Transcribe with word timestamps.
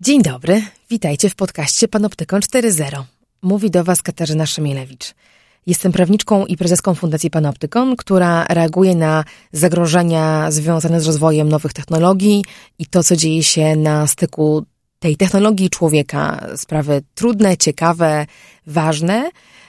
Dzień 0.00 0.22
dobry, 0.22 0.62
witajcie 0.90 1.30
w 1.30 1.34
podcaście 1.34 1.88
Panoptykon 1.88 2.40
4.0. 2.40 3.02
Mówi 3.42 3.70
do 3.70 3.84
Was 3.84 4.02
Katarzyna 4.02 4.46
Szemielewicz. 4.46 5.14
Jestem 5.66 5.92
prawniczką 5.92 6.46
i 6.46 6.56
prezeską 6.56 6.94
Fundacji 6.94 7.30
Panoptykon, 7.30 7.96
która 7.96 8.44
reaguje 8.44 8.94
na 8.94 9.24
zagrożenia 9.52 10.50
związane 10.50 11.00
z 11.00 11.06
rozwojem 11.06 11.48
nowych 11.48 11.72
technologii 11.72 12.44
i 12.78 12.86
to, 12.86 13.04
co 13.04 13.16
dzieje 13.16 13.42
się 13.42 13.76
na 13.76 14.06
styku 14.06 14.64
tej 14.98 15.16
technologii 15.16 15.66
i 15.66 15.70
człowieka. 15.70 16.46
Sprawy 16.56 17.02
trudne, 17.14 17.56
ciekawe, 17.56 18.26
ważne– 18.66 19.30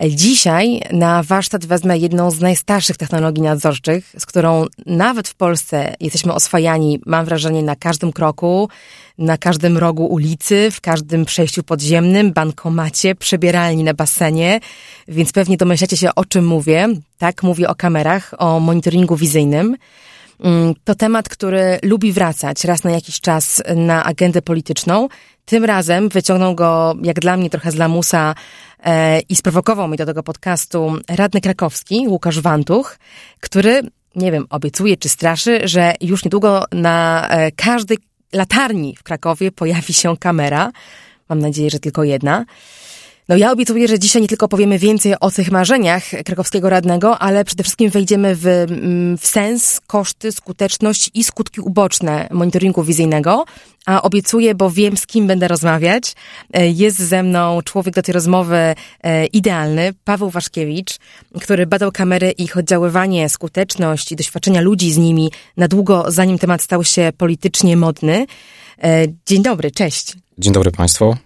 Dzisiaj 0.00 0.80
na 0.92 1.22
warsztat 1.22 1.66
wezmę 1.66 1.98
jedną 1.98 2.30
z 2.30 2.40
najstarszych 2.40 2.96
technologii 2.96 3.42
nadzorczych, 3.42 4.12
z 4.18 4.26
którą 4.26 4.66
nawet 4.86 5.28
w 5.28 5.34
Polsce 5.34 5.94
jesteśmy 6.00 6.32
oswajani, 6.32 7.00
mam 7.06 7.24
wrażenie, 7.24 7.62
na 7.62 7.76
każdym 7.76 8.12
kroku, 8.12 8.68
na 9.18 9.38
każdym 9.38 9.78
rogu 9.78 10.06
ulicy, 10.06 10.70
w 10.70 10.80
każdym 10.80 11.24
przejściu 11.24 11.62
podziemnym, 11.62 12.32
bankomacie, 12.32 13.14
przebieralni 13.14 13.84
na 13.84 13.94
basenie, 13.94 14.60
więc 15.08 15.32
pewnie 15.32 15.56
domyślacie 15.56 15.96
się, 15.96 16.14
o 16.14 16.24
czym 16.24 16.46
mówię. 16.46 16.88
Tak, 17.18 17.42
mówię 17.42 17.68
o 17.68 17.74
kamerach, 17.74 18.34
o 18.38 18.60
monitoringu 18.60 19.16
wizyjnym. 19.16 19.76
Mm, 20.40 20.74
to 20.84 20.94
temat, 20.94 21.28
który 21.28 21.78
lubi 21.82 22.12
wracać 22.12 22.64
raz 22.64 22.84
na 22.84 22.90
jakiś 22.90 23.20
czas 23.20 23.62
na 23.76 24.04
agendę 24.04 24.42
polityczną. 24.42 25.08
Tym 25.44 25.64
razem 25.64 26.08
wyciągnął 26.08 26.54
go, 26.54 26.94
jak 27.02 27.20
dla 27.20 27.36
mnie, 27.36 27.50
trochę 27.50 27.70
z 27.70 27.74
lamusa 27.74 28.34
i 29.28 29.36
sprowokował 29.36 29.88
mnie 29.88 29.96
do 29.96 30.06
tego 30.06 30.22
podcastu 30.22 30.98
radny 31.08 31.40
krakowski, 31.40 32.08
Łukasz 32.08 32.40
Wantuch, 32.40 32.98
który, 33.40 33.80
nie 34.14 34.32
wiem, 34.32 34.46
obiecuje 34.50 34.96
czy 34.96 35.08
straszy, 35.08 35.60
że 35.64 35.94
już 36.00 36.24
niedługo 36.24 36.64
na 36.72 37.28
e, 37.28 37.52
każdej 37.52 37.98
latarni 38.32 38.96
w 38.96 39.02
Krakowie 39.02 39.52
pojawi 39.52 39.92
się 39.92 40.16
kamera. 40.16 40.72
Mam 41.28 41.38
nadzieję, 41.38 41.70
że 41.70 41.78
tylko 41.78 42.04
jedna. 42.04 42.44
No 43.28 43.36
ja 43.36 43.52
obiecuję, 43.52 43.88
że 43.88 43.98
dzisiaj 43.98 44.22
nie 44.22 44.28
tylko 44.28 44.48
powiemy 44.48 44.78
więcej 44.78 45.14
o 45.20 45.30
tych 45.30 45.50
marzeniach 45.50 46.02
krakowskiego 46.24 46.70
radnego, 46.70 47.18
ale 47.18 47.44
przede 47.44 47.62
wszystkim 47.62 47.90
wejdziemy 47.90 48.36
w, 48.36 48.46
mm, 48.46 49.18
w 49.18 49.26
sens, 49.26 49.80
koszty, 49.86 50.32
skuteczność 50.32 51.10
i 51.14 51.24
skutki 51.24 51.60
uboczne 51.60 52.28
monitoringu 52.30 52.82
wizyjnego. 52.82 53.44
A 53.86 54.02
obiecuję, 54.02 54.54
bo 54.54 54.70
wiem 54.70 54.96
z 54.96 55.06
kim 55.06 55.26
będę 55.26 55.48
rozmawiać. 55.48 56.14
E, 56.52 56.68
jest 56.68 56.98
ze 56.98 57.22
mną 57.22 57.62
człowiek 57.62 57.94
do 57.94 58.02
tej 58.02 58.12
rozmowy 58.12 58.74
e, 59.02 59.26
idealny, 59.26 59.94
Paweł 60.04 60.30
Waszkiewicz, 60.30 60.98
który 61.40 61.66
badał 61.66 61.92
kamery 61.92 62.30
i 62.30 62.42
ich 62.42 62.56
oddziaływanie, 62.56 63.28
skuteczność 63.28 64.12
i 64.12 64.16
doświadczenia 64.16 64.60
ludzi 64.60 64.92
z 64.92 64.98
nimi 64.98 65.30
na 65.56 65.68
długo, 65.68 66.04
zanim 66.08 66.38
temat 66.38 66.62
stał 66.62 66.84
się 66.84 67.12
politycznie 67.18 67.76
modny. 67.76 68.26
E, 68.82 69.06
dzień 69.26 69.42
dobry, 69.42 69.70
cześć. 69.70 70.14
Dzień 70.38 70.52
dobry 70.52 70.70
Państwu. 70.70 71.25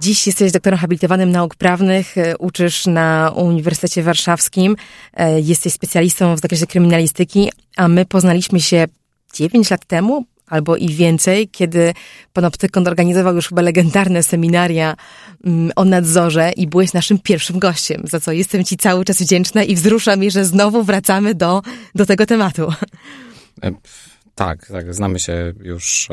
Dziś 0.00 0.26
jesteś 0.26 0.52
doktorem 0.52 0.78
habilitowanym 0.78 1.30
nauk 1.30 1.54
prawnych, 1.54 2.18
e, 2.18 2.38
uczysz 2.38 2.86
na 2.86 3.32
Uniwersytecie 3.36 4.02
Warszawskim, 4.02 4.76
e, 5.14 5.40
jesteś 5.40 5.72
specjalistą 5.72 6.36
w 6.36 6.40
zakresie 6.40 6.66
kryminalistyki, 6.66 7.50
a 7.76 7.88
my 7.88 8.04
poznaliśmy 8.04 8.60
się 8.60 8.86
9 9.34 9.70
lat 9.70 9.84
temu, 9.84 10.24
albo 10.46 10.76
i 10.76 10.88
więcej, 10.88 11.48
kiedy 11.48 11.94
Panoptykon 12.32 12.88
organizował 12.88 13.34
już 13.34 13.48
chyba 13.48 13.62
legendarne 13.62 14.22
seminaria 14.22 14.96
mm, 15.44 15.72
o 15.76 15.84
nadzorze 15.84 16.52
i 16.56 16.66
byłeś 16.66 16.92
naszym 16.92 17.18
pierwszym 17.18 17.58
gościem, 17.58 18.02
za 18.04 18.20
co 18.20 18.32
jestem 18.32 18.64
Ci 18.64 18.76
cały 18.76 19.04
czas 19.04 19.22
wdzięczna 19.22 19.62
i 19.62 19.74
wzrusza 19.74 20.16
mi, 20.16 20.30
że 20.30 20.44
znowu 20.44 20.82
wracamy 20.82 21.34
do, 21.34 21.62
do 21.94 22.06
tego 22.06 22.26
tematu. 22.26 22.72
E, 23.62 23.72
tak, 24.34 24.66
tak, 24.66 24.94
znamy 24.94 25.18
się 25.18 25.52
już, 25.60 26.08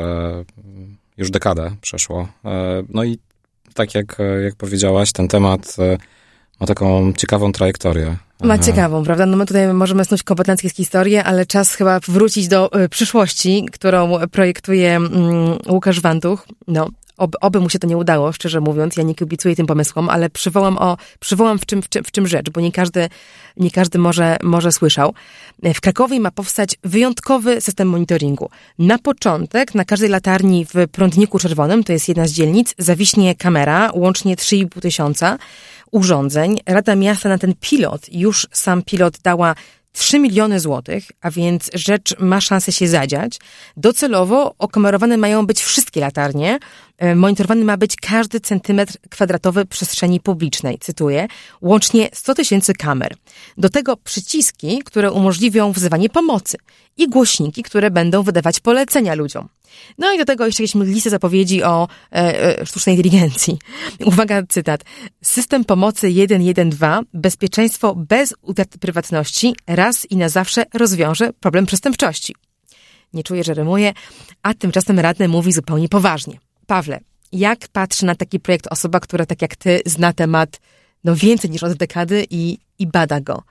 już 1.16 1.30
dekadę 1.30 1.76
przeszło. 1.80 2.28
No 2.88 3.04
i 3.04 3.18
tak 3.76 3.94
jak, 3.94 4.16
jak 4.44 4.54
powiedziałaś, 4.54 5.12
ten 5.12 5.28
temat 5.28 5.76
e, 5.78 5.98
ma 6.60 6.66
taką 6.66 7.12
ciekawą 7.12 7.52
trajektorię. 7.52 8.16
Ma 8.42 8.58
ciekawą, 8.58 9.04
prawda? 9.04 9.26
No 9.26 9.36
my 9.36 9.46
tutaj 9.46 9.74
możemy 9.74 10.04
snuć 10.04 10.22
kompetenckie 10.22 10.70
historie, 10.70 11.24
ale 11.24 11.46
czas 11.46 11.74
chyba 11.74 12.00
wrócić 12.08 12.48
do 12.48 12.84
y, 12.84 12.88
przyszłości, 12.88 13.66
którą 13.72 14.12
projektuje 14.30 14.96
mm, 14.96 15.12
Łukasz 15.68 16.00
Wantuch. 16.00 16.46
No, 16.68 16.88
Ob, 17.16 17.36
oby 17.40 17.60
mu 17.60 17.70
się 17.70 17.78
to 17.78 17.86
nie 17.86 17.96
udało, 17.96 18.32
szczerze 18.32 18.60
mówiąc, 18.60 18.96
ja 18.96 19.02
nie 19.02 19.14
kibicuję 19.14 19.56
tym 19.56 19.66
pomysłom, 19.66 20.08
ale 20.08 20.30
przywołam, 20.30 20.78
o, 20.78 20.96
przywołam 21.20 21.58
w, 21.58 21.66
czym, 21.66 21.82
w, 21.82 21.88
czym, 21.88 22.04
w 22.04 22.10
czym 22.10 22.26
rzecz, 22.26 22.50
bo 22.50 22.60
nie 22.60 22.72
każdy, 22.72 23.08
nie 23.56 23.70
każdy 23.70 23.98
może, 23.98 24.36
może 24.42 24.72
słyszał. 24.72 25.14
W 25.74 25.80
Krakowie 25.80 26.20
ma 26.20 26.30
powstać 26.30 26.76
wyjątkowy 26.84 27.60
system 27.60 27.88
monitoringu. 27.88 28.50
Na 28.78 28.98
początek 28.98 29.74
na 29.74 29.84
każdej 29.84 30.08
latarni 30.08 30.66
w 30.74 30.88
prądniku 30.92 31.38
czerwonym, 31.38 31.84
to 31.84 31.92
jest 31.92 32.08
jedna 32.08 32.26
z 32.26 32.32
dzielnic, 32.32 32.74
zawiśnie 32.78 33.34
kamera, 33.34 33.90
łącznie 33.94 34.36
3,5 34.36 34.80
tysiąca 34.80 35.38
urządzeń. 35.90 36.60
Rada 36.66 36.96
Miasta 36.96 37.28
na 37.28 37.38
ten 37.38 37.54
pilot, 37.60 38.12
już 38.12 38.46
sam 38.52 38.82
pilot 38.82 39.18
dała 39.18 39.54
3 39.96 40.18
miliony 40.18 40.60
złotych, 40.60 41.04
a 41.20 41.30
więc 41.30 41.70
rzecz 41.74 42.18
ma 42.18 42.40
szansę 42.40 42.72
się 42.72 42.88
zadziać. 42.88 43.38
Docelowo 43.76 44.54
okamerowane 44.58 45.16
mają 45.16 45.46
być 45.46 45.62
wszystkie 45.62 46.00
latarnie. 46.00 46.58
E, 46.98 47.14
monitorowany 47.14 47.64
ma 47.64 47.76
być 47.76 47.96
każdy 47.96 48.40
centymetr 48.40 48.94
kwadratowy 49.10 49.66
przestrzeni 49.66 50.20
publicznej, 50.20 50.78
cytuję, 50.78 51.26
łącznie 51.60 52.08
100 52.12 52.34
tysięcy 52.34 52.74
kamer. 52.74 53.14
Do 53.58 53.68
tego 53.68 53.96
przyciski, 53.96 54.82
które 54.84 55.12
umożliwią 55.12 55.72
wzywanie 55.72 56.08
pomocy 56.08 56.56
i 56.96 57.08
głośniki, 57.08 57.62
które 57.62 57.90
będą 57.90 58.22
wydawać 58.22 58.60
polecenia 58.60 59.14
ludziom. 59.14 59.48
No 59.98 60.12
i 60.12 60.18
do 60.18 60.24
tego 60.24 60.46
jeszcze 60.46 60.62
jakieś 60.62 60.74
listę 60.74 61.10
zapowiedzi 61.10 61.62
o 61.62 61.88
e, 62.12 62.60
e, 62.60 62.66
sztucznej 62.66 62.96
inteligencji. 62.96 63.58
Uwaga, 64.04 64.42
cytat. 64.48 64.84
System 65.22 65.64
pomocy 65.64 66.10
112, 66.10 67.02
bezpieczeństwo 67.14 67.94
bez 67.94 68.34
utraty 68.42 68.78
prywatności, 68.78 69.54
raz 69.66 70.10
i 70.10 70.16
na 70.16 70.28
zawsze 70.28 70.64
rozwiąże 70.74 71.32
problem 71.32 71.66
przestępczości. 71.66 72.34
Nie 73.12 73.22
czuję, 73.22 73.44
że 73.44 73.54
rymuje, 73.54 73.92
a 74.42 74.54
tymczasem 74.54 75.00
radny 75.00 75.28
mówi 75.28 75.52
zupełnie 75.52 75.88
poważnie. 75.88 76.38
Pawle, 76.66 77.00
jak 77.32 77.68
patrzy 77.68 78.06
na 78.06 78.14
taki 78.14 78.40
projekt 78.40 78.66
osoba, 78.66 79.00
która 79.00 79.26
tak 79.26 79.42
jak 79.42 79.56
ty 79.56 79.80
zna 79.86 80.12
temat 80.12 80.60
no 81.04 81.16
więcej 81.16 81.50
niż 81.50 81.62
od 81.62 81.74
dekady 81.74 82.26
i, 82.30 82.58
i 82.78 82.86
bada 82.86 83.20
go? 83.20 83.42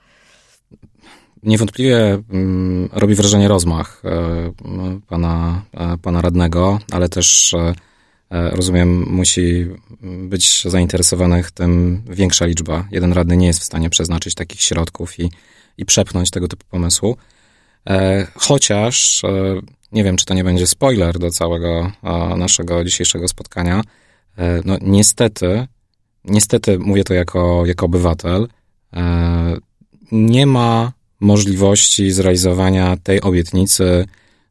Niewątpliwie 1.46 2.22
mm, 2.30 2.88
robi 2.92 3.14
wrażenie 3.14 3.48
rozmach 3.48 4.02
e, 4.04 4.52
pana, 5.06 5.62
e, 5.74 5.98
pana 5.98 6.20
radnego, 6.20 6.78
ale 6.92 7.08
też 7.08 7.54
e, 7.54 7.74
rozumiem, 8.30 9.02
musi 9.10 9.66
być 10.28 10.64
zainteresowanych 10.64 11.50
tym 11.50 12.02
większa 12.10 12.46
liczba. 12.46 12.88
Jeden 12.90 13.12
radny 13.12 13.36
nie 13.36 13.46
jest 13.46 13.60
w 13.60 13.64
stanie 13.64 13.90
przeznaczyć 13.90 14.34
takich 14.34 14.60
środków 14.60 15.20
i, 15.20 15.30
i 15.78 15.84
przepchnąć 15.84 16.30
tego 16.30 16.48
typu 16.48 16.64
pomysłu. 16.70 17.16
Chociaż 18.34 19.22
nie 19.92 20.04
wiem, 20.04 20.16
czy 20.16 20.24
to 20.24 20.34
nie 20.34 20.44
będzie 20.44 20.66
spoiler 20.66 21.18
do 21.18 21.30
całego 21.30 21.92
naszego 22.36 22.84
dzisiejszego 22.84 23.28
spotkania. 23.28 23.82
No 24.64 24.76
niestety, 24.80 25.66
niestety 26.24 26.78
mówię 26.78 27.04
to 27.04 27.14
jako, 27.14 27.66
jako 27.66 27.86
obywatel, 27.86 28.48
nie 30.12 30.46
ma 30.46 30.92
możliwości 31.20 32.10
zrealizowania 32.10 32.96
tej 33.02 33.20
obietnicy, 33.20 34.06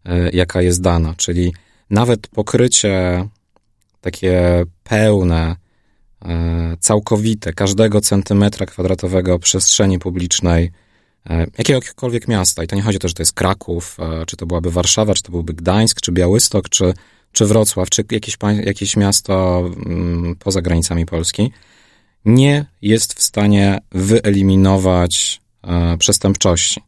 e, 0.06 0.30
jaka 0.30 0.62
jest 0.62 0.82
dana. 0.82 1.14
Czyli 1.18 1.54
nawet 1.90 2.28
pokrycie 2.28 3.28
takie 4.02 4.64
pełne 4.84 5.56
całkowite 6.80 7.54
każdego 7.54 8.02
centymetra 8.02 8.66
kwadratowego 8.66 9.40
przestrzeni 9.40 10.00
publicznej 10.00 10.72
jakiegokolwiek 11.58 12.28
miasta. 12.28 12.64
I 12.64 12.68
to 12.68 12.76
nie 12.76 12.82
chodzi 12.82 12.98
o 12.98 13.00
to, 13.00 13.08
że 13.08 13.14
to 13.14 13.22
jest 13.22 13.34
Kraków, 13.34 13.98
czy 14.28 14.38
to 14.38 14.46
byłaby 14.46 14.72
Warszawa, 14.72 15.14
czy 15.14 15.24
to 15.24 15.32
byłby 15.32 15.54
Gdańsk, 15.54 16.02
czy 16.02 16.12
Białystok, 16.12 16.70
czy, 16.70 16.94
czy 17.32 17.46
Wrocław, 17.46 17.90
czy 17.90 18.04
jakieś, 18.12 18.38
jakieś 18.64 18.98
miasto 18.98 19.64
mm, 19.86 20.36
poza 20.40 20.62
granicami 20.62 21.06
Polski, 21.06 21.52
nie 22.26 22.66
jest 22.82 23.14
w 23.14 23.22
stanie 23.22 23.80
wyeliminować 23.92 25.42
przestępczości 26.00 26.82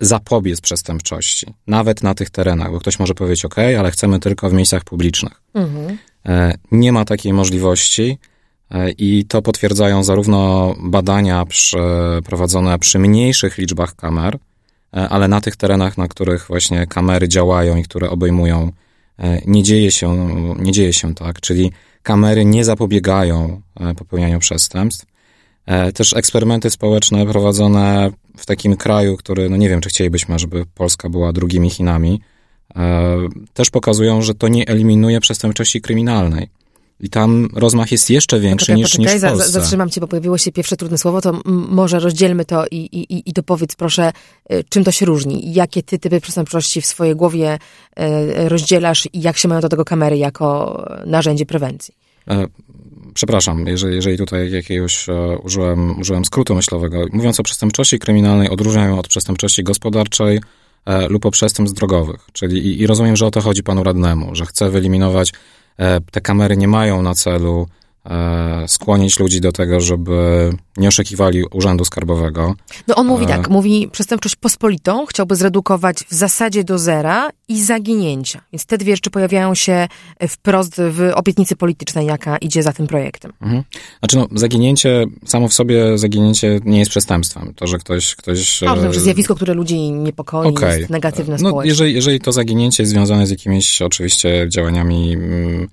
zapobiec 0.00 0.60
przestępczości, 0.60 1.46
nawet 1.66 2.02
na 2.02 2.14
tych 2.14 2.30
terenach, 2.30 2.72
bo 2.72 2.80
ktoś 2.80 2.98
może 2.98 3.14
powiedzieć, 3.14 3.44
OK, 3.44 3.56
ale 3.78 3.90
chcemy 3.90 4.20
tylko 4.20 4.50
w 4.50 4.52
miejscach 4.52 4.84
publicznych. 4.84 5.42
Mhm. 5.54 5.98
E, 6.26 6.54
nie 6.70 6.92
ma 6.92 7.04
takiej 7.04 7.32
możliwości 7.32 8.18
e, 8.70 8.90
i 8.90 9.24
to 9.24 9.42
potwierdzają 9.42 10.02
zarówno 10.02 10.74
badania 10.78 11.44
prowadzone 12.24 12.78
przy 12.78 12.98
mniejszych 12.98 13.58
liczbach 13.58 13.96
kamer, 13.96 14.38
e, 14.96 15.08
ale 15.08 15.28
na 15.28 15.40
tych 15.40 15.56
terenach, 15.56 15.98
na 15.98 16.08
których 16.08 16.46
właśnie 16.46 16.86
kamery 16.86 17.28
działają 17.28 17.76
i 17.76 17.82
które 17.82 18.10
obejmują, 18.10 18.72
nie 19.46 19.62
dzieje 19.62 19.90
się, 19.90 20.28
nie 20.58 20.72
dzieje 20.72 20.92
się 20.92 21.14
tak, 21.14 21.40
czyli 21.40 21.72
kamery 22.02 22.44
nie 22.44 22.64
zapobiegają 22.64 23.62
popełnianiu 23.96 24.38
przestępstw. 24.38 25.06
Też 25.94 26.12
eksperymenty 26.16 26.70
społeczne 26.70 27.26
prowadzone 27.26 28.10
w 28.36 28.46
takim 28.46 28.76
kraju, 28.76 29.16
który, 29.16 29.50
no 29.50 29.56
nie 29.56 29.68
wiem, 29.68 29.80
czy 29.80 29.88
chcielibyśmy, 29.88 30.38
żeby 30.38 30.64
Polska 30.74 31.08
była 31.08 31.32
drugimi 31.32 31.70
Chinami, 31.70 32.20
e, 32.76 33.16
też 33.54 33.70
pokazują, 33.70 34.22
że 34.22 34.34
to 34.34 34.48
nie 34.48 34.68
eliminuje 34.68 35.20
przestępczości 35.20 35.80
kryminalnej. 35.80 36.48
I 37.00 37.10
tam 37.10 37.48
rozmach 37.54 37.92
jest 37.92 38.10
jeszcze 38.10 38.40
większy 38.40 38.66
poczekaj, 38.66 38.76
niż, 38.76 38.90
poczekaj, 38.90 39.14
niż 39.14 39.22
w 39.22 39.28
Polsce. 39.28 39.50
Zatrzymam 39.50 39.90
cię, 39.90 40.00
bo 40.00 40.08
pojawiło 40.08 40.38
się 40.38 40.52
pierwsze 40.52 40.76
trudne 40.76 40.98
słowo, 40.98 41.20
to 41.20 41.40
może 41.44 41.98
rozdzielmy 41.98 42.44
to 42.44 42.66
i, 42.70 42.76
i, 42.76 43.30
i 43.30 43.32
to 43.32 43.42
powiedz 43.42 43.74
proszę, 43.76 44.12
e, 44.48 44.64
czym 44.64 44.84
to 44.84 44.92
się 44.92 45.06
różni? 45.06 45.52
Jakie 45.52 45.82
ty 45.82 45.98
typy 45.98 46.20
przestępczości 46.20 46.80
w 46.80 46.86
swojej 46.86 47.16
głowie 47.16 47.58
e, 47.96 48.48
rozdzielasz 48.48 49.08
i 49.12 49.20
jak 49.20 49.36
się 49.36 49.48
mają 49.48 49.60
do 49.60 49.68
tego 49.68 49.84
kamery 49.84 50.18
jako 50.18 50.82
narzędzie 51.06 51.46
prewencji? 51.46 51.94
Przepraszam, 53.18 53.66
jeżeli, 53.66 53.94
jeżeli 53.94 54.18
tutaj 54.18 54.50
jakiegoś 54.50 55.08
e, 55.08 55.38
użyłem, 55.38 56.00
użyłem 56.00 56.24
skrótu 56.24 56.54
myślowego. 56.54 57.04
Mówiąc 57.12 57.40
o 57.40 57.42
przestępczości 57.42 57.98
kryminalnej, 57.98 58.48
odróżniam 58.50 58.88
ją 58.88 58.98
od 58.98 59.08
przestępczości 59.08 59.64
gospodarczej 59.64 60.40
e, 60.86 61.08
lub 61.08 61.26
o 61.26 61.30
przestępstw 61.30 61.78
drogowych. 61.78 62.20
Czyli 62.32 62.66
i, 62.66 62.80
i 62.80 62.86
rozumiem, 62.86 63.16
że 63.16 63.26
o 63.26 63.30
to 63.30 63.40
chodzi 63.40 63.62
panu 63.62 63.82
radnemu, 63.82 64.34
że 64.34 64.46
chce 64.46 64.70
wyeliminować, 64.70 65.32
e, 65.78 66.00
te 66.00 66.20
kamery 66.20 66.56
nie 66.56 66.68
mają 66.68 67.02
na 67.02 67.14
celu 67.14 67.68
skłonić 68.66 69.18
ludzi 69.18 69.40
do 69.40 69.52
tego, 69.52 69.80
żeby 69.80 70.50
nie 70.76 70.88
oszukiwali 70.88 71.44
urzędu 71.44 71.84
skarbowego. 71.84 72.54
No 72.88 72.94
on 72.94 73.06
mówi 73.06 73.24
e, 73.24 73.28
tak, 73.28 73.50
mówi 73.50 73.88
przestępczość 73.92 74.36
pospolitą 74.36 75.06
chciałby 75.06 75.36
zredukować 75.36 75.96
w 75.96 76.14
zasadzie 76.14 76.64
do 76.64 76.78
zera 76.78 77.30
i 77.48 77.62
zaginięcia. 77.62 78.40
Więc 78.52 78.66
te 78.66 78.78
dwie 78.78 78.96
rzeczy 78.96 79.10
pojawiają 79.10 79.54
się 79.54 79.88
wprost 80.28 80.74
w 80.76 81.10
obietnicy 81.14 81.56
politycznej, 81.56 82.06
jaka 82.06 82.36
idzie 82.36 82.62
za 82.62 82.72
tym 82.72 82.86
projektem. 82.86 83.32
Mhm. 83.40 83.62
Znaczy 83.98 84.16
no, 84.16 84.28
zaginięcie, 84.34 85.04
samo 85.26 85.48
w 85.48 85.54
sobie 85.54 85.98
zaginięcie 85.98 86.60
nie 86.64 86.78
jest 86.78 86.90
przestępstwem. 86.90 87.54
To, 87.54 87.66
że 87.66 87.78
ktoś... 87.78 88.14
ktoś 88.14 88.60
no, 88.60 88.76
to, 88.76 88.92
że 88.92 89.00
zjawisko, 89.00 89.34
które 89.34 89.54
ludzi 89.54 89.78
niepokoi, 89.92 90.48
okay. 90.48 90.78
jest 90.78 90.90
negatywne 90.90 91.36
no, 91.40 91.48
społecznie. 91.48 91.68
Jeżeli, 91.68 91.94
jeżeli 91.94 92.20
to 92.20 92.32
zaginięcie 92.32 92.82
jest 92.82 92.92
związane 92.92 93.26
z 93.26 93.30
jakimiś 93.30 93.82
oczywiście 93.82 94.46
działaniami... 94.48 95.12
Mm, 95.12 95.68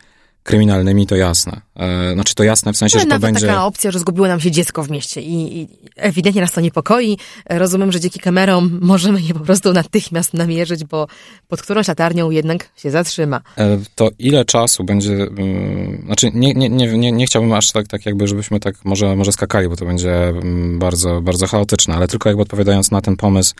kryminalnymi, 0.45 1.07
to 1.07 1.15
jasne. 1.15 1.61
E, 1.75 2.13
znaczy 2.13 2.35
to 2.35 2.43
jasne 2.43 2.73
w 2.73 2.77
sensie, 2.77 2.97
no, 2.97 3.03
że 3.03 3.07
to 3.07 3.19
będzie... 3.19 3.47
taka 3.47 3.65
opcja, 3.65 3.91
że 3.91 3.99
zgubiło 3.99 4.27
nam 4.27 4.39
się 4.39 4.51
dziecko 4.51 4.83
w 4.83 4.89
mieście 4.89 5.21
i, 5.21 5.61
i, 5.61 5.67
ewidentnie 5.95 6.41
nas 6.41 6.51
to 6.51 6.61
niepokoi. 6.61 7.17
Rozumiem, 7.49 7.91
że 7.91 7.99
dzięki 7.99 8.19
kamerom 8.19 8.79
możemy 8.81 9.21
je 9.21 9.33
po 9.33 9.39
prostu 9.39 9.73
natychmiast 9.73 10.33
namierzyć, 10.33 10.83
bo 10.83 11.07
pod 11.47 11.61
którąś 11.61 11.87
latarnią 11.87 12.29
jednak 12.29 12.69
się 12.77 12.91
zatrzyma. 12.91 13.41
E, 13.57 13.79
to 13.95 14.09
ile 14.19 14.45
czasu 14.45 14.83
będzie... 14.83 15.13
Mm, 15.13 16.01
znaczy 16.05 16.31
nie, 16.33 16.53
nie, 16.53 16.69
nie, 16.69 16.97
nie, 16.97 17.11
nie 17.11 17.25
chciałbym 17.25 17.53
aż 17.53 17.71
tak, 17.71 17.87
tak 17.87 18.05
jakby, 18.05 18.27
żebyśmy 18.27 18.59
tak 18.59 18.75
może, 18.85 19.15
może 19.15 19.31
skakali, 19.31 19.69
bo 19.69 19.75
to 19.75 19.85
będzie 19.85 20.27
mm, 20.27 20.79
bardzo, 20.79 21.21
bardzo 21.21 21.47
chaotyczne, 21.47 21.95
ale 21.95 22.07
tylko 22.07 22.29
jakby 22.29 22.41
odpowiadając 22.41 22.91
na 22.91 23.01
ten 23.01 23.15
pomysł, 23.15 23.53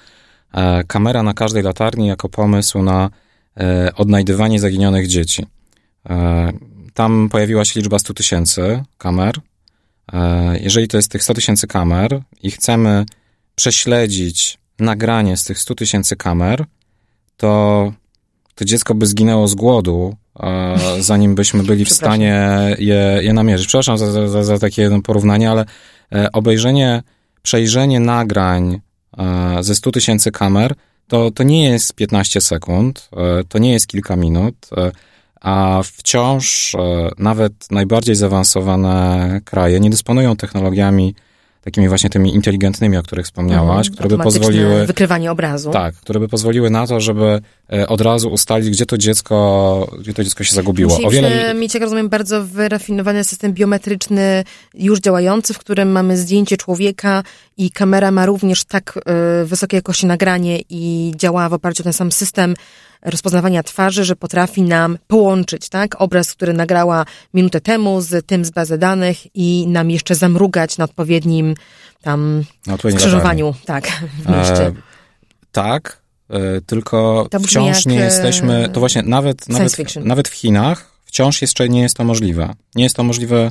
e, 0.54 0.84
kamera 0.84 1.24
na 1.24 1.34
każdej 1.34 1.64
latarni 1.64 2.08
jako 2.08 2.30
pomysł 2.30 2.84
na 2.84 3.10
odnajdywanie 3.96 4.60
zaginionych 4.60 5.08
dzieci. 5.08 5.46
Tam 6.95 7.30
pojawiła 7.30 7.65
się 7.65 7.80
liczba 7.80 8.00
100 8.00 8.13
tysięcy 8.13 8.83
kamer. 8.97 9.36
E, 10.13 10.59
jeżeli 10.59 10.88
to 10.88 10.97
jest 10.97 11.12
tych 11.12 11.24
100 11.24 11.33
tysięcy 11.33 11.68
kamer 11.68 12.21
i 12.42 12.51
chcemy 12.51 13.06
prześledzić 13.56 14.57
nagranie 14.80 15.38
z 15.38 15.44
tych 15.44 15.59
100 15.59 15.75
tysięcy 15.75 16.15
kamer, 16.15 16.65
to 17.38 17.94
to 18.56 18.65
dziecko 18.65 18.95
by 18.95 19.06
zginęło 19.06 19.47
z 19.47 19.56
głodu, 19.56 20.15
zanim 21.00 21.36
byśmy 21.36 21.63
byli 21.63 21.86
w 21.86 21.94
stanie 21.94 22.59
je, 22.80 23.19
je 23.21 23.33
namierzyć. 23.33 23.68
Przepraszam 23.68 23.98
za, 23.98 24.27
za, 24.27 24.44
za 24.44 24.59
takie 24.59 25.01
porównanie, 25.03 25.51
ale 25.51 25.65
e, 26.12 26.31
obejrzenie, 26.31 27.03
przejrzenie 27.41 28.00
nagrań 28.00 28.81
e, 29.18 29.57
ze 29.63 29.75
100 29.75 29.91
tysięcy 29.91 30.31
kamer 30.31 30.74
to, 31.07 31.31
to 31.31 31.44
nie 31.44 31.69
jest 31.69 31.94
15 31.94 32.41
sekund, 32.41 33.09
to 33.50 33.59
nie 33.59 33.71
jest 33.74 33.88
kilka 33.88 34.15
minut 34.15 34.56
a 35.42 35.82
wciąż 35.84 36.76
e, 36.76 37.10
nawet 37.18 37.72
najbardziej 37.72 38.16
zaawansowane 38.16 39.40
kraje 39.46 39.80
nie 39.80 39.90
dysponują 39.90 40.36
technologiami 40.36 41.16
takimi 41.66 41.88
właśnie 41.88 42.10
tymi 42.10 42.36
inteligentnymi, 42.36 42.98
o 42.98 43.04
których 43.04 43.26
wspomniałaś, 43.26 43.88
mhm, 43.88 43.94
które 43.94 44.18
by 44.18 44.24
pozwoliły... 44.24 44.86
Wykrywanie 44.86 45.32
obrazu. 45.32 45.72
Tak, 45.72 45.96
które 45.96 46.20
by 46.20 46.28
pozwoliły 46.28 46.70
na 46.70 46.88
to, 46.88 47.00
żeby 47.00 47.42
e, 47.74 47.88
od 47.88 48.02
razu 48.02 48.30
ustalić, 48.30 48.70
gdzie 48.70 48.86
to 48.86 48.98
dziecko, 48.98 49.88
gdzie 50.00 50.14
to 50.14 50.24
dziecko 50.24 50.44
się 50.44 50.56
zagubiło. 50.56 50.90
Musimy 50.90 51.08
o 51.08 51.12
wiele... 51.12 51.54
mieć, 51.54 51.74
jak 51.74 51.84
rozumiem, 51.84 52.10
bardzo 52.10 52.44
wyrafinowany 52.44 53.24
system 53.24 53.54
biometryczny 53.54 54.44
już 54.74 55.00
działający, 55.00 55.54
w 55.54 55.60
którym 55.60 55.92
mamy 55.92 56.18
zdjęcie 56.18 56.58
człowieka 56.58 57.24
i 57.58 57.72
kamera 57.72 58.12
ma 58.12 58.26
również 58.26 58.64
tak 58.64 59.00
y, 59.44 59.46
wysokiej 59.46 59.78
jakości 59.78 60.06
nagranie 60.06 60.60
i 60.70 61.14
działa 61.16 61.50
w 61.50 61.54
oparciu 61.54 61.84
o 61.84 61.84
ten 61.84 61.94
sam 61.94 62.12
system, 62.12 62.56
rozpoznawania 63.06 63.63
twarzy, 63.63 64.06
że 64.06 64.16
potrafi 64.16 64.62
nam 64.62 64.98
połączyć, 65.07 65.69
tak? 65.69 66.02
Obraz, 66.02 66.34
który 66.34 66.54
nagrała 66.54 67.06
minutę 67.34 67.62
temu 67.62 68.02
z 68.02 68.25
tym 68.25 68.46
z 68.46 68.50
bazy 68.50 68.78
danych 68.78 69.36
i 69.36 69.68
nam 69.68 69.92
jeszcze 69.92 70.16
zamrugać 70.16 70.78
na 70.78 70.86
odpowiednim 70.86 71.56
tam 72.02 72.44
skrzyżowaniu, 72.96 73.54
tak, 73.66 73.88
w 74.24 74.30
mieście. 74.30 74.66
E, 74.66 74.74
tak, 75.52 76.01
e, 76.29 76.62
tylko 76.62 77.27
wciąż 77.44 77.86
nie 77.86 77.96
jesteśmy, 77.96 78.70
to 78.74 78.79
właśnie 78.79 79.03
nawet, 79.03 79.50
nawet, 79.50 79.96
nawet 80.06 80.27
w 80.27 80.34
Chinach 80.34 80.91
wciąż 81.06 81.41
jeszcze 81.41 81.70
nie 81.70 81.82
jest 81.82 81.98
to 81.98 82.03
możliwe. 82.03 82.53
Nie 82.75 82.84
jest 82.84 82.96
to 82.96 83.03
możliwe 83.03 83.50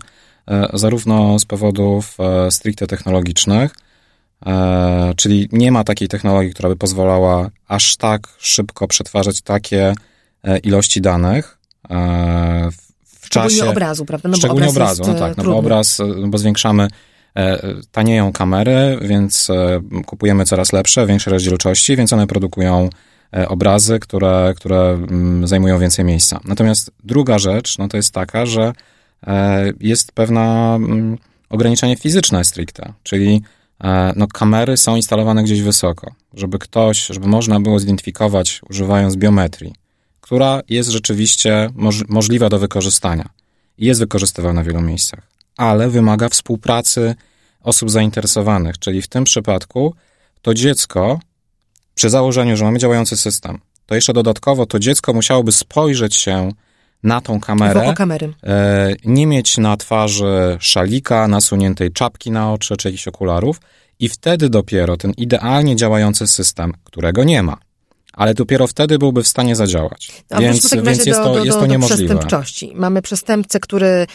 e, 0.48 0.68
zarówno 0.72 1.38
z 1.38 1.44
powodów 1.44 2.16
e, 2.18 2.50
stricte 2.50 2.86
technologicznych, 2.86 3.70
E, 3.72 3.83
czyli 5.16 5.48
nie 5.52 5.72
ma 5.72 5.84
takiej 5.84 6.08
technologii, 6.08 6.52
która 6.52 6.68
by 6.68 6.76
pozwalała 6.76 7.50
aż 7.68 7.96
tak 7.96 8.28
szybko 8.38 8.88
przetwarzać 8.88 9.42
takie 9.42 9.94
e, 10.44 10.58
ilości 10.58 11.00
danych 11.00 11.58
e, 11.90 12.70
w 13.20 13.26
szczególnie 13.26 13.56
czasie. 13.56 13.70
obrazu, 13.70 14.04
prawda? 14.04 14.28
No 14.28 14.36
szczególnie 14.36 14.68
obraz 14.68 15.00
obrazu, 15.00 15.12
no 15.12 15.18
tak, 15.18 15.36
no 15.36 15.44
bo 15.44 15.56
obraz, 15.56 15.98
no 16.16 16.28
bo 16.28 16.38
zwiększamy, 16.38 16.88
tanieją 17.92 18.32
kamery, 18.32 18.98
więc 19.02 19.48
kupujemy 20.06 20.44
coraz 20.44 20.72
lepsze, 20.72 21.06
większe 21.06 21.30
rozdzielczości, 21.30 21.96
więc 21.96 22.12
one 22.12 22.26
produkują 22.26 22.90
obrazy, 23.48 23.98
które, 23.98 24.54
które 24.56 24.90
mm, 24.90 25.46
zajmują 25.46 25.78
więcej 25.78 26.04
miejsca. 26.04 26.40
Natomiast 26.44 26.90
druga 27.04 27.38
rzecz, 27.38 27.78
no 27.78 27.88
to 27.88 27.96
jest 27.96 28.14
taka, 28.14 28.46
że 28.46 28.72
jest 29.80 30.12
pewne 30.12 30.74
mm, 30.74 31.18
ograniczenie 31.50 31.96
fizyczne 31.96 32.44
stricte, 32.44 32.92
czyli 33.02 33.42
E, 33.42 33.63
no, 34.16 34.26
kamery 34.26 34.76
są 34.76 34.96
instalowane 34.96 35.42
gdzieś 35.44 35.62
wysoko, 35.62 36.14
żeby 36.34 36.58
ktoś, 36.58 37.06
żeby 37.06 37.26
można 37.26 37.60
było 37.60 37.78
zidentyfikować 37.78 38.60
używając 38.70 39.16
biometrii, 39.16 39.74
która 40.20 40.60
jest 40.68 40.90
rzeczywiście 40.90 41.70
moż, 41.74 42.08
możliwa 42.08 42.48
do 42.48 42.58
wykorzystania 42.58 43.28
i 43.78 43.86
jest 43.86 44.00
wykorzystywana 44.00 44.62
w 44.62 44.66
wielu 44.66 44.80
miejscach, 44.80 45.20
ale 45.56 45.90
wymaga 45.90 46.28
współpracy 46.28 47.14
osób 47.62 47.90
zainteresowanych, 47.90 48.78
czyli 48.78 49.02
w 49.02 49.08
tym 49.08 49.24
przypadku 49.24 49.94
to 50.42 50.54
dziecko, 50.54 51.20
przy 51.94 52.10
założeniu, 52.10 52.56
że 52.56 52.64
mamy 52.64 52.78
działający 52.78 53.16
system, 53.16 53.58
to 53.86 53.94
jeszcze 53.94 54.12
dodatkowo 54.12 54.66
to 54.66 54.78
dziecko 54.78 55.12
musiałoby 55.12 55.52
spojrzeć 55.52 56.16
się 56.16 56.52
na 57.04 57.20
tą 57.20 57.40
kamerę. 57.40 57.80
E, 58.44 58.94
nie 59.04 59.26
mieć 59.26 59.58
na 59.58 59.76
twarzy 59.76 60.56
szalika, 60.60 61.28
nasuniętej 61.28 61.92
czapki 61.92 62.30
na 62.30 62.52
oczy 62.52 62.76
czy 62.76 62.88
jakichś 62.88 63.08
okularów. 63.08 63.60
I 63.98 64.08
wtedy 64.08 64.48
dopiero 64.48 64.96
ten 64.96 65.12
idealnie 65.16 65.76
działający 65.76 66.26
system, 66.26 66.72
którego 66.84 67.24
nie 67.24 67.42
ma, 67.42 67.56
ale 68.16 68.34
dopiero 68.34 68.66
wtedy 68.66 68.98
byłby 68.98 69.22
w 69.22 69.28
stanie 69.28 69.56
zadziałać. 69.56 70.24
Więc 70.40 70.74
więc 70.74 71.06
jest, 71.06 71.20
do, 71.20 71.24
to, 71.24 71.34
do, 71.34 71.44
jest 71.44 71.56
to 71.56 71.60
do 71.60 71.66
niemożliwe. 71.66 72.14
przestępczości. 72.14 72.72
Mamy 72.74 73.02
przestępcę, 73.02 73.60
który 73.60 74.06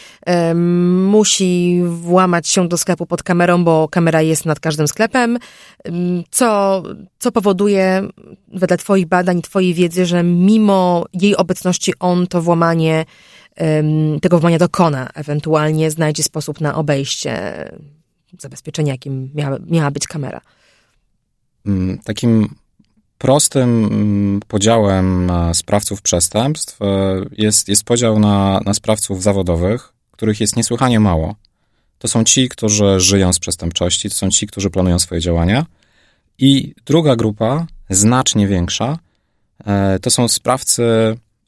musi 1.06 1.80
włamać 1.84 2.48
się 2.48 2.68
do 2.68 2.78
sklepu 2.78 3.06
pod 3.06 3.22
kamerą, 3.22 3.64
bo 3.64 3.88
kamera 3.88 4.22
jest 4.22 4.46
nad 4.46 4.60
każdym 4.60 4.88
sklepem, 4.88 5.38
co, 6.30 6.82
co 7.18 7.32
powoduje 7.32 8.08
wedle 8.48 8.76
twoich 8.76 9.06
badań, 9.06 9.42
twojej 9.42 9.74
wiedzy, 9.74 10.06
że 10.06 10.22
mimo 10.22 11.06
jej 11.12 11.36
obecności 11.36 11.92
on 12.00 12.26
to 12.26 12.42
włamanie, 12.42 13.04
tego 14.22 14.38
włamania 14.38 14.58
dokona, 14.58 15.08
ewentualnie 15.14 15.90
znajdzie 15.90 16.22
sposób 16.22 16.60
na 16.60 16.74
obejście 16.74 17.64
zabezpieczenia, 18.38 18.92
jakim 18.92 19.30
miała, 19.34 19.58
miała 19.66 19.90
być 19.90 20.06
kamera. 20.06 20.40
Takim 22.04 22.54
prostym 23.20 23.84
mm, 23.84 24.40
podziałem 24.48 25.30
e, 25.30 25.54
sprawców 25.54 26.02
przestępstw 26.02 26.82
e, 26.82 26.86
jest, 27.32 27.68
jest 27.68 27.84
podział 27.84 28.18
na, 28.18 28.60
na 28.64 28.74
sprawców 28.74 29.22
zawodowych, 29.22 29.92
których 30.10 30.40
jest 30.40 30.56
niesłychanie 30.56 31.00
mało. 31.00 31.34
To 31.98 32.08
są 32.08 32.24
ci, 32.24 32.48
którzy 32.48 33.00
żyją 33.00 33.32
z 33.32 33.38
przestępczości, 33.38 34.08
to 34.08 34.14
są 34.14 34.30
ci, 34.30 34.46
którzy 34.46 34.70
planują 34.70 34.98
swoje 34.98 35.20
działania. 35.20 35.66
I 36.38 36.74
druga 36.86 37.16
grupa, 37.16 37.66
znacznie 37.90 38.46
większa, 38.46 38.98
e, 39.66 39.98
to 39.98 40.10
są 40.10 40.28
sprawcy 40.28 40.82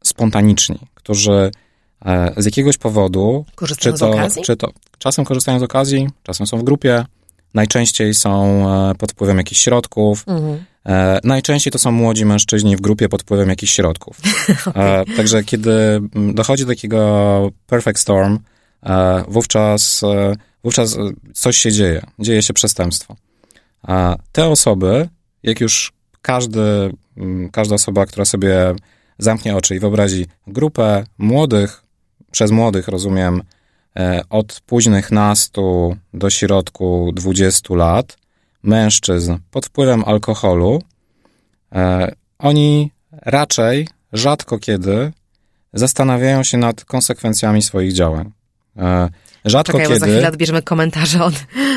spontaniczni, 0.04 0.78
którzy 0.94 1.50
z 2.36 2.44
jakiegoś 2.44 2.78
powodu, 2.78 3.44
korzystają 3.54 3.94
czy 3.94 4.00
to, 4.00 4.12
z 4.12 4.14
okazji? 4.14 4.42
czy 4.42 4.56
to 4.56 4.68
czasem 4.98 5.24
korzystają 5.24 5.58
z 5.58 5.62
okazji, 5.62 6.08
czasem 6.22 6.46
są 6.46 6.58
w 6.58 6.62
grupie, 6.62 7.04
najczęściej 7.54 8.14
są 8.14 8.64
pod 8.98 9.12
wpływem 9.12 9.38
jakichś 9.38 9.60
środków, 9.60 10.24
mhm. 10.28 10.64
E, 10.86 11.20
najczęściej 11.24 11.72
to 11.72 11.78
są 11.78 11.92
młodzi 11.92 12.24
mężczyźni 12.24 12.76
w 12.76 12.80
grupie 12.80 13.08
pod 13.08 13.22
wpływem 13.22 13.48
jakichś 13.48 13.72
środków. 13.72 14.16
E, 14.74 15.04
także 15.16 15.44
kiedy 15.44 16.00
dochodzi 16.32 16.62
do 16.62 16.68
takiego 16.68 17.50
perfect 17.66 17.98
storm, 18.00 18.38
e, 18.82 19.24
wówczas, 19.28 20.00
wówczas 20.64 20.96
coś 21.34 21.56
się 21.56 21.72
dzieje, 21.72 22.02
dzieje 22.18 22.42
się 22.42 22.52
przestępstwo. 22.52 23.16
Te 24.32 24.48
osoby, 24.48 25.08
jak 25.42 25.60
już 25.60 25.92
każdy, 26.22 26.60
każda 27.52 27.74
osoba, 27.74 28.06
która 28.06 28.24
sobie 28.24 28.74
zamknie 29.18 29.56
oczy 29.56 29.76
i 29.76 29.78
wyobrazi 29.78 30.26
grupę 30.46 31.04
młodych, 31.18 31.82
przez 32.30 32.50
młodych 32.50 32.88
rozumiem, 32.88 33.42
od 34.30 34.60
późnych 34.66 35.10
nastu 35.10 35.96
do 36.14 36.30
środku 36.30 37.12
20 37.14 37.74
lat, 37.74 38.16
mężczyzn 38.62 39.36
pod 39.50 39.66
wpływem 39.66 40.04
alkoholu, 40.06 40.82
e, 41.72 42.12
oni 42.38 42.90
raczej 43.10 43.88
rzadko 44.12 44.58
kiedy 44.58 45.12
zastanawiają 45.72 46.42
się 46.42 46.58
nad 46.58 46.84
konsekwencjami 46.84 47.62
swoich 47.62 47.92
działań. 47.92 48.30
E, 48.76 49.08
rzadko 49.44 49.72
Czekaj, 49.72 49.86
kiedy. 49.86 50.00
za 50.00 50.06
chwilę 50.06 50.28
odbierzemy 50.28 50.62
komentarze 50.62 51.24
od 51.24 51.34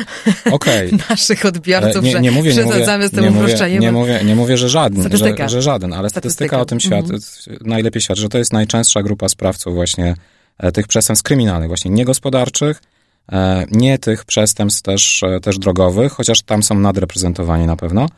okay. 0.50 0.90
naszych 1.10 1.46
odbiorców, 1.46 2.04
nie, 2.04 2.20
nie 2.20 2.30
mówię, 2.30 2.52
że 2.52 2.64
nie 2.64 2.70
przesadzamy 2.70 3.08
z 3.08 3.10
tym 3.10 3.24
nie 3.24 3.30
uproszczeniem. 3.30 3.80
Nie, 3.80 3.92
mówię, 3.92 4.20
nie 4.24 4.36
mówię, 4.36 4.56
że 4.56 4.68
żaden. 4.68 5.16
Że, 5.16 5.48
że 5.48 5.62
żaden, 5.62 5.92
ale 5.92 6.10
statystyka, 6.10 6.46
statystyka 6.48 6.60
o 6.60 6.64
tym 6.64 6.80
świat, 6.80 7.04
-hmm. 7.04 7.66
najlepiej 7.66 8.02
świadczy, 8.02 8.22
że 8.22 8.28
to 8.28 8.38
jest 8.38 8.52
najczęstsza 8.52 9.02
grupa 9.02 9.28
sprawców 9.28 9.74
właśnie 9.74 10.14
e, 10.58 10.72
tych 10.72 10.86
przestępstw 10.86 11.22
kryminalnych, 11.22 11.68
właśnie 11.68 11.90
niegospodarczych, 11.90 12.80
E, 12.80 12.95
nie 13.70 13.98
tych 13.98 14.24
przestępstw 14.24 14.82
też, 14.82 15.22
e, 15.22 15.40
też 15.40 15.58
drogowych, 15.58 16.12
chociaż 16.12 16.42
tam 16.42 16.62
są 16.62 16.74
nadreprezentowani 16.74 17.66
na 17.66 17.76
pewno, 17.76 18.08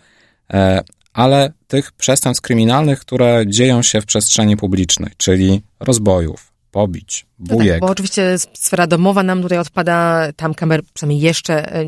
e, 0.52 0.82
ale 1.12 1.52
tych 1.68 1.92
przestępstw 1.92 2.42
kryminalnych, 2.42 3.00
które 3.00 3.44
dzieją 3.46 3.82
się 3.82 4.00
w 4.00 4.06
przestrzeni 4.06 4.56
publicznej, 4.56 5.12
czyli 5.16 5.62
rozbojów, 5.80 6.52
pobić, 6.70 7.26
No 7.40 7.57
tak, 7.57 7.80
bo 7.80 7.87
oczywiście 7.87 8.37
sfera 8.54 8.87
domowa 8.87 9.23
nam 9.23 9.42
tutaj 9.42 9.59
odpada, 9.59 10.28
tam 10.37 10.54
kamer 10.54 10.83
przynajmniej 10.95 11.21
jeszcze 11.21 11.85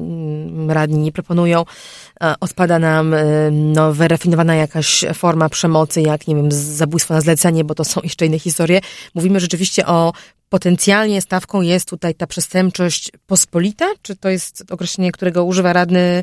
radni 0.69 0.99
nie 0.99 1.13
proponują, 1.13 1.65
odpada 2.41 2.79
nam 2.79 3.15
no, 3.53 3.93
wyrafinowana 3.93 4.55
jakaś 4.55 5.05
forma 5.15 5.49
przemocy, 5.49 6.01
jak 6.01 6.27
nie 6.27 6.35
wiem, 6.35 6.53
zabójstwo 6.53 7.15
na 7.15 7.21
zlecenie, 7.21 7.65
bo 7.65 7.75
to 7.75 7.85
są 7.85 8.01
jeszcze 8.05 8.27
inne 8.27 8.39
historie. 8.39 8.81
Mówimy 9.15 9.41
rzeczywiście 9.41 9.87
o 9.87 10.13
potencjalnie 10.51 11.21
stawką 11.21 11.61
jest 11.61 11.89
tutaj 11.89 12.15
ta 12.15 12.27
przestępczość 12.27 13.11
pospolita? 13.27 13.87
Czy 14.03 14.17
to 14.17 14.29
jest 14.29 14.65
określenie, 14.71 15.13
którego 15.13 15.45
używa 15.45 15.73
radny 15.73 16.23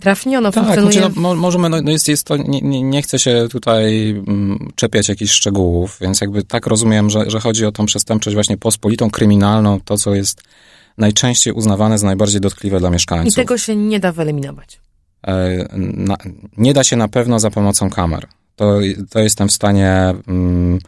trafnie? 0.00 0.38
Ono 0.38 0.52
tak, 0.52 0.64
funkcjonuje... 0.64 0.92
Znaczy, 0.92 1.14
no, 1.16 1.34
możemy, 1.34 1.68
no, 1.68 1.80
no 1.82 1.90
jest, 1.90 2.08
jest 2.08 2.24
to, 2.24 2.36
nie, 2.36 2.60
nie, 2.60 2.82
nie 2.82 3.02
chcę 3.02 3.18
się 3.18 3.46
tutaj 3.50 4.10
mm, 4.10 4.68
czepiać 4.74 5.08
jakichś 5.08 5.32
szczegółów, 5.32 5.96
więc 6.00 6.20
jakby 6.20 6.42
tak 6.42 6.66
rozumiem, 6.66 7.10
że, 7.10 7.30
że 7.30 7.40
chodzi 7.40 7.66
o 7.66 7.72
tą 7.72 7.86
przestępczość 7.86 8.34
właśnie 8.34 8.49
pospolitą, 8.56 9.10
kryminalną, 9.10 9.80
to 9.80 9.96
co 9.96 10.14
jest 10.14 10.42
najczęściej 10.98 11.52
uznawane 11.52 11.98
za 11.98 12.06
najbardziej 12.06 12.40
dotkliwe 12.40 12.80
dla 12.80 12.90
mieszkańców. 12.90 13.32
I 13.32 13.36
tego 13.36 13.58
się 13.58 13.76
nie 13.76 14.00
da 14.00 14.12
wyeliminować. 14.12 14.80
E, 15.26 15.66
na, 15.78 16.16
nie 16.56 16.74
da 16.74 16.84
się 16.84 16.96
na 16.96 17.08
pewno 17.08 17.40
za 17.40 17.50
pomocą 17.50 17.90
kamer. 17.90 18.26
To, 18.56 18.78
to 19.10 19.18
jestem 19.18 19.48
w 19.48 19.52
stanie... 19.52 20.14
Mm, 20.28 20.78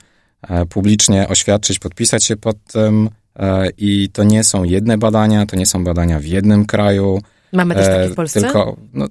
E, 0.48 0.66
publicznie 0.66 1.28
oświadczyć, 1.28 1.78
podpisać 1.78 2.24
się 2.24 2.36
pod 2.36 2.64
tym 2.64 3.10
e, 3.36 3.68
i 3.78 4.08
to 4.12 4.24
nie 4.24 4.44
są 4.44 4.64
jedne 4.64 4.98
badania, 4.98 5.46
to 5.46 5.56
nie 5.56 5.66
są 5.66 5.84
badania 5.84 6.20
w 6.20 6.24
jednym 6.24 6.66
kraju. 6.66 7.22
Mamy 7.52 7.74
też 7.74 7.86
takie 7.86 8.08
w 8.08 8.14
Polsce? 8.14 8.40
Tylko, 8.40 8.76
no, 8.92 9.06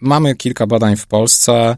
mamy 0.00 0.34
kilka 0.34 0.66
badań 0.66 0.96
w 0.96 1.06
Polsce 1.06 1.76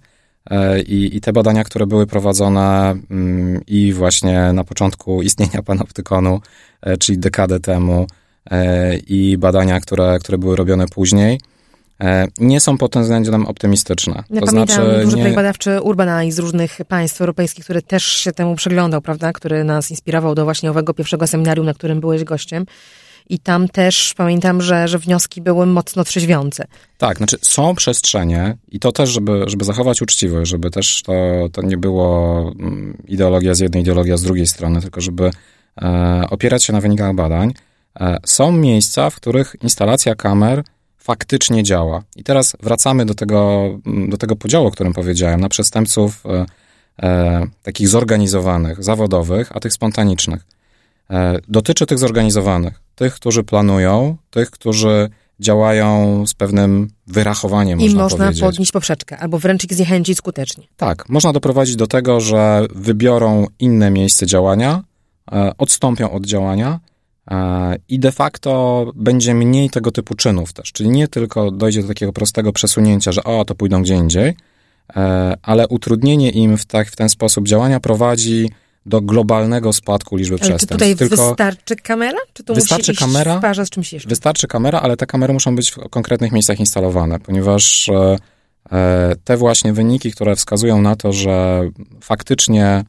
i, 0.87 1.17
i 1.17 1.21
te 1.21 1.33
badania, 1.33 1.65
które 1.65 1.87
były 1.87 2.07
prowadzone 2.07 2.95
mm, 3.11 3.61
i 3.67 3.93
właśnie 3.93 4.53
na 4.53 4.65
początku 4.65 5.23
istnienia 5.23 5.63
panoptykonu, 5.67 6.41
czyli 6.99 7.19
dekadę 7.19 7.61
temu 7.61 8.07
i 9.07 9.37
badania, 9.39 9.81
które, 9.81 10.19
które 10.21 10.39
były 10.39 10.57
robione 10.57 10.87
później, 10.87 11.39
E, 12.01 12.27
nie 12.39 12.61
są 12.61 12.79
pod 12.79 12.93
tym 12.93 13.03
względem 13.03 13.47
optymistyczne. 13.47 14.25
Ja 14.31 14.41
to 14.41 14.47
pamiętam 14.47 14.77
znaczy, 14.77 15.05
duży 15.05 15.17
nie... 15.17 15.23
projekt 15.23 15.37
badawczy 15.37 15.81
Urbana 15.81 16.21
z 16.31 16.39
różnych 16.39 16.79
państw 16.89 17.21
europejskich, 17.21 17.65
który 17.65 17.83
też 17.83 18.05
się 18.05 18.33
temu 18.33 18.57
przyglądał, 18.57 19.01
prawda, 19.01 19.33
który 19.33 19.65
nas 19.65 19.91
inspirował 19.91 20.35
do 20.35 20.45
właśnie 20.45 20.71
owego 20.71 20.95
pierwszego 20.95 21.27
seminarium, 21.27 21.67
na 21.67 21.75
którym 21.75 22.01
byłeś 22.01 22.25
gościem. 22.25 22.67
I 23.29 23.39
tam 23.39 23.69
też 23.69 24.15
pamiętam, 24.17 24.63
że, 24.63 24.89
że 24.89 24.99
wnioski 24.99 25.43
były 25.43 25.67
mocno 25.67 26.05
trzeźwiące. 26.05 26.65
Tak, 26.99 27.17
znaczy 27.17 27.37
są 27.43 27.75
przestrzenie 27.75 28.57
i 28.69 28.81
to 28.81 28.93
też, 28.93 29.11
żeby, 29.11 29.45
żeby 29.47 29.65
zachować 29.65 30.03
uczciwość, 30.03 30.51
żeby 30.51 30.71
też 30.71 31.03
to, 31.03 31.13
to 31.53 31.63
nie 31.63 31.77
było 31.77 32.39
mm, 32.61 32.97
ideologia 33.09 33.55
z 33.55 33.59
jednej, 33.61 33.83
ideologia 33.83 34.17
z 34.17 34.23
drugiej 34.23 34.47
strony, 34.47 34.81
tylko 34.81 35.01
żeby 35.01 35.31
e, 35.83 36.25
opierać 36.31 36.65
się 36.65 36.73
na 36.73 36.81
wynikach 36.81 37.15
badań. 37.15 37.53
E, 38.01 38.17
są 38.27 38.53
miejsca, 38.53 39.11
w 39.11 39.17
których 39.17 39.57
instalacja 39.63 40.15
kamer 40.15 40.63
faktycznie 40.99 41.63
działa. 41.63 42.03
I 42.17 42.25
teraz 42.25 42.57
wracamy 42.63 43.07
do 43.07 43.15
tego, 43.15 43.69
do 44.09 44.17
tego 44.17 44.37
podziału, 44.37 44.67
o 44.67 44.71
którym 44.71 44.93
powiedziałem, 44.93 45.41
na 45.41 45.49
przestępców 45.49 46.23
e, 46.27 46.47
e, 47.03 47.47
takich 47.63 47.89
zorganizowanych, 47.89 48.85
zawodowych, 48.85 49.53
a 49.55 49.61
tych 49.61 49.73
spontanicznych. 49.73 50.47
E, 51.11 51.39
dotyczy 51.49 51.87
tych 51.87 51.99
zorganizowanych, 51.99 52.81
tych, 52.95 53.15
którzy 53.15 53.45
planują, 53.45 54.17
tych, 54.31 54.51
którzy 54.51 55.11
działają 55.41 56.27
z 56.27 56.35
pewnym 56.35 56.89
wyrachowaniem, 57.07 57.81
I 57.81 57.85
można, 57.85 58.03
można 58.03 58.19
powiedzieć. 58.19 58.43
podnieść 58.43 58.73
poprzeczkę, 58.73 59.19
albo 59.19 59.39
wręcz 59.39 59.65
ich 59.65 59.75
zniechęcić 59.75 60.19
skutecznie. 60.19 60.65
Tak, 60.77 61.09
można 61.09 61.33
doprowadzić 61.33 61.77
do 61.77 61.87
tego, 61.87 62.21
że 62.21 62.67
wybiorą 62.75 63.47
inne 63.59 63.91
miejsce 63.91 64.27
działania, 64.27 64.83
e, 65.33 65.53
odstąpią 65.59 66.11
od 66.11 66.27
działania, 66.27 66.81
E, 67.31 67.77
I 67.89 67.99
de 67.99 68.13
facto 68.13 68.93
będzie 68.95 69.35
mniej 69.35 69.71
tego 69.71 69.91
typu 69.91 70.15
czynów 70.15 70.53
też, 70.53 70.73
czyli 70.73 70.91
nie 70.91 71.09
tylko 71.09 71.51
dojdzie 71.51 71.83
do 71.83 71.89
takiego 71.89 72.13
prostego 72.13 72.53
przesunięcia, 72.53 73.13
że 73.13 73.25
o, 73.25 73.45
to 73.45 73.55
pójdą 73.55 73.83
gdzie 73.83 73.95
indziej, 73.95 74.37
ale 75.43 75.69
utrudnienie 75.69 76.31
im 76.31 76.57
w, 76.57 76.65
tak, 76.65 76.89
w 76.89 76.97
ten 76.97 77.09
sposób 77.09 77.49
działania 77.49 77.81
prowadzi 77.81 78.51
do 78.87 79.01
globalnego 79.01 79.73
spadku 79.73 80.17
liczby 80.17 80.35
ale 80.35 80.39
przestępstw. 80.39 80.69
Czy 80.69 80.75
tutaj 80.75 80.97
Tylko 80.97 81.29
wystarczy 81.29 81.77
kamera? 81.77 82.19
Czy 82.33 82.45
to 82.45 82.55
wystarczy 82.55 82.93
musi 82.93 83.01
kamera, 83.05 83.41
w 83.41 83.67
z 83.67 83.71
czymś 83.71 83.93
jeszcze? 83.93 84.09
Wystarczy 84.09 84.47
kamera, 84.47 84.81
ale 84.81 84.97
te 84.97 85.07
kamery 85.07 85.33
muszą 85.33 85.57
być 85.57 85.71
w 85.71 85.79
konkretnych 85.91 86.33
miejscach 86.33 86.61
instalowane, 86.61 87.21
ponieważ 87.21 87.89
e, 87.89 89.17
te 89.25 89.37
właśnie 89.37 89.73
wyniki, 89.73 90.13
które 90.13 90.37
wskazują 90.37 90.81
na 90.81 90.97
to, 90.97 91.13
że 91.13 91.69
faktycznie 92.01 92.85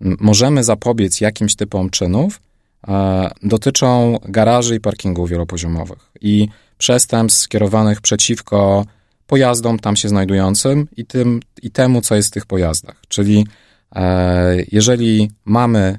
możemy 0.00 0.64
zapobiec 0.64 1.20
jakimś 1.20 1.56
typom 1.56 1.90
czynów, 1.90 2.40
E, 2.88 3.30
dotyczą 3.42 4.18
garaży 4.24 4.74
i 4.76 4.80
parkingów 4.80 5.30
wielopoziomowych 5.30 6.10
i 6.20 6.48
przestępstw 6.78 7.42
skierowanych 7.42 8.00
przeciwko 8.00 8.84
pojazdom 9.26 9.78
tam 9.78 9.96
się 9.96 10.08
znajdującym 10.08 10.88
i, 10.96 11.06
tym, 11.06 11.40
i 11.62 11.70
temu, 11.70 12.00
co 12.00 12.14
jest 12.14 12.28
w 12.28 12.30
tych 12.30 12.46
pojazdach. 12.46 13.02
Czyli 13.08 13.38
e, 13.38 13.44
jeżeli 14.72 15.30
mamy 15.44 15.98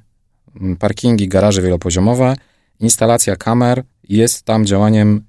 parkingi, 0.80 1.28
garaże 1.28 1.62
wielopoziomowe, 1.62 2.36
instalacja 2.80 3.36
kamer 3.36 3.84
jest 4.10 4.44
tam 4.44 4.66
działaniem 4.66 5.24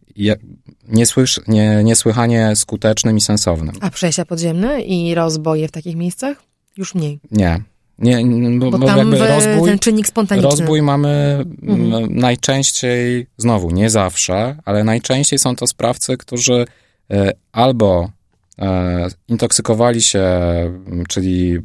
niesłysz, 0.89 1.41
nie, 1.49 1.85
niesłychanie 1.85 2.57
skutecznym 2.57 3.17
i 3.17 3.21
sensownym. 3.21 3.75
A 3.81 3.91
przejścia 3.91 4.25
podziemne 4.25 4.81
i 4.81 5.15
rozboje 5.15 5.69
w 5.69 5.73
takich 5.73 5.97
miejscach? 5.97 6.43
Już 6.77 6.95
mniej. 6.95 7.21
Nie. 7.31 7.61
Nie, 7.99 8.25
bo, 8.59 8.79
bo 8.79 8.87
jakby 8.87 9.19
rozbój, 9.19 9.69
ten 9.69 9.79
czynnik 9.79 10.07
spontaniczny. 10.07 10.51
Rozbój 10.51 10.83
mamy 10.83 11.45
mhm. 11.63 12.19
najczęściej, 12.19 13.27
znowu 13.37 13.71
nie 13.71 13.91
zawsze, 13.91 14.57
ale 14.65 14.85
najczęściej 14.85 15.39
są 15.39 15.57
to 15.57 15.67
sprawcy, 15.67 16.17
którzy 16.17 16.65
e, 17.11 17.33
albo 17.53 18.11
e, 18.59 19.09
intoksykowali 19.29 20.03
się, 20.03 20.29
czyli 21.09 21.59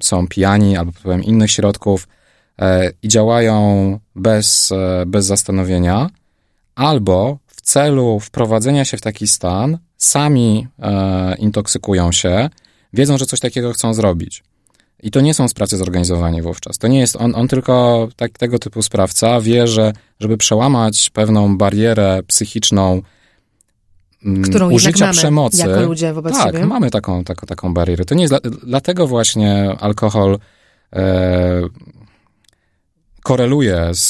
są 0.00 0.28
pijani 0.28 0.76
albo 0.76 0.92
wpływem 0.92 1.24
innych 1.24 1.50
środków 1.50 2.08
e, 2.58 2.90
i 3.02 3.08
działają 3.08 3.98
bez, 4.14 4.72
bez 5.06 5.26
zastanowienia, 5.26 6.10
albo 6.74 7.38
w 7.46 7.60
celu 7.60 8.20
wprowadzenia 8.20 8.84
się 8.84 8.96
w 8.96 9.00
taki 9.00 9.26
stan 9.26 9.78
sami 9.96 10.66
intoksykują 11.38 12.12
się, 12.12 12.50
wiedzą, 12.92 13.18
że 13.18 13.26
coś 13.26 13.40
takiego 13.40 13.72
chcą 13.72 13.94
zrobić. 13.94 14.42
I 15.02 15.10
to 15.10 15.20
nie 15.20 15.34
są 15.34 15.48
sprawcy 15.48 15.76
zorganizowani 15.76 16.42
wówczas. 16.42 16.78
To 16.78 16.88
nie 16.88 17.00
jest 17.00 17.16
on, 17.16 17.34
on 17.34 17.48
tylko 17.48 18.08
tak, 18.16 18.38
tego 18.38 18.58
typu 18.58 18.82
sprawca 18.82 19.40
wie, 19.40 19.66
że 19.66 19.92
żeby 20.20 20.36
przełamać 20.36 21.10
pewną 21.10 21.58
barierę 21.58 22.20
psychiczną 22.26 23.02
Którą 24.44 24.70
użycia 24.70 25.04
mamy 25.04 25.18
przemocy. 25.18 25.58
Jako 25.58 25.80
ludzie 25.80 26.12
wobec 26.12 26.34
tak, 26.34 26.46
siebie. 26.46 26.66
mamy 26.66 26.90
taką, 26.90 27.24
taką, 27.24 27.46
taką 27.46 27.74
barierę. 27.74 28.04
To 28.04 28.14
nie 28.14 28.22
jest 28.22 28.32
dla, 28.32 28.50
dlatego 28.66 29.06
właśnie 29.06 29.76
alkohol 29.80 30.38
e, 30.92 31.62
koreluje 33.22 33.88
z, 33.92 34.08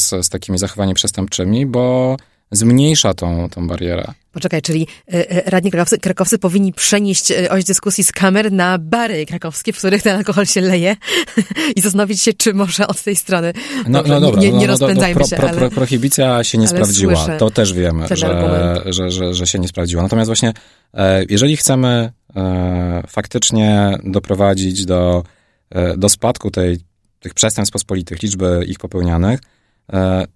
z, 0.00 0.26
z 0.26 0.28
takimi 0.28 0.58
zachowaniami 0.58 0.94
przestępczymi, 0.94 1.66
bo 1.66 2.16
zmniejsza 2.52 3.14
tą, 3.14 3.48
tą 3.48 3.68
barierę. 3.68 4.12
Poczekaj, 4.32 4.62
czyli 4.62 4.86
y, 5.14 5.16
y, 5.16 5.42
radni 5.46 5.70
krakowscy, 5.70 5.98
krakowscy 5.98 6.38
powinni 6.38 6.72
przenieść 6.72 7.30
y, 7.30 7.50
oś 7.50 7.64
dyskusji 7.64 8.04
z 8.04 8.12
kamer 8.12 8.52
na 8.52 8.78
bary 8.78 9.26
krakowskie, 9.26 9.72
w 9.72 9.78
których 9.78 10.02
ten 10.02 10.16
alkohol 10.16 10.46
się 10.46 10.60
leje 10.60 10.96
i 11.76 11.80
zastanowić 11.80 12.22
się, 12.22 12.32
czy 12.32 12.54
może 12.54 12.86
od 12.86 13.02
tej 13.02 13.16
strony. 13.16 13.52
No, 13.88 13.98
Dobrze, 13.98 14.14
no 14.14 14.20
dobra, 14.20 14.40
nie, 14.40 14.52
nie, 14.52 14.58
nie 14.58 14.66
no, 14.66 14.72
no 14.72 14.78
rozpędzajmy 14.78 15.14
pro, 15.14 15.26
się. 15.26 15.36
Pro, 15.36 15.70
prohibicja 15.70 16.44
się 16.44 16.58
nie 16.58 16.68
sprawdziła. 16.68 17.28
To 17.38 17.50
też 17.50 17.72
wiemy, 17.72 18.06
że, 18.10 18.82
że, 18.86 19.10
że, 19.10 19.34
że 19.34 19.46
się 19.46 19.58
nie 19.58 19.68
sprawdziła. 19.68 20.02
Natomiast 20.02 20.28
właśnie, 20.28 20.52
e, 20.94 21.24
jeżeli 21.28 21.56
chcemy 21.56 22.12
e, 22.36 23.02
faktycznie 23.08 23.98
doprowadzić 24.04 24.84
do, 24.84 25.24
e, 25.70 25.96
do 25.96 26.08
spadku 26.08 26.50
tej, 26.50 26.78
tych 27.20 27.34
przestępstw 27.34 27.72
pospolitych, 27.72 28.22
liczby 28.22 28.64
ich 28.68 28.78
popełnianych, 28.78 29.40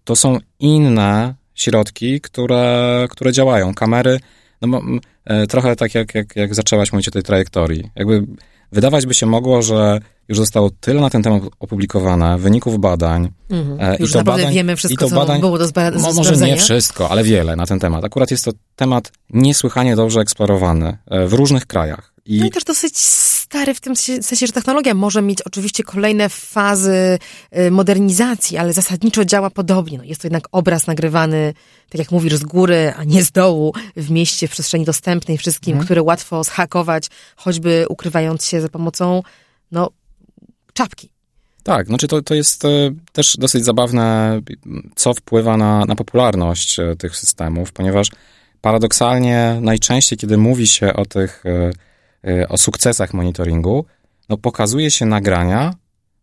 to 0.05 0.17
są 0.17 0.39
inne 0.59 1.35
środki, 1.57 2.21
które, 2.21 3.07
które 3.11 3.33
działają. 3.33 3.75
Kamery, 3.75 4.21
no, 4.63 4.83
e, 5.25 5.47
trochę 5.47 5.77
tak 5.77 5.95
jak, 5.95 6.15
jak, 6.15 6.37
jak 6.37 6.55
zaczęłaś 6.55 6.93
mówić 6.93 7.09
o 7.09 7.11
tej 7.11 7.23
trajektorii. 7.23 7.91
Jakby 7.97 8.27
wydawać 8.73 9.07
by 9.07 9.15
się 9.15 9.27
mogło, 9.27 9.63
że 9.63 10.01
już 10.29 10.39
zostało 10.39 10.71
tyle 10.81 11.01
na 11.01 11.11
ten 11.11 11.23
temat 11.23 11.43
opublikowane, 11.61 12.39
wyników 12.39 12.81
badań. 12.81 13.29
Mhm. 13.51 13.97
Już 14.01 14.11
i 14.11 14.13
to 14.13 14.25
badań, 14.25 14.55
wiemy 14.55 14.77
wszystko, 14.77 15.07
i 15.07 15.09
to 15.09 15.17
badań, 15.17 15.37
co 15.37 15.41
było 15.41 15.59
do, 15.59 15.65
zba- 15.65 15.93
do 15.93 16.13
Może 16.13 16.37
nie 16.37 16.57
wszystko, 16.57 17.11
ale 17.11 17.25
wiele 17.25 17.57
na 17.57 17.67
ten 17.67 17.79
temat. 17.79 18.05
Akurat 18.05 18.31
jest 18.31 18.45
to 18.45 18.53
temat 18.77 19.13
niesłychanie 19.31 19.97
dobrze 19.97 20.21
eksplorowany 20.21 20.99
e, 21.07 21.27
w 21.27 21.33
różnych 21.33 21.67
krajach. 21.67 22.13
I... 22.25 22.39
No 22.41 22.47
i 22.47 22.51
też 22.51 22.65
dosyć 22.65 22.99
stary 23.47 23.75
w 23.75 23.81
tym 23.81 23.97
sensie, 23.97 24.47
że 24.47 24.53
technologia 24.53 24.95
może 24.95 25.23
mieć 25.23 25.43
oczywiście 25.43 25.83
kolejne 25.83 26.29
fazy 26.29 27.19
y, 27.59 27.71
modernizacji, 27.71 28.59
ale 28.59 28.73
zasadniczo 28.73 29.25
działa 29.25 29.51
podobnie. 29.51 29.99
No 29.99 30.05
jest 30.05 30.21
to 30.21 30.27
jednak 30.27 30.49
obraz 30.53 30.87
nagrywany, 30.87 31.55
tak 31.89 31.99
jak 31.99 32.11
mówisz, 32.13 32.35
z 32.35 32.45
góry, 32.45 32.93
a 32.97 33.05
nie 33.05 33.25
z 33.25 33.31
dołu, 33.33 33.75
w 33.97 34.11
mieście, 34.11 34.49
w 34.49 34.51
przestrzeni 34.51 34.85
dostępnej 34.85 35.39
wszystkim, 35.39 35.73
mhm. 35.73 35.85
które 35.85 36.03
łatwo 36.03 36.45
zhakować, 36.45 37.09
choćby 37.37 37.85
ukrywając 37.89 38.47
się 38.47 38.61
za 38.61 38.69
pomocą, 38.69 39.23
no, 39.73 39.91
czapki. 40.73 41.11
Tak, 41.63 41.87
znaczy 41.87 42.09
to, 42.09 42.23
to 42.23 42.35
jest 42.35 42.65
e, 42.65 42.69
też 43.13 43.37
dosyć 43.37 43.65
zabawne, 43.65 44.41
co 44.97 45.15
wpływa 45.15 45.57
na, 45.57 45.85
na 45.85 45.97
popularność 45.97 46.79
e, 46.79 46.97
tych 46.97 47.17
systemów, 47.17 47.73
ponieważ 47.73 48.09
paradoksalnie 48.61 49.59
najczęściej, 49.61 50.19
kiedy 50.19 50.37
mówi 50.37 50.67
się 50.67 50.95
o 50.95 51.05
tych 51.05 51.45
e, 51.47 51.71
o 52.49 52.59
sukcesach 52.59 53.15
monitoringu, 53.15 53.85
no 54.29 54.37
pokazuje 54.37 54.91
się 54.91 55.07
nagrania 55.07 55.75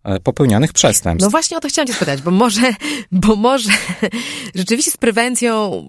e, 0.03 0.19
popełnianych 0.19 0.73
przestępstw. 0.73 1.25
No 1.25 1.29
właśnie 1.29 1.57
o 1.57 1.59
to 1.59 1.67
chciałam 1.67 1.87
cię 1.87 1.93
spytać, 1.93 2.21
bo 2.21 2.31
może, 2.31 2.73
bo 3.11 3.35
może 3.35 3.71
rzeczywiście 4.55 4.91
z 4.91 4.97
prewencją 4.97 5.83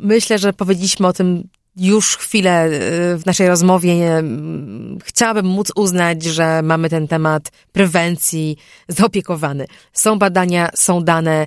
myślę, 0.00 0.38
że 0.38 0.52
powiedzieliśmy 0.52 1.06
o 1.06 1.12
tym 1.12 1.48
już 1.76 2.16
chwilę 2.16 2.66
y, 2.66 3.18
w 3.18 3.26
naszej 3.26 3.48
rozmowie. 3.48 4.22
Chciałabym 5.04 5.46
móc 5.46 5.72
uznać, 5.76 6.22
że 6.22 6.62
mamy 6.62 6.90
ten 6.90 7.08
temat 7.08 7.50
prewencji 7.72 8.56
zaopiekowany. 8.88 9.66
Są 9.92 10.18
badania, 10.18 10.70
są 10.74 11.04
dane, 11.04 11.46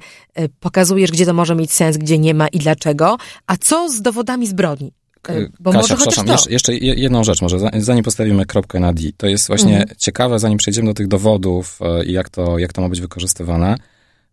pokazujesz, 0.60 1.12
gdzie 1.12 1.25
to 1.25 1.34
może 1.34 1.56
mieć 1.56 1.73
sens, 1.73 1.97
gdzie 1.97 2.19
nie 2.19 2.34
ma 2.34 2.47
i 2.47 2.60
dlaczego. 2.60 3.17
A 3.47 3.58
co 3.58 3.89
z 3.89 4.01
dowodami 4.01 4.47
zbrodni? 4.47 4.93
E, 5.29 5.47
bo 5.59 5.71
Kasia, 5.71 5.95
przepraszam, 5.95 6.27
jeszcze, 6.27 6.51
jeszcze, 6.51 6.75
jedną 6.75 7.23
rzecz 7.23 7.41
może, 7.41 7.57
zanim 7.77 8.03
postawimy 8.03 8.45
kropkę 8.45 8.79
na 8.79 8.93
D. 8.93 9.03
To 9.17 9.27
jest 9.27 9.47
właśnie 9.47 9.79
mhm. 9.79 9.97
ciekawe, 9.97 10.39
zanim 10.39 10.57
przejdziemy 10.57 10.88
do 10.88 10.93
tych 10.93 11.07
dowodów 11.07 11.79
e, 11.81 12.05
i 12.05 12.12
jak 12.12 12.29
to, 12.29 12.59
jak 12.59 12.73
to 12.73 12.81
ma 12.81 12.89
być 12.89 13.01
wykorzystywane. 13.01 13.75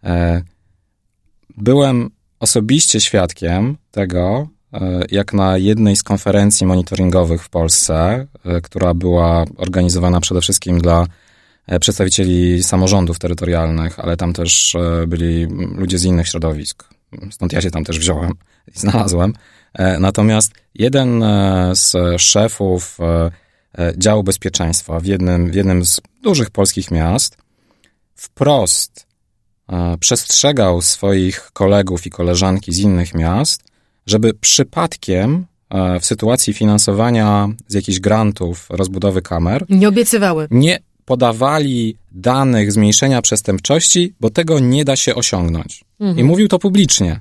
E, 0.04 0.42
byłem 1.56 2.10
osobiście 2.40 3.00
świadkiem 3.00 3.76
tego, 3.90 4.48
jak 5.10 5.32
na 5.34 5.58
jednej 5.58 5.96
z 5.96 6.02
konferencji 6.02 6.66
monitoringowych 6.66 7.42
w 7.42 7.48
Polsce, 7.48 8.26
która 8.62 8.94
była 8.94 9.44
organizowana 9.56 10.20
przede 10.20 10.40
wszystkim 10.40 10.78
dla 10.78 11.06
przedstawicieli 11.80 12.62
samorządów 12.62 13.18
terytorialnych, 13.18 14.00
ale 14.00 14.16
tam 14.16 14.32
też 14.32 14.76
byli 15.06 15.46
ludzie 15.74 15.98
z 15.98 16.04
innych 16.04 16.28
środowisk. 16.28 16.88
Stąd 17.30 17.52
ja 17.52 17.60
się 17.60 17.70
tam 17.70 17.84
też 17.84 17.98
wziąłem 17.98 18.32
i 18.76 18.78
znalazłem. 18.78 19.32
E, 19.74 19.98
natomiast 19.98 20.52
jeden 20.74 21.22
e, 21.22 21.70
z 21.74 21.96
szefów 22.22 22.98
e, 23.00 23.30
działu 23.96 24.22
bezpieczeństwa 24.22 25.00
w 25.00 25.04
jednym, 25.04 25.50
w 25.50 25.54
jednym 25.54 25.84
z 25.84 26.00
dużych 26.22 26.50
polskich 26.50 26.90
miast 26.90 27.36
wprost 28.14 29.10
przestrzegał 30.00 30.82
swoich 30.82 31.50
kolegów 31.52 32.06
i 32.06 32.10
koleżanki 32.10 32.72
z 32.72 32.78
innych 32.78 33.14
miast, 33.14 33.62
żeby 34.06 34.34
przypadkiem 34.34 35.46
w 36.00 36.06
sytuacji 36.06 36.52
finansowania 36.54 37.48
z 37.68 37.74
jakichś 37.74 38.00
grantów 38.00 38.66
rozbudowy 38.70 39.22
kamer 39.22 39.64
nie 39.68 39.88
obiecywały. 39.88 40.48
Nie 40.50 40.78
podawali 41.04 41.96
danych 42.12 42.72
zmniejszenia 42.72 43.22
przestępczości, 43.22 44.14
bo 44.20 44.30
tego 44.30 44.60
nie 44.60 44.84
da 44.84 44.96
się 44.96 45.14
osiągnąć. 45.14 45.84
Mhm. 46.00 46.18
I 46.18 46.24
mówił 46.24 46.48
to 46.48 46.58
publicznie. 46.58 47.20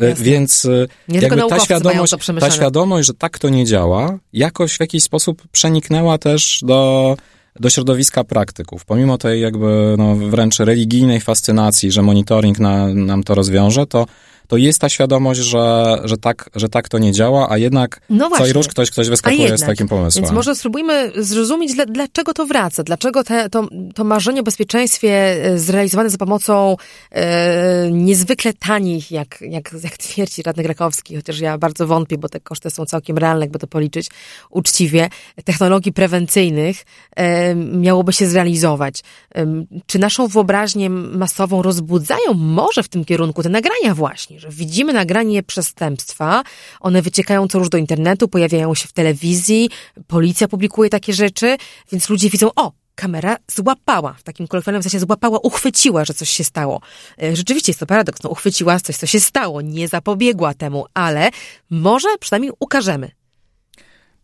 E, 0.00 0.08
Jasne. 0.08 0.24
Więc 0.24 0.64
e, 0.64 0.86
nie 1.08 1.20
jakby 1.20 1.42
ta 1.48 1.60
świadomość, 1.60 2.14
ta 2.40 2.50
świadomość, 2.50 3.06
że 3.06 3.14
tak 3.14 3.38
to 3.38 3.48
nie 3.48 3.64
działa, 3.64 4.18
jakoś 4.32 4.76
w 4.76 4.80
jakiś 4.80 5.02
sposób 5.02 5.42
przeniknęła 5.52 6.18
też 6.18 6.60
do, 6.62 7.16
do 7.60 7.70
środowiska 7.70 8.24
praktyków. 8.24 8.84
Pomimo 8.84 9.18
tej 9.18 9.40
jakby 9.40 9.94
no, 9.98 10.16
wręcz 10.16 10.58
religijnej 10.58 11.20
fascynacji, 11.20 11.92
że 11.92 12.02
monitoring 12.02 12.58
na, 12.58 12.86
nam 12.88 13.24
to 13.24 13.34
rozwiąże, 13.34 13.86
to 13.86 14.06
to 14.50 14.56
jest 14.56 14.78
ta 14.78 14.88
świadomość, 14.88 15.40
że, 15.40 15.98
że, 16.04 16.16
tak, 16.16 16.50
że 16.54 16.68
tak 16.68 16.88
to 16.88 16.98
nie 16.98 17.12
działa, 17.12 17.50
a 17.50 17.58
jednak 17.58 18.00
no 18.10 18.30
co 18.38 18.46
i 18.46 18.52
róż 18.52 18.68
ktoś, 18.68 18.90
ktoś 18.90 19.08
wyskakuje 19.08 19.58
z 19.58 19.60
takim 19.60 19.88
pomysłem. 19.88 20.24
Więc 20.24 20.34
może 20.34 20.54
spróbujmy 20.54 21.12
zrozumieć, 21.16 21.72
dlaczego 21.88 22.34
to 22.34 22.46
wraca, 22.46 22.82
dlaczego 22.82 23.24
te, 23.24 23.50
to, 23.50 23.68
to 23.94 24.04
marzenie 24.04 24.40
o 24.40 24.42
bezpieczeństwie 24.42 25.10
e, 25.10 25.58
zrealizowane 25.58 26.10
za 26.10 26.18
pomocą 26.18 26.76
e, 27.10 27.90
niezwykle 27.90 28.52
tanich, 28.52 29.10
jak, 29.10 29.38
jak, 29.40 29.72
jak 29.82 29.96
twierdzi 29.96 30.42
radny 30.42 30.62
Krakowski, 30.62 31.16
chociaż 31.16 31.40
ja 31.40 31.58
bardzo 31.58 31.86
wątpię, 31.86 32.18
bo 32.18 32.28
te 32.28 32.40
koszty 32.40 32.70
są 32.70 32.86
całkiem 32.86 33.18
realne, 33.18 33.44
jakby 33.44 33.58
to 33.58 33.66
policzyć 33.66 34.08
uczciwie, 34.50 35.08
technologii 35.44 35.92
prewencyjnych 35.92 36.84
e, 37.16 37.54
miałoby 37.54 38.12
się 38.12 38.26
zrealizować. 38.26 39.02
E, 39.34 39.46
czy 39.86 39.98
naszą 39.98 40.26
wyobraźnię 40.26 40.90
masową 40.90 41.62
rozbudzają 41.62 42.34
może 42.34 42.82
w 42.82 42.88
tym 42.88 43.04
kierunku 43.04 43.42
te 43.42 43.48
nagrania 43.48 43.94
właśnie, 43.94 44.39
że 44.40 44.48
widzimy 44.50 44.92
nagranie 44.92 45.42
przestępstwa, 45.42 46.42
one 46.80 47.02
wyciekają 47.02 47.48
co 47.48 47.58
róż 47.58 47.68
do 47.68 47.78
internetu, 47.78 48.28
pojawiają 48.28 48.74
się 48.74 48.88
w 48.88 48.92
telewizji, 48.92 49.70
policja 50.06 50.48
publikuje 50.48 50.90
takie 50.90 51.12
rzeczy, 51.12 51.56
więc 51.92 52.08
ludzie 52.08 52.30
widzą, 52.30 52.50
o, 52.56 52.72
kamera 52.94 53.36
złapała, 53.56 54.12
w 54.12 54.22
takim 54.22 54.46
kolokwialnym 54.46 54.82
sensie 54.82 55.00
złapała, 55.00 55.38
uchwyciła, 55.38 56.04
że 56.04 56.14
coś 56.14 56.28
się 56.28 56.44
stało. 56.44 56.80
E, 57.22 57.36
rzeczywiście 57.36 57.70
jest 57.70 57.80
to 57.80 57.86
paradoks, 57.86 58.22
no 58.22 58.30
uchwyciła 58.30 58.80
coś, 58.80 58.96
co 58.96 59.06
się 59.06 59.20
stało, 59.20 59.60
nie 59.60 59.88
zapobiegła 59.88 60.54
temu, 60.54 60.86
ale 60.94 61.30
może 61.70 62.08
przynajmniej 62.20 62.52
ukażemy. 62.60 63.10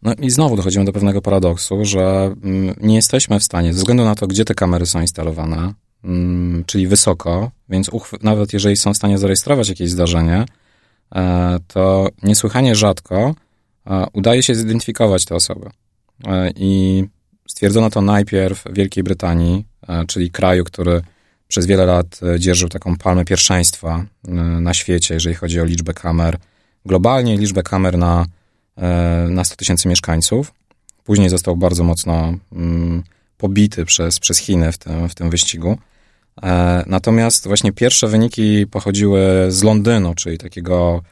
No 0.02 0.14
i 0.18 0.30
znowu 0.30 0.56
dochodzimy 0.56 0.84
do 0.84 0.92
pewnego 0.92 1.22
paradoksu, 1.22 1.84
że 1.84 2.34
mm, 2.42 2.74
nie 2.80 2.94
jesteśmy 2.94 3.40
w 3.40 3.44
stanie, 3.44 3.72
ze 3.72 3.78
względu 3.78 4.04
na 4.04 4.14
to, 4.14 4.26
gdzie 4.26 4.44
te 4.44 4.54
kamery 4.54 4.86
są 4.86 5.00
instalowane, 5.00 5.74
czyli 6.66 6.88
wysoko, 6.88 7.50
więc 7.68 7.90
nawet 8.22 8.52
jeżeli 8.52 8.76
są 8.76 8.94
w 8.94 8.96
stanie 8.96 9.18
zarejestrować 9.18 9.68
jakieś 9.68 9.90
zdarzenie, 9.90 10.44
e, 11.14 11.58
to 11.68 12.08
niesłychanie 12.22 12.74
rzadko 12.74 13.34
e, 13.86 14.06
udaje 14.12 14.42
się 14.42 14.54
zidentyfikować 14.54 15.24
te 15.24 15.34
osoby. 15.34 15.70
E, 16.26 16.50
I 16.56 17.04
stwierdzono 17.48 17.90
to 17.90 18.00
najpierw 18.00 18.64
w 18.64 18.74
Wielkiej 18.74 19.04
Brytanii, 19.04 19.64
czyli 20.06 20.30
kraju, 20.30 20.64
który 20.64 21.02
przez 21.48 21.66
wiele 21.66 21.86
lat 21.86 22.20
dzierżył 22.38 22.68
taką 22.68 22.96
palmę 22.96 23.24
pierwszeństwa 23.24 24.04
na 24.60 24.74
świecie, 24.74 25.14
jeżeli 25.14 25.34
chodzi 25.34 25.60
o 25.60 25.64
liczbę 25.64 25.94
kamer. 25.94 26.38
Globalnie 26.86 27.36
liczbę 27.36 27.62
kamer 27.62 27.98
na, 27.98 28.26
na 29.28 29.44
100 29.44 29.56
tysięcy 29.56 29.88
mieszkańców. 29.88 30.52
Później 31.04 31.28
został 31.28 31.56
bardzo 31.56 31.84
mocno 31.84 32.34
mm, 32.52 33.02
pobity 33.38 33.84
przez, 33.84 34.20
przez 34.20 34.38
Chiny 34.38 34.72
w 34.72 34.78
tym, 34.78 35.08
w 35.08 35.14
tym 35.14 35.30
wyścigu. 35.30 35.78
E, 36.42 36.84
natomiast 36.86 37.46
właśnie 37.46 37.72
pierwsze 37.72 38.08
wyniki 38.08 38.66
pochodziły 38.66 39.20
z 39.48 39.62
Londynu, 39.62 40.14
czyli 40.14 40.38
takiego 40.38 41.02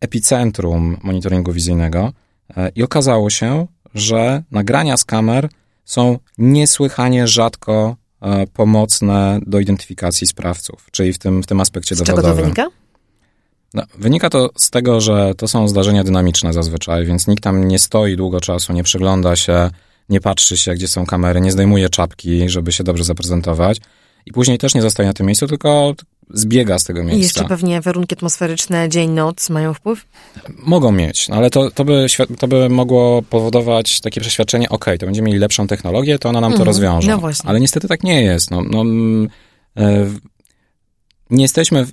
epicentrum 0.00 0.96
monitoringu 1.02 1.52
wizyjnego 1.52 2.12
e, 2.56 2.68
i 2.74 2.82
okazało 2.82 3.30
się, 3.30 3.66
że 3.94 4.42
nagrania 4.50 4.96
z 4.96 5.04
kamer 5.04 5.48
są 5.84 6.18
niesłychanie 6.38 7.26
rzadko 7.26 7.96
e, 8.20 8.46
pomocne 8.46 9.40
do 9.46 9.60
identyfikacji 9.60 10.26
sprawców, 10.26 10.86
czyli 10.90 11.12
w 11.12 11.18
tym, 11.18 11.42
w 11.42 11.46
tym 11.46 11.60
aspekcie 11.60 11.94
z 11.94 11.98
dowodowym. 11.98 12.22
Z 12.22 12.24
czego 12.24 12.36
to 12.36 12.42
wynika? 12.42 12.82
No, 13.74 13.82
wynika 13.98 14.30
to 14.30 14.50
z 14.56 14.70
tego, 14.70 15.00
że 15.00 15.34
to 15.34 15.48
są 15.48 15.68
zdarzenia 15.68 16.04
dynamiczne 16.04 16.52
zazwyczaj, 16.52 17.06
więc 17.06 17.26
nikt 17.26 17.42
tam 17.42 17.68
nie 17.68 17.78
stoi 17.78 18.16
długo 18.16 18.40
czasu, 18.40 18.72
nie 18.72 18.82
przygląda 18.82 19.36
się, 19.36 19.70
nie 20.08 20.20
patrzy 20.20 20.56
się, 20.56 20.74
gdzie 20.74 20.88
są 20.88 21.06
kamery, 21.06 21.40
nie 21.40 21.52
zdejmuje 21.52 21.88
czapki, 21.88 22.48
żeby 22.48 22.72
się 22.72 22.84
dobrze 22.84 23.04
zaprezentować. 23.04 23.80
I 24.26 24.32
później 24.32 24.58
też 24.58 24.74
nie 24.74 24.82
zostaje 24.82 25.06
na 25.06 25.12
tym 25.12 25.26
miejscu, 25.26 25.46
tylko 25.46 25.94
zbiega 26.30 26.78
z 26.78 26.84
tego 26.84 27.00
miejsca. 27.04 27.18
I 27.18 27.22
jeszcze 27.22 27.44
pewnie 27.44 27.80
warunki 27.80 28.14
atmosferyczne, 28.14 28.88
dzień, 28.88 29.10
noc 29.10 29.50
mają 29.50 29.74
wpływ? 29.74 30.06
Mogą 30.58 30.92
mieć, 30.92 31.28
no 31.28 31.36
ale 31.36 31.50
to, 31.50 31.70
to, 31.70 31.84
by, 31.84 32.06
to 32.38 32.48
by 32.48 32.68
mogło 32.68 33.22
powodować 33.22 34.00
takie 34.00 34.20
przeświadczenie, 34.20 34.68
ok, 34.68 34.84
to 34.98 35.06
będziemy 35.06 35.26
mieli 35.26 35.38
lepszą 35.38 35.66
technologię, 35.66 36.18
to 36.18 36.28
ona 36.28 36.40
nam 36.40 36.50
to 36.50 36.54
mhm. 36.54 36.66
rozwiąże. 36.66 37.10
No 37.10 37.18
właśnie. 37.18 37.50
Ale 37.50 37.60
niestety 37.60 37.88
tak 37.88 38.02
nie 38.02 38.22
jest. 38.22 38.50
No, 38.50 38.62
no, 38.62 38.84
e, 39.76 40.06
nie 41.30 41.42
jesteśmy, 41.42 41.86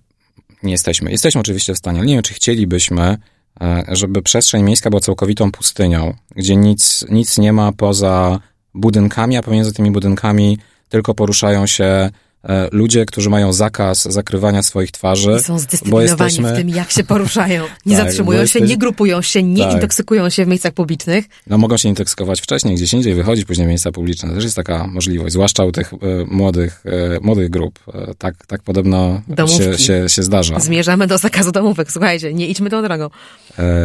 nie 0.64 0.72
jesteśmy, 0.72 1.12
jesteśmy 1.12 1.42
oczywiście 1.42 1.74
w 1.74 1.78
stanie, 1.78 2.00
ale 2.00 2.08
nie 2.08 2.14
wiem, 2.14 2.24
czy 2.24 2.34
chcielibyśmy, 2.34 3.18
e, 3.62 3.84
żeby 3.88 4.22
przestrzeń 4.22 4.64
miejska 4.64 4.90
była 4.90 5.00
całkowitą 5.00 5.52
pustynią, 5.52 6.14
gdzie 6.36 6.56
nic, 6.56 7.06
nic 7.10 7.38
nie 7.38 7.54
ma 7.54 7.72
poza 7.72 8.40
budynkami, 8.74 9.38
a 9.38 9.44
pomiędzy 9.44 9.74
tymi 9.74 9.92
budynkami 9.92 10.58
tylko 10.90 11.14
poruszają 11.14 11.68
się 11.68 12.10
e, 12.44 12.68
ludzie, 12.72 13.06
którzy 13.06 13.30
mają 13.30 13.54
zakaz 13.54 14.04
zakrywania 14.04 14.64
swoich 14.64 14.92
twarzy. 14.92 15.36
I 15.40 15.44
są 15.44 15.60
zdyscyplinowani 15.60 16.10
jesteśmy... 16.10 16.54
w 16.54 16.58
tym, 16.58 16.70
jak 16.70 16.92
się 16.92 17.04
poruszają. 17.04 17.64
Nie 17.86 17.98
tak, 17.98 18.06
zatrzymują 18.06 18.38
się, 18.38 18.42
jesteś... 18.42 18.70
nie 18.70 18.78
grupują 18.78 19.22
się, 19.22 19.44
nie 19.44 19.64
tak. 19.64 19.74
intoksykują 19.74 20.30
się 20.30 20.46
w 20.46 20.48
miejscach 20.48 20.74
publicznych. 20.74 21.26
No 21.48 21.58
mogą 21.58 21.78
się 21.78 21.90
intoksykować 21.90 22.42
wcześniej, 22.42 22.76
gdzieś 22.76 22.94
indziej, 22.94 23.14
wychodzić 23.14 23.46
później 23.46 23.68
w 23.68 23.70
miejsca 23.70 23.92
publiczne. 23.92 24.34
Też 24.34 24.44
jest 24.44 24.56
taka 24.56 24.88
możliwość, 24.88 25.34
zwłaszcza 25.34 25.66
u 25.66 25.72
tych 25.72 25.94
e, 25.94 25.98
młodych, 26.28 26.84
e, 26.86 27.20
młodych 27.22 27.50
grup. 27.50 27.80
E, 27.94 28.14
tak, 28.18 28.46
tak 28.46 28.64
podobno 28.64 29.22
się, 29.58 29.78
się, 29.78 30.10
się, 30.10 30.24
zdarza. 30.24 30.60
Zmierzamy 30.60 31.08
do 31.08 31.18
zakazu 31.18 31.52
domówek, 31.52 31.92
słuchajcie, 31.92 32.34
nie 32.34 32.48
idźmy 32.48 32.70
tą 32.70 32.82
drogą. 32.82 33.10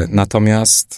Natomiast 0.08 0.96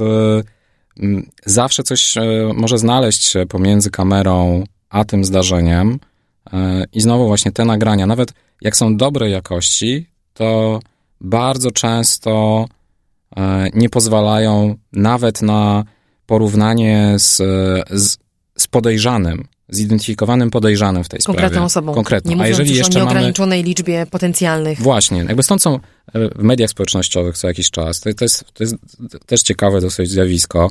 zawsze 1.47 1.83
coś 1.83 2.15
może 2.55 2.79
znaleźć 2.79 3.25
się 3.25 3.47
pomiędzy 3.47 3.91
kamerą 3.91 4.65
a 4.91 5.05
tym 5.05 5.25
zdarzeniem. 5.25 5.99
E, 6.53 6.85
I 6.93 7.01
znowu 7.01 7.27
właśnie 7.27 7.53
te 7.53 7.65
nagrania, 7.65 8.07
nawet 8.07 8.33
jak 8.61 8.77
są 8.77 8.97
dobrej 8.97 9.33
jakości, 9.33 10.07
to 10.35 10.81
bardzo 11.21 11.71
często 11.71 12.65
e, 13.37 13.69
nie 13.75 13.89
pozwalają 13.89 14.77
nawet 14.93 15.43
na 15.43 15.85
porównanie 16.27 17.15
z, 17.19 17.37
z, 17.91 18.19
z 18.59 18.67
podejrzanym, 18.67 19.49
zidentyfikowanym 19.69 20.51
podejrzanym 20.51 21.05
w 21.05 21.09
tej 21.09 21.21
sprawie. 21.21 21.39
Konkretną 21.39 21.65
osobą. 21.65 21.95
Konkretną. 21.95 22.35
Nie 22.35 22.43
A 22.43 22.49
jeżeli 22.49 22.75
jeszcze 22.75 23.01
o 23.01 23.05
nieograniczonej 23.05 23.59
mamy... 23.59 23.69
liczbie 23.69 24.07
potencjalnych. 24.11 24.81
Właśnie. 24.81 25.19
Jakby 25.19 25.43
stąd 25.43 25.63
są 25.63 25.75
e, 25.75 25.79
w 26.29 26.43
mediach 26.43 26.71
społecznościowych 26.71 27.39
co 27.39 27.49
jakiś 27.49 27.71
czas. 27.71 28.01
To, 28.01 28.15
to, 28.15 28.25
jest, 28.25 28.45
to 28.55 28.65
jest 28.65 28.77
też 29.27 29.43
ciekawe 29.43 29.81
dosyć 29.81 30.11
zjawisko 30.11 30.69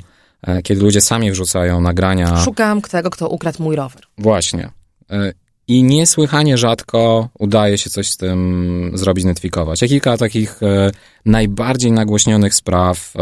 kiedy 0.64 0.82
ludzie 0.82 1.02
sami 1.02 1.32
wrzucają 1.32 1.82
nagrania. 1.82 2.38
Szukam 2.38 2.82
tego, 2.82 3.10
kto 3.10 3.30
ukradł 3.30 3.64
mój 3.64 3.76
rower. 3.76 4.04
Właśnie. 4.18 4.70
E, 5.10 5.34
I 5.68 5.84
niesłychanie 5.84 6.58
rzadko 6.58 7.30
udaje 7.40 7.78
się 7.78 7.90
coś 7.90 8.10
z 8.10 8.18
tym 8.18 8.92
zrobić, 8.94 9.22
zidentyfikować. 9.22 9.82
Ja 9.82 9.88
kilka 9.88 10.18
takich 10.18 10.64
e, 10.64 10.92
najbardziej 11.26 11.92
nagłośnionych 11.92 12.56
spraw 12.56 13.14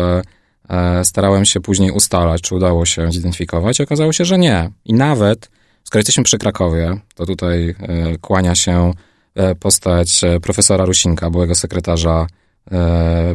starałem 1.04 1.46
się 1.46 1.60
później 1.60 1.92
ustalać, 1.92 2.42
czy 2.42 2.56
udało 2.56 2.86
się 2.86 3.12
zidentyfikować. 3.12 3.82
Okazało 3.82 4.14
się, 4.14 4.26
że 4.26 4.38
nie. 4.38 4.70
I 4.86 4.94
nawet, 4.94 5.50
skoro 5.84 6.00
jesteśmy 6.00 6.24
przy 6.24 6.38
Krakowie, 6.38 6.98
to 7.16 7.26
tutaj 7.26 7.76
kłania 8.22 8.56
się 8.56 8.92
postać 9.60 10.22
profesora 10.42 10.86
Rusinka, 10.86 11.30
byłego 11.30 11.56
sekretarza 11.56 12.28
E, 12.28 12.43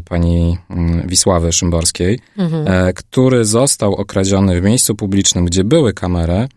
pani 0.05 0.59
mm, 0.71 1.09
Wisławy 1.09 1.53
Szymborskiej, 1.53 2.19
mhm. 2.39 2.69
E, 2.69 2.93
który 2.93 3.45
został 3.45 3.95
okradziony 3.95 4.61
w 4.61 4.65
miejscu 4.65 4.95
publicznym, 4.95 5.45
gdzie 5.45 5.65
były 5.65 5.93
kamery 5.93 6.49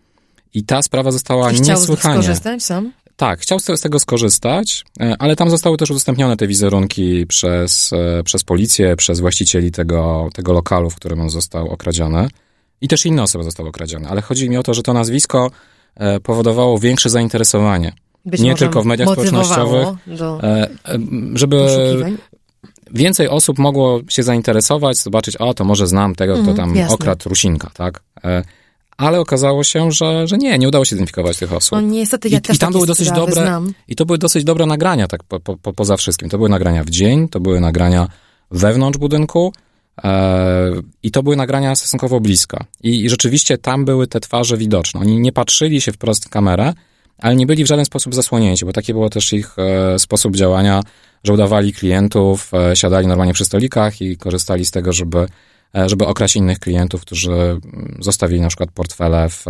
i 0.53 0.63
ta 0.63 0.81
sprawa 0.81 1.11
została 1.11 1.51
I 1.51 1.61
niesłychanie... 1.61 2.13
Chciał 2.13 2.23
skorzystać 2.23 2.63
sam? 2.63 2.91
Tak, 3.15 3.39
chciał 3.39 3.59
z 3.59 3.81
tego 3.81 3.99
skorzystać, 3.99 4.83
e, 4.99 5.15
ale 5.19 5.35
tam 5.35 5.49
zostały 5.49 5.77
też 5.77 5.91
udostępnione 5.91 6.37
te 6.37 6.47
wizerunki 6.47 7.27
przez, 7.27 7.91
przez 8.25 8.43
policję, 8.43 8.95
przez 8.95 9.19
właścicieli 9.19 9.71
tego, 9.71 10.29
tego 10.33 10.53
lokalu, 10.53 10.89
w 10.89 10.95
którym 10.95 11.21
on 11.21 11.29
został 11.29 11.69
okradziony. 11.69 12.27
I 12.81 12.87
też 12.87 13.05
inne 13.05 13.23
osoby 13.23 13.43
zostały 13.43 13.69
okradzione, 13.69 14.09
ale 14.09 14.21
chodzi 14.21 14.49
mi 14.49 14.57
o 14.57 14.63
to, 14.63 14.73
że 14.73 14.83
to 14.83 14.93
nazwisko 14.93 15.51
powodowało 16.23 16.79
większe 16.79 17.09
zainteresowanie. 17.09 17.93
Być 18.25 18.41
nie 18.41 18.55
tylko 18.55 18.81
w 18.81 18.85
mediach 18.85 19.09
społecznościowych, 19.09 19.87
do 20.07 20.39
żeby 21.33 21.67
więcej 22.93 23.27
osób 23.29 23.59
mogło 23.59 24.01
się 24.09 24.23
zainteresować, 24.23 24.97
zobaczyć, 24.97 25.37
o, 25.37 25.53
to 25.53 25.63
może 25.63 25.87
znam 25.87 26.15
tego, 26.15 26.33
kto 26.33 26.39
mhm, 26.39 26.57
tam 26.57 26.75
jasne. 26.75 26.95
okradł 26.95 27.29
Rusinka, 27.29 27.69
tak? 27.73 28.03
E, 28.23 28.43
ale 28.97 29.19
okazało 29.19 29.63
się, 29.63 29.91
że, 29.91 30.27
że 30.27 30.37
nie, 30.37 30.57
nie 30.59 30.67
udało 30.67 30.85
się 30.85 30.89
zidentyfikować 30.89 31.37
tych 31.37 31.53
osób. 31.53 31.71
No 31.71 31.81
niestety 31.81 32.29
ja 32.29 32.37
I, 32.37 32.41
też 32.41 32.55
i 32.55 32.59
tam 32.59 32.71
były 32.71 32.87
dosyć 32.87 33.11
dobre 33.11 33.33
znam. 33.33 33.73
I 33.87 33.95
to 33.95 34.05
były 34.05 34.17
dosyć 34.17 34.43
dobre 34.43 34.65
nagrania, 34.65 35.07
tak 35.07 35.23
po, 35.23 35.39
po, 35.39 35.73
poza 35.73 35.97
wszystkim. 35.97 36.29
To 36.29 36.37
były 36.37 36.49
nagrania 36.49 36.83
w 36.83 36.89
dzień, 36.89 37.29
to 37.29 37.39
były 37.39 37.59
nagrania 37.59 38.07
wewnątrz 38.51 38.97
budynku 38.99 39.53
e, 40.03 40.71
i 41.03 41.11
to 41.11 41.23
były 41.23 41.35
nagrania 41.35 41.75
stosunkowo 41.75 42.19
blisko. 42.19 42.63
I, 42.83 43.05
I 43.05 43.09
rzeczywiście 43.09 43.57
tam 43.57 43.85
były 43.85 44.07
te 44.07 44.19
twarze 44.19 44.57
widoczne. 44.57 44.99
Oni 44.99 45.19
nie 45.19 45.31
patrzyli 45.31 45.81
się 45.81 45.91
wprost 45.91 46.25
w 46.25 46.29
kamerę, 46.29 46.73
ale 47.17 47.35
nie 47.35 47.45
byli 47.45 47.63
w 47.63 47.67
żaden 47.67 47.85
sposób 47.85 48.15
zasłonięci, 48.15 48.65
bo 48.65 48.73
taki 48.73 48.93
był 48.93 49.09
też 49.09 49.33
ich 49.33 49.55
e, 49.59 49.99
sposób 49.99 50.35
działania 50.35 50.81
że 51.23 51.33
udawali 51.33 51.73
klientów, 51.73 52.51
e, 52.53 52.75
siadali 52.75 53.07
normalnie 53.07 53.33
przy 53.33 53.45
stolikach 53.45 54.01
i 54.01 54.17
korzystali 54.17 54.65
z 54.65 54.71
tego, 54.71 54.93
żeby, 54.93 55.27
e, 55.75 55.89
żeby 55.89 56.05
okraść 56.07 56.35
innych 56.35 56.59
klientów, 56.59 57.01
którzy 57.01 57.31
mm, 57.31 57.97
zostawili 57.99 58.41
na 58.41 58.47
przykład 58.47 58.71
portfele 58.71 59.29
w, 59.29 59.45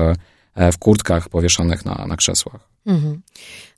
e, 0.56 0.72
w 0.72 0.78
kurtkach 0.78 1.30
powieszonych 1.30 1.86
na, 1.86 2.06
na 2.08 2.18
krzesłach. 2.18 2.71
Mhm. 2.86 3.22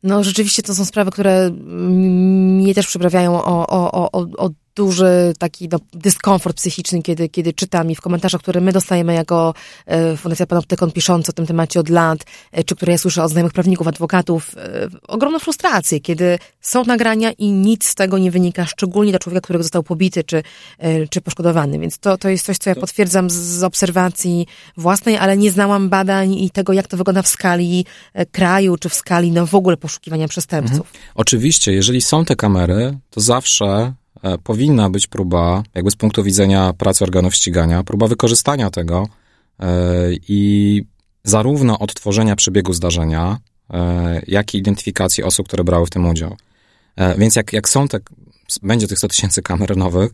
No 0.04 0.24
rzeczywiście 0.24 0.64
to 0.64 0.76
są 0.76 0.86
sprawy, 0.86 1.12
które 1.12 1.50
mnie 1.52 2.76
też 2.76 2.88
przyprawiają 2.88 3.44
o, 3.44 3.68
o, 3.68 4.12
o, 4.12 4.28
o 4.38 4.50
duży 4.76 5.34
taki 5.40 5.70
no, 5.70 5.80
dyskomfort 5.94 6.58
psychiczny, 6.58 7.02
kiedy, 7.02 7.30
kiedy 7.30 7.54
czytam 7.54 7.92
i 7.92 7.96
w 7.96 8.02
komentarzach, 8.02 8.42
które 8.42 8.62
my 8.62 8.72
dostajemy 8.72 9.14
jako 9.14 9.54
e, 9.86 10.18
Fundacja 10.18 10.46
Panoptykon 10.46 10.92
pisząc 10.92 11.30
o 11.30 11.34
tym 11.34 11.46
temacie 11.46 11.80
od 11.80 11.90
lat, 11.90 12.20
e, 12.52 12.64
czy 12.64 12.76
które 12.76 12.92
ja 12.92 12.98
słyszę 12.98 13.24
od 13.24 13.32
znajomych 13.32 13.54
prawników, 13.54 13.88
adwokatów, 13.88 14.56
e, 14.58 14.88
ogromną 15.08 15.40
frustrację, 15.40 16.00
kiedy 16.00 16.40
są 16.62 16.86
nagrania 16.86 17.32
i 17.32 17.52
nic 17.52 17.86
z 17.86 17.96
tego 17.96 18.18
nie 18.18 18.32
wynika, 18.32 18.66
szczególnie 18.66 19.12
dla 19.12 19.20
człowieka, 19.20 19.42
który 19.42 19.64
został 19.64 19.84
pobity 19.84 20.24
czy, 20.24 20.44
e, 20.78 21.08
czy 21.08 21.22
poszkodowany. 21.22 21.80
Więc 21.80 21.98
to, 21.98 22.18
to 22.18 22.30
jest 22.30 22.46
coś, 22.46 22.58
co 22.58 22.70
ja 22.70 22.76
potwierdzam 22.76 23.30
z, 23.30 23.34
z 23.34 23.64
obserwacji 23.64 24.48
własnej, 24.78 25.18
ale 25.18 25.38
nie 25.38 25.52
znałam 25.52 25.90
badań 25.90 26.34
i 26.34 26.50
tego, 26.50 26.74
jak 26.74 26.88
to 26.88 26.98
wygląda 26.98 27.22
w 27.22 27.28
skali 27.28 27.86
e, 28.14 28.26
kraju, 28.26 28.78
czy 28.78 28.90
w 28.90 28.93
skali 28.96 29.32
no, 29.32 29.48
w 29.48 29.56
ogóle 29.56 29.78
poszukiwania 29.78 30.28
przestępców. 30.28 30.80
Mhm. 30.80 30.96
Oczywiście, 31.16 31.74
jeżeli 31.74 32.02
są 32.02 32.26
te 32.26 32.36
kamery, 32.36 32.98
to 33.10 33.22
zawsze 33.22 33.94
E, 34.24 34.38
powinna 34.38 34.90
być 34.90 35.08
próba, 35.08 35.64
jakby 35.76 35.92
z 35.92 35.96
punktu 35.96 36.24
widzenia 36.24 36.74
pracy 36.74 37.04
organów 37.04 37.36
ścigania, 37.36 37.84
próba 37.84 38.08
wykorzystania 38.08 38.70
tego 38.70 39.08
e, 39.60 39.68
i 40.28 40.84
zarówno 41.24 41.80
odtworzenia 41.80 42.36
przebiegu 42.36 42.74
zdarzenia, 42.74 43.38
e, 43.74 44.22
jak 44.28 44.56
i 44.56 44.58
identyfikacji 44.58 45.24
osób, 45.24 45.48
które 45.48 45.64
brały 45.64 45.86
w 45.86 45.90
tym 45.90 46.06
udział. 46.06 46.38
Więc 47.18 47.36
jak, 47.36 47.54
jak 47.54 47.70
są 47.70 47.88
te, 47.88 48.00
będzie 48.64 48.88
tych 48.88 48.98
100 48.98 49.08
tysięcy 49.08 49.42
kamer 49.42 49.78
nowych, 49.78 50.12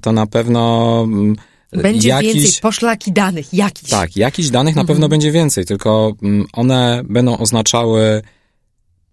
to 0.00 0.12
na 0.12 0.26
pewno 0.26 1.02
mm, 1.04 1.36
będzie 1.72 2.08
jakiś, 2.08 2.34
więcej 2.34 2.60
poszlaki 2.62 3.12
danych, 3.12 3.54
jakiś. 3.54 3.90
Tak, 3.90 4.16
jakiś 4.16 4.50
danych 4.50 4.74
na 4.74 4.80
mhm. 4.80 4.86
pewno 4.94 5.08
będzie 5.08 5.32
więcej, 5.32 5.64
tylko 5.64 6.12
mm, 6.22 6.46
one 6.52 7.02
będą 7.04 7.38
oznaczały 7.38 8.22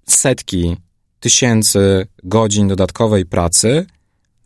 setki 0.08 0.78
tysięcy 1.20 2.08
godzin 2.24 2.68
dodatkowej 2.68 3.26
pracy, 3.26 3.86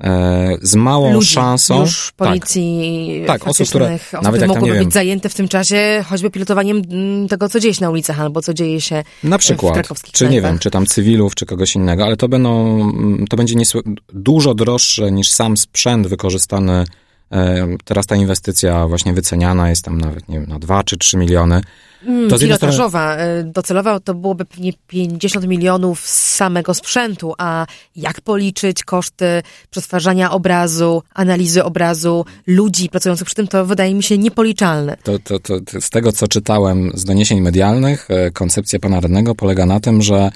e, 0.04 0.58
z 0.62 0.76
małą 0.76 1.13
Ludzi, 1.13 1.28
szansą. 1.28 1.82
Już 1.82 2.12
policji 2.12 3.23
Tak, 3.28 3.41
tak 3.41 3.49
osób, 3.49 3.67
które 3.67 3.95
osób, 3.95 4.21
nawet 4.21 4.47
mogłyby 4.47 4.73
nie 4.73 4.86
być 4.86 4.93
zajęte 4.93 5.30
w 5.30 5.36
tym 5.36 5.47
czasie 5.47 6.04
choćby 6.10 6.30
pilotowaniem 6.30 6.82
mm, 6.91 7.28
tego, 7.28 7.49
co 7.49 7.60
dzieje 7.60 7.73
się 7.73 7.82
na 7.82 7.89
ulicach, 7.89 8.19
albo 8.19 8.41
co 8.41 8.54
dzieje 8.54 8.82
się 8.82 9.04
Na 9.23 9.38
w 9.38 9.39
przykład, 9.39 9.73
krakowskich 9.73 10.13
czy 10.13 10.23
nie 10.23 10.30
knajpach. 10.30 10.52
wiem, 10.52 10.60
czy 10.60 10.71
tam 10.71 10.86
cywilów, 10.86 11.36
czy 11.36 11.45
kogoś 11.45 11.76
innego, 11.76 12.06
ale 12.06 12.17
to 12.17 12.28
będą, 12.28 12.82
mm, 12.82 13.28
to 13.28 13.38
będzie 13.38 13.56
niesły, 13.56 13.82
dużo 14.13 14.54
droższe 14.54 15.12
niż 15.12 15.32
sam 15.32 15.58
sprzęt 15.58 16.08
wykorzystany. 16.08 16.86
E, 17.33 17.67
Teraz 17.85 18.05
ta 18.07 18.15
inwestycja 18.15 18.87
właśnie 18.87 19.13
wyceniana 19.13 19.69
jest 19.69 19.85
tam 19.85 20.01
nawet, 20.01 20.29
nie 20.29 20.39
wiem, 20.39 20.49
na 20.49 20.59
2 20.59 20.83
czy 20.83 20.97
3 20.97 21.17
miliony. 21.17 21.55
Mm, 21.55 22.29
To 22.29 22.35
jednej 22.35 22.37
strony- 22.37 22.47
pilotażowa. 22.49 23.17
y, 23.17 23.43
Docelowa 23.43 23.99
to 23.99 24.13
byłoby 24.13 24.45
pewnie 24.45 24.71
50 24.87 25.47
milionów 25.47 25.99
z 25.99 26.35
samego 26.35 26.73
sprzętu, 26.73 27.33
a 27.37 27.65
jak 27.95 28.21
policzyć 28.21 28.83
koszty 28.83 29.25
przetwarzania 29.69 30.31
obrazu, 30.31 31.03
analizy 31.13 31.63
obrazu, 31.63 32.25
ludzi 32.47 32.89
pracujących 32.89 33.25
przy 33.25 33.35
tym, 33.35 33.47
to 33.47 33.65
wydaje 33.65 33.93
mi 33.93 34.03
się 34.03 34.17
niepoliczalne. 34.17 34.97
To, 35.03 35.19
to, 35.19 35.39
to, 35.39 35.59
to 35.61 35.81
z 35.81 35.89
tego, 35.89 36.11
co 36.11 36.27
czytałem 36.27 36.91
z 36.93 37.03
doniesień 37.05 37.41
medialnych, 37.41 38.07
e, 38.11 38.31
koncepcja 38.31 38.79
pana 38.79 38.99
radnego 38.99 39.35
polega 39.35 39.65
na 39.65 39.79
tym, 39.79 40.01
że 40.01 40.31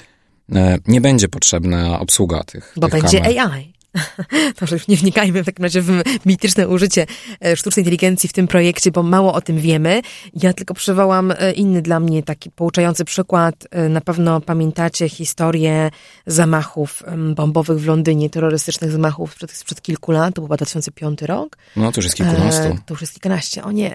e, 0.54 0.78
nie 0.86 1.00
będzie 1.00 1.28
potrzebna 1.28 2.00
obsługa 2.00 2.44
tych 2.44 2.72
Bo 2.76 2.88
tych 2.88 3.00
będzie 3.02 3.20
kamer. 3.20 3.38
AI. 3.38 3.72
Może 4.60 4.76
już 4.76 4.88
nie 4.88 4.96
wnikajmy 4.96 5.42
w 5.42 5.46
takim 5.46 5.62
razie 5.62 5.82
w 5.82 6.02
mityczne 6.26 6.68
użycie 6.68 7.06
e, 7.44 7.56
sztucznej 7.56 7.82
inteligencji 7.82 8.28
w 8.28 8.32
tym 8.32 8.48
projekcie, 8.48 8.90
bo 8.90 9.02
mało 9.02 9.32
o 9.34 9.40
tym 9.40 9.58
wiemy. 9.58 10.02
Ja 10.34 10.52
tylko 10.52 10.74
przywołam 10.74 11.32
e, 11.38 11.52
inny 11.52 11.82
dla 11.82 12.00
mnie 12.00 12.22
taki 12.22 12.50
pouczający 12.50 13.04
przykład. 13.04 13.54
E, 13.70 13.88
Na 13.88 14.00
pewno 14.00 14.40
pamiętacie 14.40 15.08
historię 15.08 15.90
zamachów 16.26 17.02
bombowych 17.34 17.80
w 17.80 17.86
Londynie, 17.86 18.30
terrorystycznych 18.30 18.90
zamachów 18.92 19.32
sprzed, 19.32 19.50
sprzed 19.50 19.82
kilku 19.82 20.12
lat, 20.12 20.34
to 20.34 20.40
był 20.40 20.46
chyba 20.46 20.56
2005 20.56 21.22
rok. 21.22 21.56
No 21.76 21.92
to 21.92 21.98
już 21.98 22.04
jest 22.04 22.16
kilkunastu. 22.16 22.62
E, 22.62 22.78
to 22.86 22.94
już 22.94 23.00
jest 23.00 23.12
kilkanaście, 23.12 23.64
o 23.64 23.72
nie. 23.72 23.94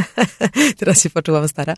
Teraz 0.78 1.02
się 1.02 1.10
poczułam 1.10 1.48
stara, 1.48 1.74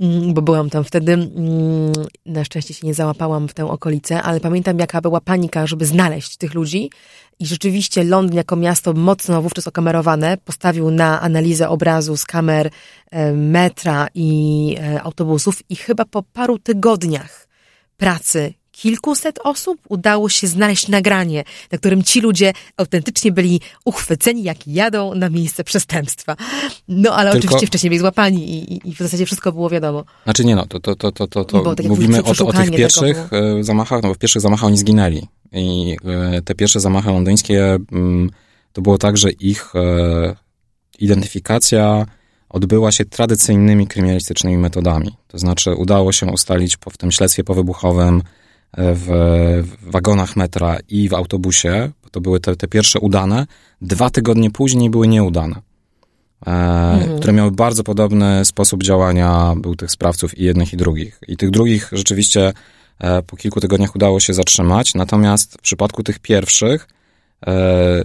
mm, 0.00 0.34
bo 0.34 0.42
byłam 0.42 0.70
tam 0.70 0.84
wtedy. 0.84 1.12
mm, 1.12 1.92
Na 2.26 2.44
szczęście 2.44 2.74
się 2.74 2.86
nie 2.86 2.94
załapałam 2.94 3.48
w 3.48 3.54
tę 3.54 3.70
okolicę, 3.70 4.22
ale 4.22 4.40
pamiętam, 4.40 4.78
jaka 4.78 5.00
była 5.00 5.20
panika, 5.20 5.66
żeby 5.66 5.86
znaleźć 5.86 6.36
tych 6.36 6.54
ludzi. 6.54 6.90
I 7.38 7.46
rzeczywiście 7.46 8.04
Londyn 8.04 8.36
jako 8.36 8.56
miasto 8.56 8.92
mocno 8.92 9.42
wówczas 9.42 9.66
okamerowane 9.66 10.36
postawił 10.44 10.90
na 10.90 11.20
analizę 11.20 11.68
obrazu 11.68 12.16
z 12.16 12.24
kamer 12.24 12.70
e, 13.10 13.32
metra 13.32 14.08
i 14.14 14.76
e, 14.80 15.02
autobusów 15.02 15.62
i 15.68 15.76
chyba 15.76 16.04
po 16.04 16.22
paru 16.22 16.58
tygodniach 16.58 17.48
pracy 17.96 18.54
kilkuset 18.72 19.38
osób 19.44 19.80
udało 19.88 20.28
się 20.28 20.46
znaleźć 20.46 20.88
nagranie, 20.88 21.44
na 21.72 21.78
którym 21.78 22.02
ci 22.02 22.20
ludzie 22.20 22.52
autentycznie 22.76 23.32
byli 23.32 23.60
uchwyceni, 23.84 24.42
jak 24.42 24.66
jadą 24.66 25.14
na 25.14 25.30
miejsce 25.30 25.64
przestępstwa. 25.64 26.36
No 26.88 27.14
ale 27.14 27.32
Tylko- 27.32 27.46
oczywiście 27.46 27.66
wcześniej 27.66 27.90
byli 27.90 27.98
złapani 27.98 28.50
i, 28.50 28.74
i, 28.74 28.88
i 28.88 28.94
w 28.94 28.98
zasadzie 28.98 29.26
wszystko 29.26 29.52
było 29.52 29.70
wiadomo. 29.70 30.04
Znaczy 30.24 30.44
nie 30.44 30.56
no, 30.56 30.66
to, 30.66 30.80
to, 30.80 30.94
to, 30.96 31.12
to, 31.12 31.26
to, 31.26 31.44
to 31.44 31.74
tak 31.74 31.86
mówimy 31.86 32.22
o, 32.22 32.46
o 32.46 32.52
tych 32.52 32.70
pierwszych 32.70 33.16
tego 33.30 33.58
e, 33.58 33.64
zamachach, 33.64 34.02
no 34.02 34.08
bo 34.08 34.14
w 34.14 34.18
pierwszych 34.18 34.42
zamachach 34.42 34.64
oni 34.64 34.78
zginęli. 34.78 35.26
I 35.52 35.96
e, 36.36 36.42
te 36.42 36.54
pierwsze 36.54 36.80
zamachy 36.80 37.10
londyńskie, 37.10 37.78
mm, 37.92 38.30
to 38.72 38.82
było 38.82 38.98
tak, 38.98 39.16
że 39.16 39.30
ich 39.30 39.76
e, 39.76 40.36
identyfikacja 40.98 42.06
odbyła 42.48 42.92
się 42.92 43.04
tradycyjnymi 43.04 43.86
kryminalistycznymi 43.86 44.58
metodami. 44.58 45.16
To 45.28 45.38
znaczy 45.38 45.74
udało 45.74 46.12
się 46.12 46.26
ustalić 46.26 46.76
po, 46.76 46.90
w 46.90 46.96
tym 46.96 47.12
śledztwie 47.12 47.44
powybuchowym 47.44 48.22
w, 48.76 49.08
wagonach 49.82 50.36
metra 50.36 50.78
i 50.88 51.08
w 51.08 51.14
autobusie, 51.14 51.90
bo 52.02 52.10
to 52.10 52.20
były 52.20 52.40
te, 52.40 52.56
te 52.56 52.68
pierwsze 52.68 53.00
udane, 53.00 53.46
dwa 53.82 54.10
tygodnie 54.10 54.50
później 54.50 54.90
były 54.90 55.08
nieudane. 55.08 55.62
E, 56.46 57.16
które 57.16 57.32
miały 57.32 57.50
bardzo 57.50 57.84
podobny 57.84 58.44
sposób 58.44 58.82
działania 58.82 59.54
był 59.56 59.76
tych 59.76 59.90
sprawców 59.90 60.38
i 60.38 60.44
jednych 60.44 60.72
i 60.72 60.76
drugich. 60.76 61.20
I 61.28 61.36
tych 61.36 61.50
drugich 61.50 61.88
rzeczywiście 61.92 62.52
e, 62.98 63.22
po 63.22 63.36
kilku 63.36 63.60
tygodniach 63.60 63.96
udało 63.96 64.20
się 64.20 64.34
zatrzymać, 64.34 64.94
natomiast 64.94 65.54
w 65.54 65.60
przypadku 65.60 66.02
tych 66.02 66.18
pierwszych 66.18 66.88
e, 67.46 68.02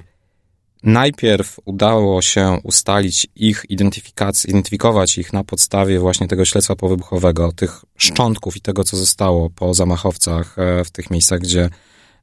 najpierw 0.84 1.60
udało 1.66 2.22
się 2.22 2.58
ustalić 2.64 3.28
ich 3.36 3.66
identyfikację, 3.70 4.50
identyfikować 4.50 5.18
ich 5.18 5.34
na 5.34 5.44
podstawie 5.44 6.00
właśnie 6.00 6.28
tego 6.28 6.46
śledztwa 6.46 6.76
powybuchowego, 6.76 7.52
tych 7.52 7.86
szczątków 7.98 8.58
i 8.58 8.62
tego, 8.62 8.84
co 8.84 8.98
zostało 8.98 9.50
po 9.50 9.74
zamachowcach 9.74 10.56
e, 10.60 10.84
w 10.84 10.92
tych 10.92 11.12
miejscach, 11.12 11.40
gdzie, 11.40 11.70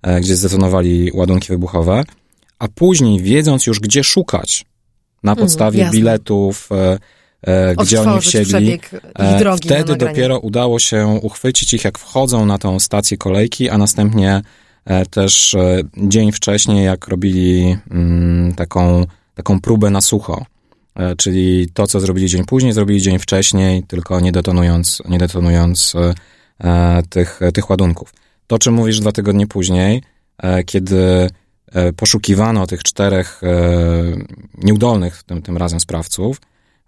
e, 0.02 0.20
gdzie 0.20 0.36
zdetonowali 0.36 1.10
ładunki 1.14 1.48
wybuchowe, 1.48 2.04
a 2.58 2.68
później, 2.68 3.22
wiedząc 3.22 3.66
już, 3.66 3.80
gdzie 3.80 4.04
szukać, 4.04 4.64
na 5.22 5.36
podstawie 5.36 5.78
jasne. 5.78 5.98
biletów, 5.98 6.68
e, 7.42 7.74
gdzie 7.76 8.00
oni 8.00 8.20
drogi 9.38 9.68
na 9.68 9.74
wtedy 9.74 9.96
dopiero 9.96 10.38
udało 10.38 10.78
się 10.78 11.20
uchwycić 11.22 11.74
ich, 11.74 11.84
jak 11.84 11.98
wchodzą 11.98 12.46
na 12.46 12.58
tą 12.58 12.80
stację 12.80 13.16
kolejki, 13.16 13.68
a 13.68 13.78
następnie 13.78 14.42
też 15.10 15.54
e, 15.54 15.82
dzień 15.96 16.32
wcześniej, 16.32 16.84
jak 16.84 17.08
robili 17.08 17.76
mm, 17.90 18.54
taką, 18.54 19.06
taką 19.34 19.60
próbę 19.60 19.90
na 19.90 20.00
sucho. 20.00 20.46
E, 20.94 21.16
Czyli 21.16 21.68
to, 21.74 21.86
co 21.86 22.00
zrobili 22.00 22.28
dzień 22.28 22.44
później, 22.44 22.72
zrobili 22.72 23.00
dzień 23.02 23.18
wcześniej, 23.18 23.82
tylko 23.82 24.20
nie 24.20 24.32
detonując, 24.32 25.02
nie 25.08 25.18
detonując 25.18 25.94
e, 25.94 26.14
e, 26.68 27.02
tych, 27.02 27.40
tych 27.54 27.70
ładunków. 27.70 28.14
To, 28.46 28.58
czym 28.58 28.74
mówisz 28.74 29.00
dwa 29.00 29.12
tygodnie 29.12 29.46
później, 29.46 30.02
e, 30.38 30.64
kiedy 30.64 31.28
e, 31.72 31.92
poszukiwano 31.92 32.66
tych 32.66 32.82
czterech 32.82 33.40
e, 33.42 33.46
nieudolnych 34.58 35.22
tym, 35.22 35.42
tym 35.42 35.56
razem 35.56 35.80
sprawców, 35.80 36.40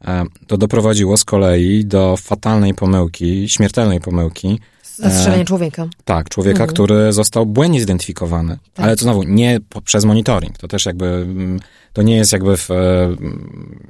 e, 0.05 0.25
to 0.47 0.57
doprowadziło 0.57 1.17
z 1.17 1.25
kolei 1.25 1.85
do 1.85 2.17
fatalnej 2.17 2.75
pomyłki, 2.75 3.49
śmiertelnej 3.49 4.01
pomyłki, 4.01 4.61
Zastrzelenie 4.97 5.45
człowieka. 5.45 5.89
tak, 6.05 6.29
człowieka, 6.29 6.67
który 6.67 7.13
został 7.13 7.47
błędnie 7.47 7.81
zidentyfikowany. 7.81 8.59
Ale 8.77 8.97
to 8.97 9.03
znowu 9.03 9.23
nie 9.23 9.61
przez 9.85 10.05
monitoring. 10.05 10.59
To 10.59 10.69
też 10.69 10.87
jakby, 10.87 11.07
mm, 11.07 11.61
to 11.93 12.03
nie 12.03 12.17
jest 12.17 12.33
jakby 12.33 12.57
w, 12.57 12.71
e, 12.71 12.75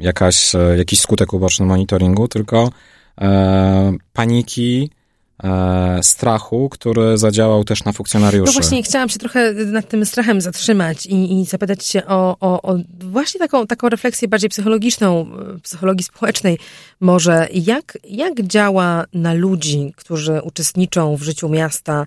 jakaś, 0.01 0.55
e, 0.55 0.59
jakiś 0.79 1.01
skutek 1.01 1.33
uboczny 1.33 1.67
monitoringu, 1.67 2.29
tylko 2.29 2.71
e, 3.21 3.93
paniki, 4.13 4.91
e, 4.93 4.96
strachu, 6.03 6.69
który 6.69 7.19
zadziałał 7.19 7.65
też 7.65 7.85
na 7.85 7.93
funkcjonariuszy. 7.93 8.53
No 8.55 8.61
właśnie, 8.61 8.83
chciałam 8.83 9.09
się 9.09 9.19
trochę 9.19 9.53
nad 9.53 9.89
tym 9.89 10.07
strachem 10.07 10.41
zatrzymać 10.41 11.07
i, 11.07 11.41
i 11.41 11.45
zapytać 11.45 11.87
się 11.87 12.07
o, 12.07 12.37
o, 12.41 12.63
o 12.63 12.79
właśnie 13.01 13.41
taką, 13.41 13.67
taką 13.67 13.89
refleksję 13.89 14.29
bardziej 14.29 14.51
psychologiczną, 14.51 15.27
e, 15.57 15.59
psychologii 15.61 16.05
społecznej 16.05 16.59
może. 17.01 17.49
Jak, 17.53 17.99
jak 18.09 18.43
działa 18.43 19.05
na 19.13 19.35
ludzi, 19.35 19.93
którzy 19.97 20.41
uczestniczą 20.43 21.17
w 21.17 21.23
życiu 21.23 21.49
miasta, 21.49 22.07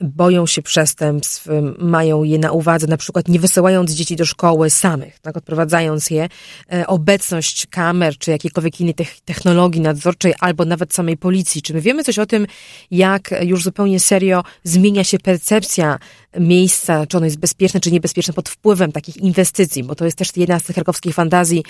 boją 0.00 0.46
się 0.46 0.62
przestępstw, 0.62 1.46
mają 1.78 2.22
je 2.22 2.38
na 2.38 2.52
uwadze, 2.52 2.86
na 2.86 2.96
przykład 2.96 3.28
nie 3.28 3.38
wysyłając 3.38 3.92
dzieci 3.92 4.16
do 4.16 4.26
szkoły 4.26 4.70
samych, 4.70 5.18
tak, 5.18 5.36
odprowadzając 5.36 6.10
je, 6.10 6.28
e, 6.72 6.86
obecność 6.86 7.66
kamer 7.66 8.18
czy 8.18 8.30
jakiejkolwiek 8.30 8.80
innej 8.80 8.94
tech- 8.94 9.20
technologii 9.24 9.80
nadzorczej 9.80 10.34
albo 10.40 10.64
nawet 10.64 10.94
samej 10.94 11.16
policji. 11.16 11.62
Czy 11.62 11.74
my 11.74 11.80
wiemy 11.80 12.04
coś 12.04 12.18
o 12.18 12.26
tym, 12.26 12.46
jak 12.90 13.34
już 13.42 13.62
zupełnie 13.62 14.00
serio 14.00 14.44
zmienia 14.64 15.04
się 15.04 15.18
percepcja 15.18 15.98
miejsca, 16.40 17.06
czy 17.06 17.16
ono 17.16 17.26
jest 17.26 17.38
bezpieczne, 17.38 17.80
czy 17.80 17.90
niebezpieczne 17.90 18.34
pod 18.34 18.48
wpływem 18.48 18.92
takich 18.92 19.16
inwestycji, 19.16 19.84
bo 19.84 19.94
to 19.94 20.04
jest 20.04 20.18
też 20.18 20.36
jedna 20.36 20.58
z 20.58 20.62
tych 20.62 20.74
krakowskich 20.74 21.14
fantazji 21.14 21.64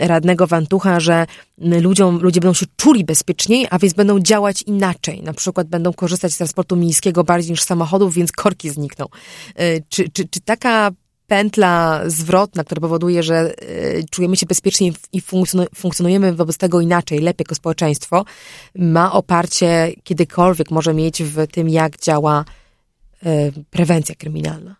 radnego 0.00 0.46
Wantucha, 0.46 1.00
że 1.00 1.26
ludziom, 1.58 2.18
ludzie 2.22 2.40
będą 2.40 2.54
się 2.54 2.66
czuli 2.76 3.04
bezpieczniej, 3.04 3.66
a 3.70 3.78
więc 3.78 3.94
będą 3.94 4.20
działać 4.20 4.62
inaczej. 4.62 5.22
Na 5.22 5.32
przykład 5.32 5.68
będą 5.68 5.92
korzystać 5.92 6.32
z 6.32 6.36
transportu 6.36 6.76
miejskiego 6.76 7.24
bardziej 7.24 7.50
niż 7.50 7.62
samochodów, 7.62 8.14
więc 8.14 8.32
korki 8.32 8.70
znikną. 8.70 9.06
E, 9.54 9.80
Czy, 9.88 10.08
czy, 10.08 10.28
czy 10.28 10.40
taka 10.40 10.90
pętla 11.26 12.02
zwrotna, 12.06 12.64
która 12.64 12.80
powoduje, 12.80 13.22
że 13.22 13.34
e, 13.36 13.54
czujemy 14.10 14.36
się 14.36 14.46
bezpieczniej 14.46 14.92
i 15.12 15.22
funkcjonu- 15.22 15.66
funkcjonujemy 15.74 16.34
wobec 16.34 16.56
tego 16.56 16.80
inaczej, 16.80 17.18
lepiej 17.18 17.44
jako 17.44 17.54
społeczeństwo, 17.54 18.24
ma 18.74 19.12
oparcie 19.12 19.92
kiedykolwiek 20.04 20.70
może 20.70 20.94
mieć 20.94 21.22
w 21.22 21.46
tym, 21.46 21.68
jak 21.68 21.98
działa 22.00 22.44
prewencja 23.70 24.14
kryminalna. 24.14 24.76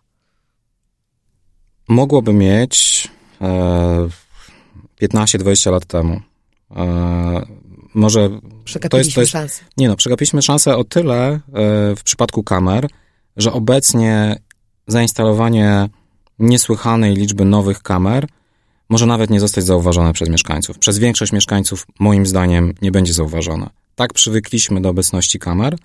mogłoby 1.87 2.33
mieć 2.33 3.07
e, 3.41 4.09
15-20 5.01 5.71
lat 5.71 5.85
temu. 5.85 6.21
E, 6.75 7.45
może 7.93 8.29
to 8.29 8.35
jest, 8.35 8.63
Przegapiliśmy 8.63 9.13
to 9.13 9.21
jest, 9.21 9.31
szansę. 9.31 9.63
nie 9.77 9.87
no, 9.87 9.95
przegapiliśmy 9.95 10.41
szansę 10.41 10.77
o 10.77 10.83
tyle 10.83 11.27
e, 11.29 11.39
w 11.95 12.03
przypadku 12.03 12.43
kamer, 12.43 12.87
że 13.37 13.53
obecnie 13.53 14.35
zainstalowanie 14.87 15.89
niesłychanej 16.39 17.15
liczby 17.15 17.45
nowych 17.45 17.81
kamer 17.81 18.27
może 18.89 19.05
nawet 19.05 19.29
nie 19.29 19.39
zostać 19.39 19.63
zauważone 19.65 20.13
przez 20.13 20.29
mieszkańców. 20.29 20.77
Przez 20.79 20.99
większość 20.99 21.31
mieszkańców, 21.31 21.87
moim 21.99 22.25
zdaniem, 22.25 22.73
nie 22.81 22.91
będzie 22.91 23.13
zauważone. 23.13 23.69
Tak 23.95 24.13
przywykliśmy 24.13 24.81
do 24.81 24.89
obecności 24.89 25.39
kamer, 25.39 25.77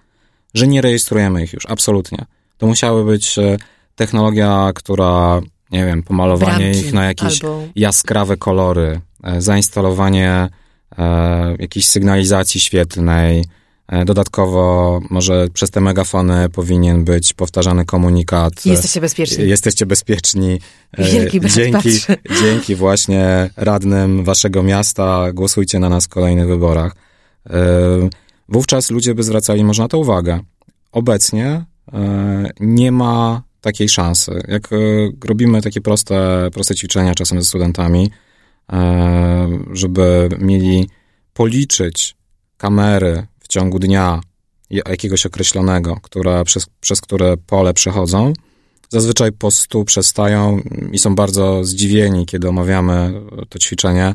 że 0.54 0.66
nie 0.66 0.80
rejestrujemy 0.82 1.44
ich 1.44 1.52
już, 1.52 1.66
absolutnie. 1.66 2.24
To 2.64 2.68
musiały 2.68 3.04
być 3.04 3.38
e, 3.38 3.56
technologia, 3.94 4.70
która 4.74 5.40
nie 5.70 5.86
wiem, 5.86 6.02
pomalowanie 6.02 6.58
Bramki 6.58 6.78
ich 6.78 6.92
na 6.92 7.04
jakieś 7.04 7.44
albo- 7.44 7.62
jaskrawe 7.76 8.36
kolory, 8.36 9.00
e, 9.24 9.40
zainstalowanie 9.40 10.48
e, 10.98 11.56
jakiejś 11.58 11.86
sygnalizacji 11.86 12.60
świetlnej. 12.60 13.44
E, 13.88 14.04
dodatkowo 14.04 15.00
może 15.10 15.48
przez 15.52 15.70
te 15.70 15.80
megafony 15.80 16.48
powinien 16.48 17.04
być 17.04 17.32
powtarzany 17.32 17.84
komunikat. 17.84 18.66
Jesteście 18.66 19.00
bezpieczni. 19.00 19.48
Jesteście 19.48 19.86
bezpieczni. 19.86 20.60
E, 20.92 21.04
Wielki 21.04 21.40
dzięki, 21.40 21.72
patrzy. 21.72 22.16
dzięki 22.40 22.74
właśnie 22.74 23.50
radnym 23.56 24.24
waszego 24.24 24.62
miasta 24.62 25.32
głosujcie 25.32 25.78
na 25.78 25.88
nas 25.88 26.04
w 26.04 26.08
kolejnych 26.08 26.46
wyborach. 26.46 26.96
E, 27.50 27.54
Wówczas 28.48 28.90
ludzie 28.90 29.14
by 29.14 29.22
zwracali 29.22 29.64
może 29.64 29.82
na 29.82 29.88
to 29.88 29.98
uwagę. 29.98 30.40
Obecnie 30.92 31.64
nie 32.60 32.92
ma 32.92 33.42
takiej 33.60 33.88
szansy. 33.88 34.42
Jak 34.48 34.72
e, 34.72 34.76
robimy 35.24 35.62
takie 35.62 35.80
proste, 35.80 36.48
proste 36.52 36.74
ćwiczenia 36.74 37.14
czasem 37.14 37.40
ze 37.42 37.48
studentami, 37.48 38.10
e, 38.72 39.48
żeby 39.72 40.28
mieli 40.38 40.88
policzyć 41.32 42.16
kamery 42.56 43.26
w 43.40 43.48
ciągu 43.48 43.78
dnia 43.78 44.20
jakiegoś 44.70 45.26
określonego, 45.26 45.96
które, 46.02 46.44
przez, 46.44 46.66
przez 46.80 47.00
które 47.00 47.36
pole 47.36 47.74
przechodzą, 47.74 48.32
zazwyczaj 48.88 49.32
po 49.32 49.50
stu 49.50 49.84
przestają 49.84 50.60
i 50.92 50.98
są 50.98 51.14
bardzo 51.14 51.64
zdziwieni, 51.64 52.26
kiedy 52.26 52.48
omawiamy 52.48 53.12
to 53.48 53.58
ćwiczenie. 53.58 54.14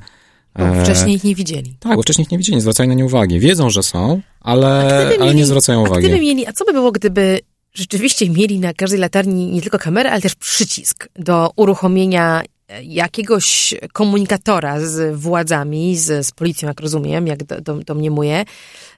Bo 0.55 0.63
E, 0.65 0.83
wcześniej 0.83 1.15
ich 1.15 1.23
nie 1.23 1.35
widzieli. 1.35 1.77
tak, 1.79 1.95
bo 1.95 2.01
wcześniej 2.01 2.23
ich 2.25 2.31
nie 2.31 2.37
widzieli, 2.37 2.55
nie 2.55 2.61
zwracają 2.61 2.89
na 2.89 2.95
nie 2.95 3.05
uwagi. 3.05 3.39
Wiedzą, 3.39 3.69
że 3.69 3.83
są, 3.83 4.21
ale, 4.41 4.67
ale 4.67 5.17
mieli- 5.17 5.35
nie 5.35 5.45
zwracają 5.45 5.79
A 5.79 5.87
uwagi. 5.89 6.03
gdyby 6.07 6.21
mieli, 6.21 6.47
a 6.47 6.51
co 6.53 6.65
by 6.65 6.73
było, 6.73 6.91
gdyby 6.91 7.39
rzeczywiście 7.73 8.29
mieli 8.29 8.59
na 8.59 8.73
każdej 8.73 8.99
latarni 8.99 9.47
nie 9.47 9.61
tylko 9.61 9.79
kamerę, 9.79 10.11
ale 10.11 10.21
też 10.21 10.35
przycisk 10.35 11.07
do 11.15 11.51
uruchomienia 11.55 12.41
e, 12.67 12.83
jakiegoś 12.83 13.73
komunikatora 13.93 14.79
z 14.79 15.15
władzami, 15.15 15.97
z, 15.97 16.25
z 16.25 16.31
policją, 16.31 16.67
jak 16.67 16.79
rozumiem, 16.79 17.27
jak 17.27 17.43
do, 17.43 17.61
do, 17.61 17.75
domniemuję, 17.75 18.45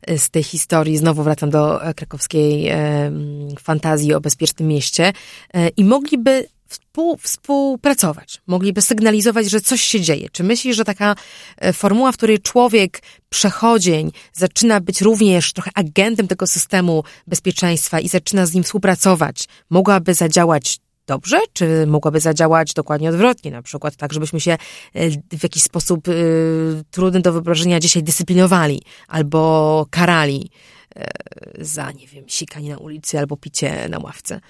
e, 0.01 0.17
z 0.17 0.29
tej 0.29 0.43
historii. 0.43 0.97
Znowu 0.97 1.23
wracam 1.23 1.49
do 1.49 1.83
e, 1.83 1.93
krakowskiej 1.93 2.67
e, 2.67 3.11
fantazji 3.59 4.13
o 4.13 4.21
bezpiecznym 4.21 4.67
mieście 4.67 5.13
e, 5.53 5.69
i 5.69 5.85
mogliby 5.85 6.47
współ, 6.71 7.17
współpracować, 7.17 8.41
mogliby 8.47 8.81
sygnalizować, 8.81 9.49
że 9.49 9.61
coś 9.61 9.81
się 9.81 10.01
dzieje. 10.01 10.29
Czy 10.31 10.43
myślisz, 10.43 10.75
że 10.75 10.85
taka 10.85 11.15
e, 11.57 11.73
formuła, 11.73 12.11
w 12.11 12.17
której 12.17 12.39
człowiek 12.39 13.01
przechodzień 13.29 14.11
zaczyna 14.33 14.79
być 14.79 15.01
również 15.01 15.53
trochę 15.53 15.71
agentem 15.75 16.27
tego 16.27 16.47
systemu 16.47 17.03
bezpieczeństwa 17.27 17.99
i 17.99 18.07
zaczyna 18.07 18.45
z 18.45 18.53
nim 18.53 18.63
współpracować, 18.63 19.47
mogłaby 19.69 20.13
zadziałać 20.13 20.79
dobrze, 21.07 21.39
czy 21.53 21.87
mogłaby 21.87 22.19
zadziałać 22.19 22.73
dokładnie 22.73 23.09
odwrotnie, 23.09 23.51
na 23.51 23.61
przykład 23.61 23.95
tak, 23.95 24.13
żebyśmy 24.13 24.39
się 24.39 24.51
e, 24.51 25.09
w 25.09 25.43
jakiś 25.43 25.63
sposób 25.63 26.07
y, 26.07 26.83
trudny 26.91 27.21
do 27.21 27.31
wyobrażenia 27.33 27.79
dzisiaj 27.79 28.03
dyscyplinowali 28.03 28.81
albo 29.07 29.85
karali 29.89 30.49
e, 30.95 31.11
za, 31.59 31.91
nie 31.91 32.07
wiem, 32.07 32.25
sikanie 32.27 32.69
na 32.71 32.77
ulicy 32.77 33.19
albo 33.19 33.37
picie 33.37 33.89
na 33.89 33.99
ławce. 33.99 34.41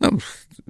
No, 0.00 0.10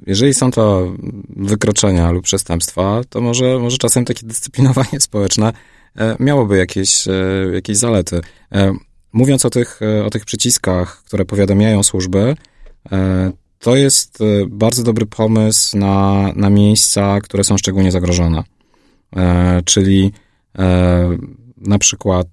jeżeli 0.07 0.35
są 0.35 0.51
to 0.51 0.93
wykroczenia 1.37 2.11
lub 2.11 2.25
przestępstwa, 2.25 3.01
to 3.09 3.21
może, 3.21 3.59
może 3.59 3.79
czasem 3.79 4.05
takie 4.05 4.27
dyscyplinowanie 4.27 5.01
społeczne 5.01 5.53
e, 5.97 6.17
miałoby 6.21 6.59
jakieś, 6.59 7.09
e, 7.09 7.13
jakieś 7.55 7.77
zalety. 7.77 8.21
E, 8.53 8.75
Mówiąc 9.13 9.47
o 9.47 9.51
tych, 9.51 9.81
o 10.07 10.11
tych 10.11 10.25
przyciskach, 10.25 11.03
które 11.03 11.25
powiadamiają 11.25 11.83
służby, 11.83 12.37
to 13.59 13.77
jest 13.77 14.19
bardzo 14.49 14.83
dobry 14.83 15.07
pomysł 15.07 15.79
na, 15.79 16.29
na 16.37 16.51
miejsca, 16.51 17.21
które 17.21 17.45
są 17.45 17.59
szczególnie 17.59 17.93
zagrożone. 17.93 18.43
Czyli 19.65 20.13
na 21.57 21.79
przykład 21.79 22.27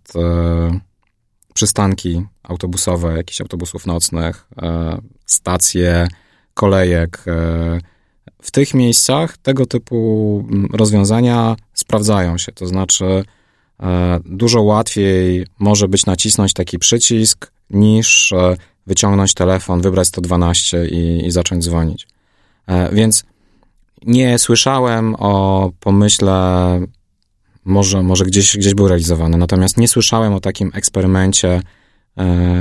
przystanki 1.53 2.25
autobusowe, 2.43 3.17
jakichś 3.17 3.41
autobusów 3.41 3.85
nocnych, 3.85 4.47
stacje 5.25 6.07
kolejek. 6.55 7.23
e, 7.27 7.79
W 8.41 8.51
tych 8.51 8.73
miejscach 8.73 9.37
tego 9.37 9.65
typu 9.65 10.47
mm, 10.49 10.69
rozwiązania 10.73 11.55
sprawdzają 11.73 12.37
się. 12.37 12.51
To 12.51 12.67
znaczy, 12.67 13.23
e, 13.79 14.19
dużo 14.25 14.61
łatwiej 14.61 15.47
może 15.59 15.87
być 15.87 16.05
nacisnąć 16.05 16.53
taki 16.53 16.79
przycisk, 16.79 17.51
niż 17.69 18.31
e, 18.31 18.57
wyciągnąć 18.87 19.33
telefon, 19.33 19.81
wybrać 19.81 20.07
112 20.07 20.85
i, 20.85 21.27
i 21.27 21.31
zacząć 21.31 21.63
dzwonić. 21.63 22.07
Więc 22.91 23.23
nie 24.05 24.39
słyszałem 24.39 25.15
o 25.19 25.71
pomyśle, 25.79 26.79
może, 27.65 28.03
może 28.03 28.25
gdzieś, 28.25 28.57
gdzieś 28.57 28.73
był 28.73 28.87
realizowany, 28.87 29.37
natomiast 29.37 29.77
nie 29.77 29.87
słyszałem 29.87 30.33
o 30.33 30.39
takim 30.39 30.71
eksperymencie 30.73 31.61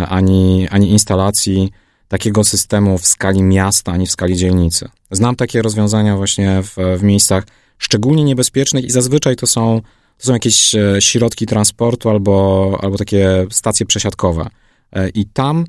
ani, 0.09 0.69
ani 0.69 0.91
instalacji 0.91 1.73
takiego 2.09 2.45
systemu 2.45 2.99
w 2.99 3.07
skali 3.07 3.43
miasta, 3.43 3.93
ani 3.93 4.07
w 4.07 4.11
skali 4.11 4.37
dzielnicy. 4.37 4.89
Znam 5.11 5.37
takie 5.37 5.63
rozwiązania 5.63 6.17
właśnie 6.17 6.63
w, 6.63 6.99
w 6.99 7.03
miejscach 7.03 7.47
szczególnie 7.79 8.25
niebezpiecznych 8.25 8.85
i 8.85 8.91
zazwyczaj 8.91 9.37
to 9.37 9.47
są, 9.47 9.81
to 10.19 10.27
są 10.27 10.33
jakieś 10.33 10.75
e, 10.75 10.97
środki 11.01 11.47
transportu 11.47 12.11
albo, 12.11 12.79
albo 12.83 12.99
takie 12.99 13.47
stacje 13.51 13.87
przesiadkowe. 13.87 14.47
E, 14.93 15.09
I 15.09 15.27
tam 15.27 15.67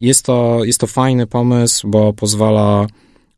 jest 0.00 0.24
to, 0.24 0.64
jest 0.64 0.80
to 0.80 0.86
fajny 0.86 1.26
pomysł, 1.26 1.88
bo 1.88 2.12
pozwala 2.12 2.86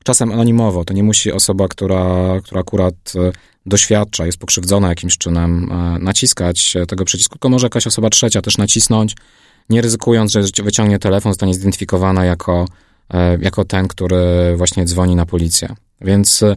czasem 0.04 0.32
anonimowo. 0.32 0.84
To 0.84 0.94
nie 0.94 1.02
musi 1.02 1.32
osoba, 1.32 1.68
która, 1.68 2.40
która 2.44 2.60
akurat 2.60 2.94
e, 3.16 3.32
doświadcza, 3.66 4.26
jest 4.26 4.38
pokrzywdzona 4.38 4.88
jakimś 4.88 5.18
czynem, 5.18 5.72
naciskać 6.00 6.74
tego 6.88 7.04
przycisku, 7.04 7.34
tylko 7.34 7.48
może 7.48 7.66
jakaś 7.66 7.86
osoba 7.86 8.10
trzecia 8.10 8.42
też 8.42 8.58
nacisnąć, 8.58 9.16
nie 9.68 9.80
ryzykując, 9.80 10.32
że 10.32 10.40
wyciągnie 10.62 10.98
telefon, 10.98 11.32
zostanie 11.32 11.54
zidentyfikowana 11.54 12.24
jako, 12.24 12.64
e, 13.10 13.38
jako 13.40 13.64
ten, 13.64 13.88
który 13.88 14.54
właśnie 14.56 14.84
dzwoni 14.84 15.16
na 15.16 15.26
policję. 15.26 15.74
Więc 16.00 16.42
e, 16.42 16.54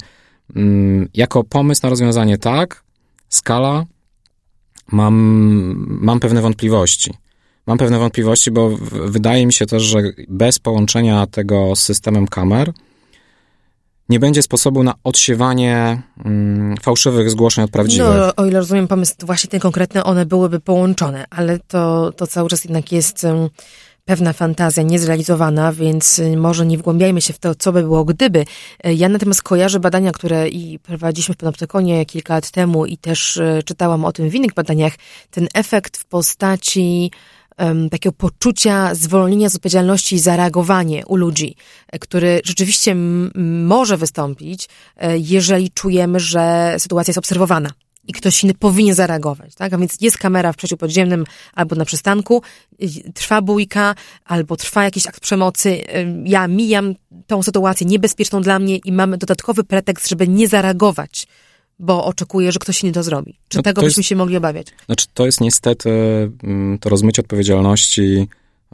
mm, 0.55 1.09
jako 1.13 1.43
pomysł 1.43 1.81
na 1.83 1.89
rozwiązanie 1.89 2.37
tak, 2.37 2.83
skala, 3.29 3.85
mam, 4.91 5.15
mam 6.01 6.19
pewne 6.19 6.41
wątpliwości. 6.41 7.13
Mam 7.67 7.77
pewne 7.77 7.99
wątpliwości, 7.99 8.51
bo 8.51 8.77
wydaje 8.91 9.45
mi 9.45 9.53
się 9.53 9.65
też, 9.65 9.83
że 9.83 10.01
bez 10.27 10.59
połączenia 10.59 11.27
tego 11.27 11.75
z 11.75 11.81
systemem 11.81 12.27
kamer 12.27 12.73
nie 14.09 14.19
będzie 14.19 14.41
sposobu 14.41 14.83
na 14.83 14.93
odsiewanie 15.03 16.01
mm, 16.25 16.77
fałszywych 16.77 17.29
zgłoszeń 17.29 17.63
od 17.63 17.71
prawdziwych. 17.71 18.07
No, 18.17 18.35
o 18.35 18.45
ile 18.45 18.59
rozumiem 18.59 18.87
pomysł 18.87 19.15
właśnie 19.19 19.49
ten 19.49 19.59
konkretny, 19.59 20.03
one 20.03 20.25
byłyby 20.25 20.59
połączone, 20.59 21.25
ale 21.29 21.59
to, 21.59 22.11
to 22.11 22.27
cały 22.27 22.49
czas 22.49 22.63
jednak 22.63 22.91
jest 22.91 23.23
em, 23.23 23.49
pewna 24.05 24.33
fantazja 24.33 24.83
niezrealizowana, 24.83 25.73
więc 25.73 26.19
y, 26.19 26.37
może 26.37 26.65
nie 26.65 26.77
wgłębiajmy 26.77 27.21
się 27.21 27.33
w 27.33 27.39
to, 27.39 27.55
co 27.55 27.71
by 27.71 27.81
było 27.83 28.05
gdyby. 28.05 28.45
E, 28.83 28.93
Ja 28.93 29.09
natomiast 29.09 29.41
kojarzę 29.41 29.79
badania, 29.79 30.11
które 30.11 30.49
i 30.49 30.79
prowadziliśmy 30.79 31.35
w 31.35 31.37
Panoptykonie 31.37 32.05
kilka 32.05 32.33
lat 32.33 32.51
temu 32.51 32.85
i 32.85 32.97
też 32.97 33.37
e, 33.37 33.63
czytałam 33.65 34.05
o 34.05 34.11
tym 34.11 34.29
w 34.29 34.35
innych 34.35 34.53
badaniach. 34.53 34.93
Ten 35.31 35.47
efekt 35.53 35.97
w 35.97 36.05
postaci 36.05 37.11
em, 37.57 37.89
takiego 37.89 38.13
poczucia 38.13 38.95
zwolnienia 38.95 39.49
z 39.49 39.55
odpowiedzialności 39.55 40.15
i 40.15 40.19
zareagowanie 40.19 41.05
u 41.05 41.15
ludzi, 41.15 41.55
e, 41.87 41.99
który 41.99 42.41
rzeczywiście 42.43 42.95
może 43.65 43.97
wystąpić, 43.97 44.69
e, 44.97 45.17
jeżeli 45.17 45.71
czujemy, 45.71 46.19
że 46.19 46.75
sytuacja 46.77 47.11
jest 47.11 47.17
obserwowana 47.17 47.69
i 48.07 48.13
ktoś 48.13 48.43
inny 48.43 48.53
powinien 48.53 48.95
zareagować, 48.95 49.55
tak? 49.55 49.73
A 49.73 49.77
więc 49.77 49.97
jest 50.01 50.17
kamera 50.17 50.53
w 50.53 50.55
przejściu 50.55 50.77
podziemnym 50.77 51.25
albo 51.53 51.75
na 51.75 51.85
przystanku, 51.85 52.41
trwa 53.13 53.41
bójka, 53.41 53.95
albo 54.25 54.55
trwa 54.57 54.83
jakiś 54.83 55.07
akt 55.07 55.19
przemocy, 55.19 55.81
ja 56.25 56.47
mijam 56.47 56.95
tą 57.27 57.43
sytuację 57.43 57.87
niebezpieczną 57.87 58.41
dla 58.41 58.59
mnie 58.59 58.77
i 58.77 58.91
mamy 58.91 59.17
dodatkowy 59.17 59.63
pretekst, 59.63 60.09
żeby 60.09 60.27
nie 60.27 60.47
zareagować, 60.47 61.27
bo 61.83 62.05
oczekuję, 62.05 62.51
że 62.51 62.59
ktoś 62.59 62.83
inny 62.83 62.93
to 62.93 63.03
zrobi. 63.03 63.39
Czy 63.47 63.57
No, 63.57 63.63
tego 63.63 63.81
byśmy 63.81 64.01
jest- 64.01 64.09
się 64.09 64.15
mogli 64.15 64.37
obawiać? 64.37 64.67
Znaczy, 64.85 65.05
to 65.13 65.25
jest 65.25 65.41
niestety 65.41 65.89
mm, 66.43 66.79
to 66.79 66.89
rozmycie 66.89 67.21
odpowiedzialności. 67.21 68.27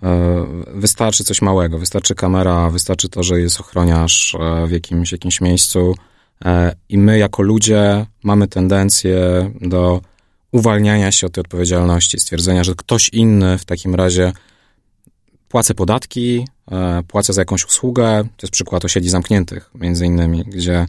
e, 0.03 0.45
Wystarczy 0.73 1.23
coś 1.23 1.41
małego, 1.41 1.79
wystarczy 1.79 2.15
kamera, 2.15 2.69
wystarczy 2.69 3.09
to, 3.09 3.23
że 3.23 3.39
jest 3.41 3.59
ochroniarz 3.59 4.35
e, 4.39 4.67
w 4.67 4.71
jakimś, 4.71 5.11
jakimś 5.11 5.41
miejscu 5.41 5.95
e, 6.45 6.75
i 6.89 6.97
my 6.97 7.17
jako 7.17 7.43
ludzie 7.43 8.05
mamy 8.23 8.47
tendencję 8.47 9.51
do 9.62 10.01
uwalniania 10.51 11.12
się 11.12 11.27
od 11.27 11.33
tej 11.33 11.41
odpowiedzialności, 11.41 12.19
stwierdzenia, 12.19 12.63
że 12.63 12.75
ktoś 12.75 13.10
inny 13.10 13.57
w 13.57 13.65
takim 13.65 13.95
razie 13.95 14.33
płacę 15.49 15.73
podatki, 15.73 16.47
płacę 17.07 17.33
za 17.33 17.41
jakąś 17.41 17.65
usługę. 17.65 18.23
To 18.37 18.45
jest 18.45 18.53
przykład 18.53 18.85
osiedli 18.85 19.10
zamkniętych, 19.10 19.69
między 19.75 20.05
innymi, 20.05 20.43
gdzie, 20.47 20.85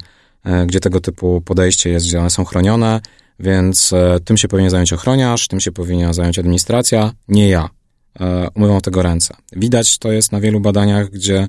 gdzie 0.67 0.81
tego 0.81 1.01
typu 1.01 1.41
podejście 1.41 1.91
jest, 1.91 2.07
gdzie 2.07 2.21
one 2.21 2.31
są 2.31 2.45
chronione, 2.45 3.01
więc 3.41 3.93
e, 3.93 4.21
tym 4.25 4.37
się 4.37 4.49
powinien 4.49 4.71
zająć 4.71 4.93
ochroniarz, 4.93 5.49
tym 5.49 5.61
się 5.61 5.73
powinna 5.73 6.13
zająć 6.13 6.39
administracja, 6.39 7.13
nie 7.29 7.49
ja. 7.49 7.69
E, 8.21 8.49
Umywam 8.55 8.81
tego 8.81 9.03
ręce. 9.03 9.35
Widać 9.53 9.99
to 9.99 10.13
jest 10.13 10.33
na 10.33 10.41
wielu 10.41 10.61
badaniach, 10.61 11.11
gdzie 11.11 11.47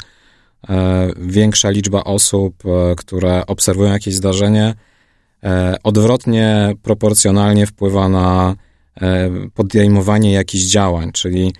większa 1.18 1.70
liczba 1.70 2.04
osób, 2.04 2.64
które 2.98 3.46
obserwują 3.46 3.92
jakieś 3.92 4.16
zdarzenie, 4.16 4.74
odwrotnie 5.84 6.74
proporcjonalnie 6.84 7.66
wpływa 7.66 8.10
na 8.10 8.56
podejmowanie 9.54 10.32
jakichś 10.32 10.64
działań, 10.64 11.12
czyli 11.12 11.54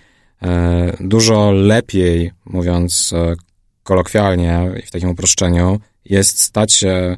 dużo 1.00 1.52
lepiej, 1.52 2.30
mówiąc 2.44 3.14
kolokwialnie 3.82 4.70
i 4.82 4.86
w 4.86 4.90
takim 4.90 5.10
uproszczeniu, 5.10 5.80
jest 6.04 6.40
stać 6.40 6.72
się 6.72 7.16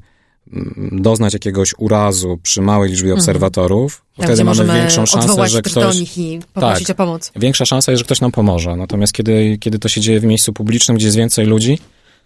doznać 0.93 1.33
jakiegoś 1.33 1.75
urazu 1.79 2.39
przy 2.43 2.63
małej 2.63 2.91
liczbie 2.91 3.11
mhm. 3.11 3.21
obserwatorów, 3.21 4.05
tak, 4.17 4.27
wtedy 4.27 4.45
mamy 4.45 4.65
większą 4.65 5.07
szansę, 5.07 5.49
że 5.49 5.63
ktoś... 5.63 6.17
i 6.17 6.41
tak, 6.55 6.91
o 6.91 6.95
pomoc. 6.95 7.33
Większa 7.37 7.65
szansa 7.67 7.93
jest, 7.93 7.99
że 7.99 8.05
ktoś 8.05 8.21
nam 8.21 8.33
pomoże. 8.33 8.77
Natomiast 8.77 9.13
kiedy, 9.13 9.59
kiedy 9.61 9.79
to 9.79 9.89
się 9.89 10.01
dzieje 10.01 10.21
w 10.21 10.25
miejscu 10.25 10.53
publicznym, 10.53 10.97
gdzie 10.97 11.07
jest 11.07 11.17
więcej 11.17 11.47
ludzi, 11.47 11.79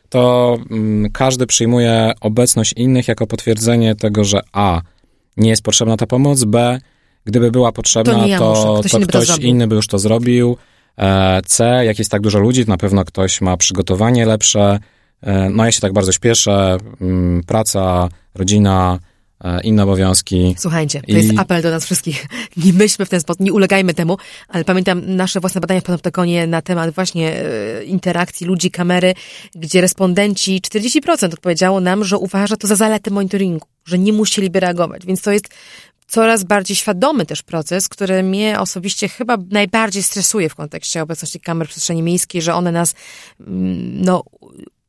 to 0.09 0.57
mm, 0.71 1.11
każdy 1.13 1.47
przyjmuje 1.47 2.13
obecność 2.21 2.73
innych 2.73 3.09
jako 3.09 3.27
potwierdzenie 3.27 3.95
tego, 3.95 4.25
że 4.25 4.41
a, 4.53 4.81
nie 5.37 5.51
jest 5.51 5.63
potrzebna 5.63 5.97
ta 5.97 6.07
pomoc, 6.07 6.45
b, 6.45 6.81
gdyby 7.25 7.51
była 7.51 7.73
potrzebna, 7.73 8.15
to, 8.15 8.27
ja 8.27 8.39
to, 8.39 8.81
ktoś, 8.81 8.91
to 8.93 8.99
inny, 8.99 9.07
ktoś 9.07 9.37
by 9.37 9.43
inny 9.43 9.67
by 9.67 9.77
już 9.77 9.87
to 9.87 9.99
zrobił, 9.99 10.57
e, 10.99 11.41
c, 11.47 11.85
jak 11.85 11.99
jest 11.99 12.11
tak 12.11 12.23
dużo 12.23 12.39
ludzi, 12.39 12.65
to 12.65 12.71
na 12.71 12.77
pewno 12.77 13.05
ktoś 13.05 13.41
ma 13.41 13.57
przygotowanie 13.57 14.27
lepsze, 14.27 14.79
no 15.51 15.65
ja 15.65 15.73
się 15.73 15.81
tak 15.81 15.93
bardzo 15.93 16.13
śpieszę, 16.13 16.79
mm, 17.01 17.43
praca, 17.47 18.09
rodzina, 18.35 18.99
e, 19.45 19.61
inne 19.61 19.83
obowiązki. 19.83 20.55
Słuchajcie, 20.59 21.01
to 21.01 21.13
I... 21.13 21.15
jest 21.15 21.39
apel 21.39 21.63
do 21.63 21.71
nas 21.71 21.85
wszystkich. 21.85 22.27
Nie 22.65 22.73
myślmy 22.73 23.07
w 23.07 23.09
ten 23.09 23.21
sposób, 23.21 23.41
nie 23.41 23.53
ulegajmy 23.53 23.95
temu, 23.95 24.17
ale 24.49 24.65
pamiętam 24.65 25.17
nasze 25.17 25.41
własne 25.41 25.61
badania 25.61 25.81
w 25.81 25.85
Panoptykonie 25.85 26.47
na 26.47 26.63
temat 26.63 26.95
właśnie 26.95 27.33
e, 27.33 27.85
interakcji 27.85 28.47
ludzi, 28.47 28.71
kamery, 28.71 29.15
gdzie 29.55 29.81
respondenci, 29.81 30.61
40% 30.75 31.35
odpowiedziało 31.35 31.81
nam, 31.81 32.05
że 32.05 32.19
uważa 32.19 32.57
to 32.57 32.67
za 32.67 32.77
zaletę 32.77 33.11
monitoringu, 33.11 33.67
że 33.85 33.99
nie 33.99 34.13
musieliby 34.13 34.61
reagować, 34.61 35.07
więc 35.07 35.23
to 35.23 35.33
jest 35.33 35.49
coraz 36.09 36.45
bardziej 36.45 36.77
świadomy 36.77 37.27
też 37.27 37.43
proces, 37.43 37.89
który 37.89 38.23
mnie 38.23 38.61
osobiście 38.61 39.09
chyba 39.09 39.37
najbardziej 39.51 40.03
stresuje 40.03 40.49
w 40.49 40.55
kontekście 40.55 41.03
obecności 41.03 41.41
kamer 41.41 41.67
w 41.67 41.71
przestrzeni 41.71 42.03
miejskiej, 42.03 42.43
że 42.43 42.55
one 42.55 42.73
nas 42.73 42.95
mm, 43.41 44.03
no, 44.05 44.25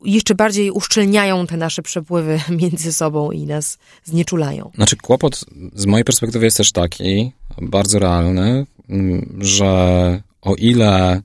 jeszcze 0.04 0.36
bardziej 0.36 0.72
uszczelniają 0.72 1.48
te 1.48 1.58
nasze 1.58 1.82
przepływy 1.82 2.40
między 2.62 2.94
sobą 2.94 3.32
i 3.32 3.46
nas 3.46 3.78
znieczulają. 4.04 4.72
Znaczy, 4.76 4.96
kłopot 4.96 5.46
z 5.74 5.86
mojej 5.86 6.04
perspektywy 6.04 6.46
jest 6.46 6.58
też 6.58 6.72
taki, 6.72 7.32
bardzo 7.62 8.00
realny, 8.00 8.66
mm, 8.90 9.38
że 9.42 10.22
o 10.42 10.56
ile 10.56 11.22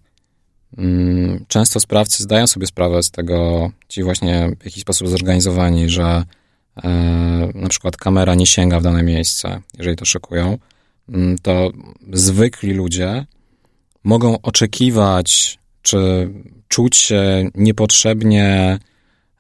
mm, 0.79 1.45
często 1.49 1.81
sprawcy 1.81 2.23
zdają 2.23 2.47
sobie 2.47 2.67
sprawę 2.67 3.03
z 3.03 3.11
tego, 3.11 3.71
ci 3.89 4.03
właśnie 4.03 4.51
w 4.61 4.65
jakiś 4.65 4.83
sposób 4.83 5.09
zorganizowani, 5.09 5.89
że 5.89 6.25
e, 6.85 6.91
na 7.55 7.69
przykład 7.69 7.97
kamera 7.97 8.35
nie 8.35 8.47
sięga 8.47 8.81
w 8.81 8.83
dane 8.83 9.03
miejsce, 9.03 9.61
jeżeli 9.79 9.97
to 9.97 10.05
szykują, 10.05 10.59
mm, 11.09 11.39
to 11.39 11.71
zwykli 12.13 12.73
ludzie 12.73 13.27
mogą 14.05 14.41
oczekiwać, 14.43 15.59
czy 15.85 16.31
czuć 16.69 16.97
się 16.97 17.49
niepotrzebnie 17.55 18.79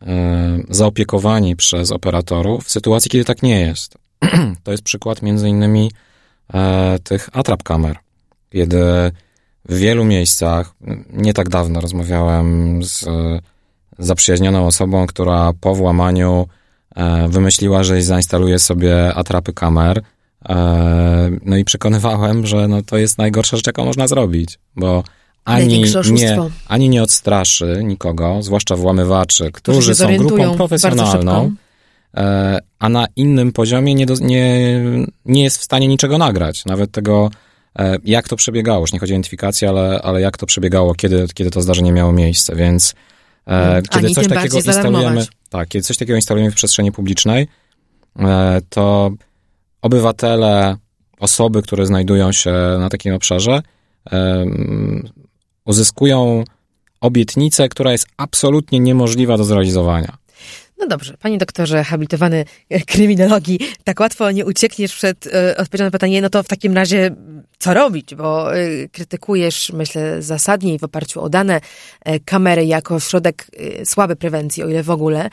e, 0.03 0.59
zaopiekowani 0.68 1.57
przez 1.57 1.92
operatorów 1.92 2.64
w 2.64 2.70
sytuacji, 2.70 3.11
kiedy 3.11 3.24
tak 3.24 3.42
nie 3.42 3.61
jest. 3.61 3.99
To 4.64 4.70
jest 4.70 4.82
przykład 4.82 5.22
między 5.22 5.49
innymi 5.49 5.90
e, 6.55 6.99
tych 7.05 7.28
atrap 7.32 7.62
kamer, 7.62 7.97
kiedy 8.51 8.82
w 9.68 9.76
wielu 9.78 10.05
miejscach, 10.05 10.74
nie 11.12 11.32
tak 11.34 11.49
dawno 11.49 11.80
rozmawiałem 11.80 12.80
z 12.84 13.05
zaprzyjaźnioną 13.99 14.66
osobą, 14.66 15.07
która 15.07 15.53
po 15.61 15.74
włamaniu 15.74 16.47
e, 16.97 17.28
wymyśliła, 17.28 17.84
że 17.84 18.03
zainstaluje 18.03 18.59
sobie 18.59 19.14
atrapy 19.14 19.53
kamer. 19.53 20.03
No 21.45 21.57
i 21.57 21.64
przekonywałem, 21.64 22.47
że 22.47 22.68
no 22.68 22.82
to 22.82 22.99
jest 22.99 23.18
najgorsza 23.18 23.57
rzecz, 23.57 23.66
jaką 23.66 23.84
można 23.84 24.09
zrobić, 24.09 24.59
bo 24.76 25.05
ani 25.45 25.84
nie, 26.12 26.36
ani 26.68 26.88
nie 26.88 27.03
odstraszy 27.03 27.80
nikogo, 27.84 28.42
zwłaszcza 28.42 28.76
włamywaczy, 28.76 29.53
którzy 29.53 29.95
są 29.95 30.16
grupą 30.16 30.57
profesjonalną, 30.57 31.55
e, 32.16 32.59
a 32.78 32.88
na 32.88 33.07
innym 33.16 33.53
poziomie 33.53 33.95
nie, 33.95 34.07
do, 34.07 34.14
nie, 34.20 34.80
nie 35.24 35.45
jest 35.45 35.59
w 35.59 35.62
stanie 35.62 35.88
niczego 35.88 36.18
nagrać. 36.18 36.64
Nawet 36.64 36.90
tego, 36.90 37.30
e, 37.78 37.97
jak 38.05 38.28
to 38.28 38.36
przebiegało. 38.36 38.80
Już 38.80 38.92
nie 38.92 38.99
chodzi 38.99 39.12
o 39.12 39.14
identyfikację, 39.14 39.68
ale, 39.68 40.03
ale 40.03 40.20
jak 40.20 40.36
to 40.36 40.47
przebiegało, 40.47 40.95
kiedy, 40.95 41.26
kiedy 41.34 41.51
to 41.51 41.62
zdarzenie 41.62 41.92
miało 41.92 42.12
miejsce. 42.12 42.57
Więc 42.57 42.95
e, 43.47 43.51
mm, 43.51 43.82
kiedy 43.82 44.11
coś 44.11 44.28
takiego 44.28 44.57
instalujemy, 44.57 45.26
tak, 45.49 45.68
kiedy 45.68 45.82
coś 45.82 45.97
takiego 45.97 46.16
instalujemy 46.16 46.51
w 46.51 46.55
przestrzeni 46.55 46.92
publicznej, 46.92 47.49
to 48.68 49.11
obywatele, 49.82 50.76
osoby, 51.20 51.62
które 51.62 51.86
znajdują 51.86 52.32
się 52.32 52.53
na 52.78 52.88
takim 52.88 53.14
obszarze, 53.14 53.62
uzyskują 55.64 56.44
obietnicę, 57.00 57.68
która 57.68 57.92
jest 57.92 58.06
absolutnie 58.16 58.80
niemożliwa 58.80 59.36
do 59.36 59.44
zrealizowania. 59.44 60.16
No 60.78 60.86
dobrze, 60.86 61.14
panie 61.20 61.38
doktorze, 61.38 61.84
habilitowany 61.84 62.44
kryminologii, 62.86 63.58
tak 63.84 64.00
łatwo 64.00 64.30
nie 64.30 64.44
uciekniesz 64.44 64.94
przed 64.94 65.26
y, 65.26 65.56
odpowiedzią 65.56 65.84
na 65.84 65.90
pytanie, 65.90 66.22
no 66.22 66.30
to 66.30 66.42
w 66.42 66.48
takim 66.48 66.74
razie 66.74 67.10
co 67.58 67.74
robić? 67.74 68.14
Bo 68.14 68.56
y, 68.56 68.88
krytykujesz, 68.92 69.72
myślę, 69.72 70.22
zasadnie 70.22 70.74
i 70.74 70.78
w 70.78 70.84
oparciu 70.84 71.20
o 71.20 71.28
dane 71.28 71.60
y, 72.08 72.20
kamery 72.24 72.66
jako 72.66 73.00
środek 73.00 73.46
y, 73.60 73.86
słaby 73.86 74.16
prewencji, 74.16 74.62
o 74.62 74.68
ile 74.68 74.82
w 74.82 74.90
ogóle. 74.90 75.30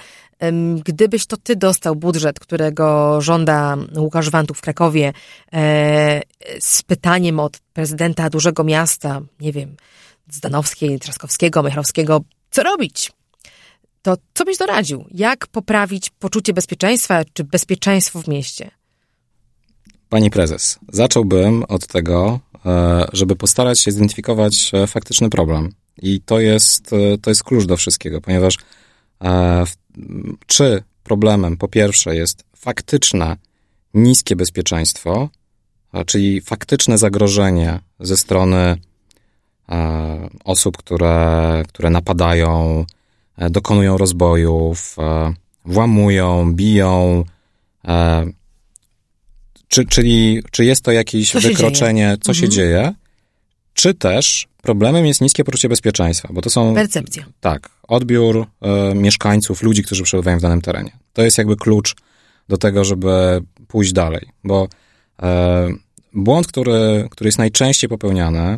Gdybyś 0.86 1.26
to 1.26 1.38
ty 1.38 1.56
dostał 1.56 1.96
budżet, 1.96 2.40
którego 2.40 3.22
żąda 3.22 3.78
Łukasz 3.98 4.30
Wantów 4.30 4.58
w 4.58 4.62
Krakowie, 4.62 5.14
z 6.60 6.84
pytaniem 6.84 7.40
od 7.40 7.60
prezydenta 7.74 8.30
dużego 8.30 8.64
miasta, 8.64 9.22
nie 9.40 9.52
wiem, 9.52 9.76
Zdanowskiej, 10.30 11.00
Trzaskowskiego, 11.00 11.64
Michalowskiego, 11.64 12.22
co 12.52 12.64
robić? 12.64 13.12
To 14.02 14.18
co 14.34 14.46
byś 14.46 14.58
doradził? 14.58 15.06
Jak 15.12 15.48
poprawić 15.48 16.10
poczucie 16.10 16.54
bezpieczeństwa 16.54 17.22
czy 17.34 17.44
bezpieczeństwo 17.44 18.22
w 18.22 18.28
mieście? 18.28 18.72
Pani 20.10 20.30
prezes, 20.30 20.80
zacząłbym 20.90 21.64
od 21.64 21.88
tego, 21.88 22.40
e, 22.66 23.06
żeby 23.14 23.36
postarać 23.36 23.80
się 23.80 23.92
zidentyfikować 23.92 24.72
e, 24.74 24.88
faktyczny 24.88 25.30
problem. 25.30 25.70
I 26.02 26.22
to 26.22 26.40
jest, 26.40 26.94
e, 26.94 27.18
to 27.18 27.30
jest 27.30 27.44
klucz 27.44 27.66
do 27.66 27.78
wszystkiego, 27.78 28.22
ponieważ 28.22 28.58
czy 30.48 30.84
problemem 31.04 31.58
po 31.58 31.68
pierwsze 31.68 32.16
jest 32.16 32.44
faktyczne 32.56 33.38
niskie 33.94 34.36
bezpieczeństwo, 34.36 35.30
czyli 36.06 36.42
faktyczne 36.42 36.98
zagrożenie 36.98 37.80
ze 38.00 38.18
strony 38.18 38.78
osób, 40.44 40.78
które, 40.78 41.64
które 41.68 41.90
napadają, 41.90 42.86
e, 43.38 43.50
dokonują 43.50 43.98
rozbojów, 43.98 44.96
e, 45.00 45.34
włamują, 45.66 46.54
biją. 46.54 47.24
Czy, 49.68 49.86
czyli, 49.86 50.44
czy 50.52 50.66
jest 50.66 50.82
to 50.82 50.92
jakieś 50.92 51.32
co 51.32 51.40
wykroczenie, 51.40 52.18
co 52.22 52.32
mhm. 52.32 52.36
się 52.36 52.50
dzieje? 52.50 52.94
Czy 53.74 53.94
też 53.94 54.48
problemem 54.62 55.06
jest 55.06 55.22
niskie 55.22 55.44
poczucie 55.44 55.70
bezpieczeństwa, 55.70 56.30
bo 56.32 56.42
to 56.42 56.50
są. 56.50 56.76
Percepcja. 56.76 57.26
Tak, 57.40 57.70
odbiór 57.88 58.48
e, 58.62 58.96
mieszkańców, 58.96 59.64
ludzi, 59.64 59.84
którzy 59.84 60.04
przebywają 60.04 60.40
w 60.40 60.42
danym 60.42 60.62
terenie. 60.62 60.92
To 61.14 61.22
jest 61.22 61.38
jakby 61.38 61.56
klucz 61.56 61.96
do 62.50 62.58
tego, 62.58 62.86
żeby 62.86 63.42
pójść 63.68 63.94
dalej, 63.94 64.28
bo 64.44 64.68
e, 65.22 65.70
błąd, 66.14 66.48
który, 66.48 67.08
który 67.12 67.28
jest 67.28 67.38
najczęściej 67.38 67.90
popełniany, 67.90 68.58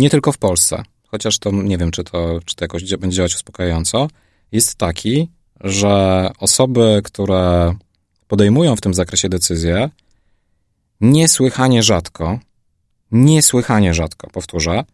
nie 0.00 0.10
tylko 0.10 0.32
w 0.32 0.38
Polsce, 0.38 0.82
chociaż 1.06 1.38
to 1.38 1.50
nie 1.50 1.78
wiem, 1.78 1.90
czy 1.90 2.04
to, 2.04 2.40
czy 2.44 2.56
to 2.56 2.64
jakoś 2.64 2.96
będzie 2.96 3.16
działać 3.16 3.34
uspokajająco, 3.34 4.08
jest 4.52 4.74
taki, 4.74 5.28
że 5.60 6.26
osoby, 6.38 7.00
które 7.04 7.74
podejmują 8.28 8.76
w 8.76 8.80
tym 8.80 8.94
zakresie 8.94 9.28
decyzje, 9.28 9.90
niesłychanie 11.00 11.82
rzadko, 11.82 12.38
niesłychanie 13.12 13.94
rzadko, 13.94 14.30
powtórzę, 14.30 14.84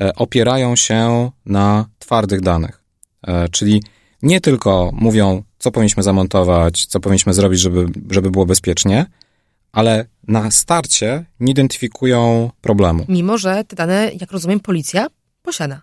e, 0.00 0.14
opierają 0.14 0.76
się 0.76 1.30
na 1.46 1.88
twardych 1.98 2.40
danych. 2.40 2.84
E, 3.26 3.48
czyli 3.48 3.82
nie 4.22 4.40
tylko 4.40 4.90
mówią, 4.92 5.42
co 5.58 5.70
powinniśmy 5.70 6.02
zamontować, 6.02 6.86
co 6.86 7.00
powinniśmy 7.00 7.34
zrobić, 7.34 7.60
żeby, 7.60 7.86
żeby 8.10 8.30
było 8.30 8.46
bezpiecznie, 8.46 9.06
ale 9.72 10.06
na 10.28 10.50
starcie 10.50 11.24
nie 11.40 11.52
identyfikują 11.52 12.50
problemu. 12.60 13.04
Mimo, 13.08 13.38
że 13.38 13.64
te 13.64 13.76
dane, 13.76 14.10
jak 14.20 14.32
rozumiem, 14.32 14.60
policja 14.60 15.06
posiada. 15.42 15.82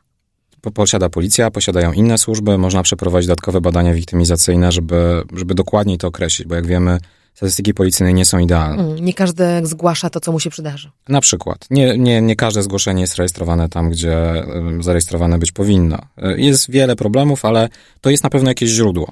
Posiada 0.73 1.09
policja, 1.09 1.51
posiadają 1.51 1.93
inne 1.93 2.17
służby, 2.17 2.57
można 2.57 2.83
przeprowadzić 2.83 3.27
dodatkowe 3.27 3.61
badania 3.61 3.93
wiktymizacyjne, 3.93 4.71
żeby, 4.71 5.23
żeby 5.35 5.55
dokładniej 5.55 5.97
to 5.97 6.07
określić, 6.07 6.47
bo 6.47 6.55
jak 6.55 6.67
wiemy, 6.67 6.97
statystyki 7.33 7.73
policyjne 7.73 8.13
nie 8.13 8.25
są 8.25 8.39
idealne. 8.39 8.83
Mm, 8.83 9.05
nie 9.05 9.13
każdy 9.13 9.43
zgłasza 9.63 10.09
to, 10.09 10.19
co 10.19 10.31
mu 10.31 10.39
się 10.39 10.49
przydarzy. 10.49 10.91
Na 11.09 11.21
przykład. 11.21 11.65
Nie, 11.69 11.97
nie, 11.97 12.21
nie 12.21 12.35
każde 12.35 12.63
zgłoszenie 12.63 13.01
jest 13.01 13.15
rejestrowane 13.15 13.69
tam, 13.69 13.89
gdzie 13.89 14.43
zarejestrowane 14.79 15.39
być 15.39 15.51
powinno. 15.51 15.97
Jest 16.37 16.71
wiele 16.71 16.95
problemów, 16.95 17.45
ale 17.45 17.69
to 18.01 18.09
jest 18.09 18.23
na 18.23 18.29
pewno 18.29 18.49
jakieś 18.49 18.69
źródło. 18.69 19.11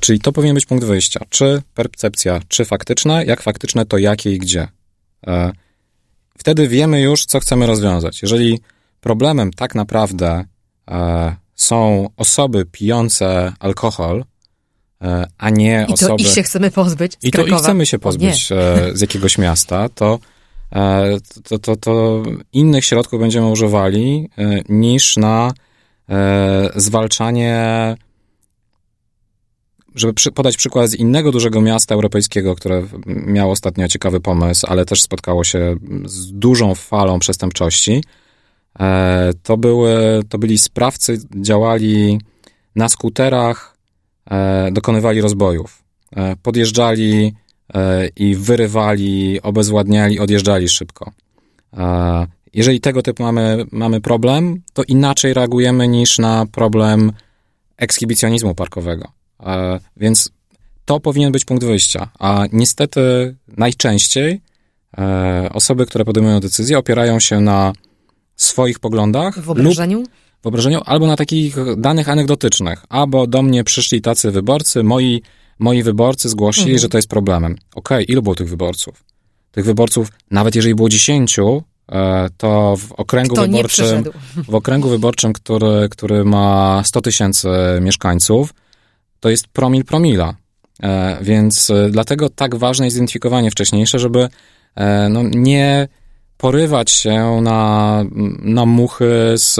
Czyli 0.00 0.20
to 0.20 0.32
powinien 0.32 0.54
być 0.54 0.66
punkt 0.66 0.84
wyjścia. 0.84 1.20
Czy 1.28 1.62
percepcja, 1.74 2.40
czy 2.48 2.64
faktyczna? 2.64 3.22
Jak 3.22 3.42
faktyczne, 3.42 3.86
to 3.86 3.98
jakie 3.98 4.32
i 4.32 4.38
gdzie? 4.38 4.68
Wtedy 6.38 6.68
wiemy 6.68 7.00
już, 7.00 7.24
co 7.24 7.40
chcemy 7.40 7.66
rozwiązać. 7.66 8.22
Jeżeli 8.22 8.60
problemem 9.00 9.50
tak 9.52 9.74
naprawdę 9.74 10.44
są 11.54 12.08
osoby 12.16 12.64
pijące 12.64 13.52
alkohol, 13.60 14.24
e, 15.02 15.26
a 15.38 15.50
nie 15.50 15.86
I 15.88 15.92
osoby... 15.92 16.14
I 16.14 16.16
to 16.16 16.22
ich 16.22 16.34
się 16.34 16.42
chcemy 16.42 16.70
pozbyć 16.70 17.12
I 17.22 17.30
to 17.30 17.46
ich 17.46 17.54
chcemy 17.54 17.86
się 17.86 17.98
pozbyć 17.98 18.52
e, 18.52 18.90
z 18.94 19.00
jakiegoś 19.00 19.38
miasta, 19.38 19.88
to, 19.88 20.18
e, 20.72 21.16
to, 21.48 21.58
to, 21.58 21.76
to 21.76 22.22
innych 22.52 22.84
środków 22.84 23.20
będziemy 23.20 23.46
używali 23.46 24.30
niż 24.68 25.16
na 25.16 25.52
zwalczanie 26.76 27.94
żeby 29.94 30.14
przy, 30.14 30.32
podać 30.32 30.56
przykład 30.56 30.90
z 30.90 30.94
innego 30.94 31.32
dużego 31.32 31.60
miasta 31.60 31.94
europejskiego, 31.94 32.54
które 32.54 32.86
miało 33.06 33.52
ostatnio 33.52 33.88
ciekawy 33.88 34.20
pomysł, 34.20 34.66
ale 34.68 34.84
też 34.84 35.02
spotkało 35.02 35.44
się 35.44 35.76
z 36.04 36.32
dużą 36.32 36.74
falą 36.74 37.18
przestępczości, 37.18 38.02
E, 38.80 39.30
to, 39.42 39.56
były, 39.56 40.22
to 40.28 40.38
byli 40.38 40.58
sprawcy, 40.58 41.18
działali 41.40 42.20
na 42.76 42.88
skuterach, 42.88 43.76
e, 44.30 44.70
dokonywali 44.72 45.20
rozbojów. 45.20 45.82
E, 46.16 46.36
podjeżdżali 46.36 47.34
i 48.16 48.34
wyrywali, 48.34 49.42
obezwładniali, 49.42 50.18
odjeżdżali 50.18 50.68
szybko. 50.68 51.12
Jeżeli 52.52 52.80
tego 52.80 53.02
typu 53.02 53.22
mamy, 53.22 53.64
mamy 53.72 54.00
problem, 54.00 54.62
to 54.72 54.82
inaczej 54.82 55.34
reagujemy 55.34 55.88
niż 55.88 56.18
na 56.18 56.46
problem 56.52 57.12
ekshibicjonizmu 57.76 58.54
parkowego. 58.54 59.08
Więc 59.96 60.30
to 60.84 61.00
powinien 61.00 61.32
być 61.32 61.44
punkt 61.44 61.64
wyjścia. 61.64 62.10
A 62.18 62.44
niestety 62.52 63.36
najczęściej 63.48 64.40
osoby, 65.50 65.86
które 65.86 66.04
podejmują 66.04 66.40
decyzje, 66.40 66.78
opierają 66.78 67.20
się 67.20 67.40
na 67.40 67.72
swoich 68.36 68.78
poglądach. 68.78 69.38
W 69.38 69.44
wyobrażeniu? 69.44 69.98
Lub 69.98 70.08
wyobrażeniu, 70.42 70.80
albo 70.84 71.06
na 71.06 71.16
takich 71.16 71.56
danych 71.76 72.08
anegdotycznych. 72.08 72.84
Albo 72.88 73.26
do 73.26 73.42
mnie 73.42 73.64
przyszli 73.64 74.00
tacy 74.00 74.30
wyborcy, 74.30 74.82
moi, 74.82 75.22
moi 75.58 75.82
wyborcy 75.82 76.28
zgłosili, 76.28 76.66
mhm. 76.66 76.78
że 76.78 76.88
to 76.88 76.98
jest 76.98 77.08
problemem. 77.08 77.52
Okej, 77.52 77.64
okay, 77.74 78.02
ilu 78.02 78.22
było 78.22 78.34
tych 78.34 78.48
wyborców? 78.48 79.04
Tych 79.52 79.64
wyborców, 79.64 80.08
nawet 80.30 80.54
jeżeli 80.54 80.74
było 80.74 80.88
dziesięciu, 80.88 81.62
e, 81.92 82.28
to 82.36 82.76
w 82.76 82.92
okręgu 82.92 83.34
Kto 83.34 83.42
wyborczym, 83.42 84.04
w 84.48 84.54
okręgu 84.54 84.88
wyborczym, 84.88 85.32
który, 85.32 85.88
który 85.90 86.24
ma 86.24 86.82
100 86.84 87.00
tysięcy 87.00 87.48
mieszkańców, 87.80 88.54
to 89.22 89.30
jest 89.30 89.48
promil 89.48 89.84
promila. 89.84 90.34
E, 90.82 91.18
więc 91.22 91.70
e, 91.70 91.90
dlatego 91.90 92.28
tak 92.30 92.54
ważne 92.56 92.86
jest 92.86 92.94
zidentyfikowanie 92.94 93.50
wcześniejsze, 93.50 93.98
żeby 93.98 94.28
no, 95.10 95.22
nie 95.22 95.88
porywać 96.42 96.90
się 96.90 97.40
na, 97.42 98.04
na 98.38 98.66
muchy 98.66 99.32
z, 99.34 99.54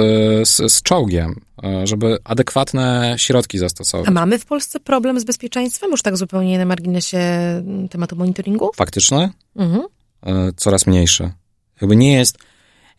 z, 0.49 0.73
z 0.73 0.83
czołgiem, 0.83 1.41
e, 1.65 1.87
żeby 1.87 2.19
adekwatne 2.25 3.15
środki 3.17 3.59
zastosować. 3.59 4.09
A 4.09 4.11
mamy 4.11 4.39
w 4.39 4.47
Polsce 4.47 4.81
problem 4.81 5.21
z 5.21 5.25
bezpieczeństwem? 5.25 5.91
Już 5.91 6.03
tak 6.03 6.17
zupełnie 6.17 6.59
na 6.59 6.65
marginesie 6.65 7.19
tematu 7.91 8.17
monitoringu? 8.17 8.71
Faktyczny? 8.77 9.31
Mhm. 9.57 9.83
E, 10.27 10.53
coraz 10.57 10.87
mniejszy. 10.87 11.33
Jakby 11.81 11.97
nie 11.97 12.13
jest 12.13 12.39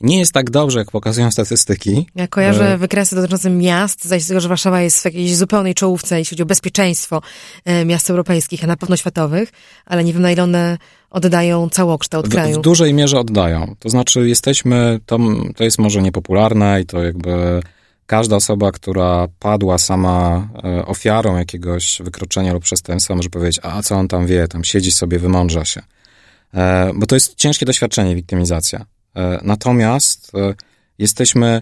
nie 0.04 0.20
jest 0.20 0.32
tak 0.32 0.50
dobrze, 0.50 0.80
jak 0.80 0.92
pokazują 0.92 1.32
statystyki. 1.32 2.08
Ja 2.16 2.28
kojarzę 2.28 2.74
e, 2.74 2.78
wykresy 2.78 3.16
dotyczące 3.16 3.50
miast, 3.50 4.06
zaś 4.06 4.28
tego, 4.28 4.40
że 4.40 4.50
Warszawa 4.50 4.82
jest 4.82 5.02
w 5.02 5.06
jakiejś 5.06 5.36
zupełnej 5.36 5.74
czołówce, 5.74 6.20
jeśli 6.20 6.36
chodzi 6.36 6.44
o 6.44 6.46
bezpieczeństwo 6.46 7.22
e, 7.66 7.86
miast 7.86 8.10
europejskich, 8.10 8.64
a 8.64 8.68
na 8.68 8.78
pewno 8.78 8.98
światowych, 8.98 9.50
ale 9.86 10.04
nie 10.04 10.14
wiem, 10.14 10.22
na 10.22 10.32
ile 10.32 10.44
one 10.44 10.78
oddają 11.10 11.70
całokształt 11.70 12.30
kraju. 12.30 12.56
W, 12.56 12.60
w 12.60 12.62
dużej 12.62 12.94
mierze 12.94 13.20
oddają. 13.20 13.76
To 13.80 13.90
znaczy, 13.90 14.30
jesteśmy, 14.30 15.00
to, 15.06 15.20
to 15.56 15.64
jest 15.64 15.80
może 15.80 16.02
niepopularne 16.02 16.82
i 16.82 16.86
to 16.86 17.04
jakby 17.04 17.62
każda 18.06 18.36
osoba, 18.36 18.72
która 18.72 19.28
padła 19.40 19.78
sama 19.78 20.48
e, 20.64 20.86
ofiarą 20.86 21.38
jakiegoś 21.38 22.02
wykroczenia 22.04 22.54
lub 22.54 22.64
przestępstwa, 22.64 23.16
może 23.16 23.30
powiedzieć, 23.30 23.60
a 23.64 23.84
co 23.84 23.96
on 23.96 24.08
tam 24.08 24.26
wie, 24.26 24.48
tam 24.48 24.64
siedzi 24.64 24.92
sobie, 24.92 25.20
wymądrza 25.20 25.66
się. 25.66 25.82
Bo 26.96 27.06
to 27.06 27.16
jest 27.16 27.36
ciężkie 27.36 27.66
doświadczenie, 27.66 28.16
wiktymizacja. 28.16 28.86
E, 29.16 29.40
natomiast 29.44 30.32
e, 30.36 30.54
jesteśmy 30.98 31.62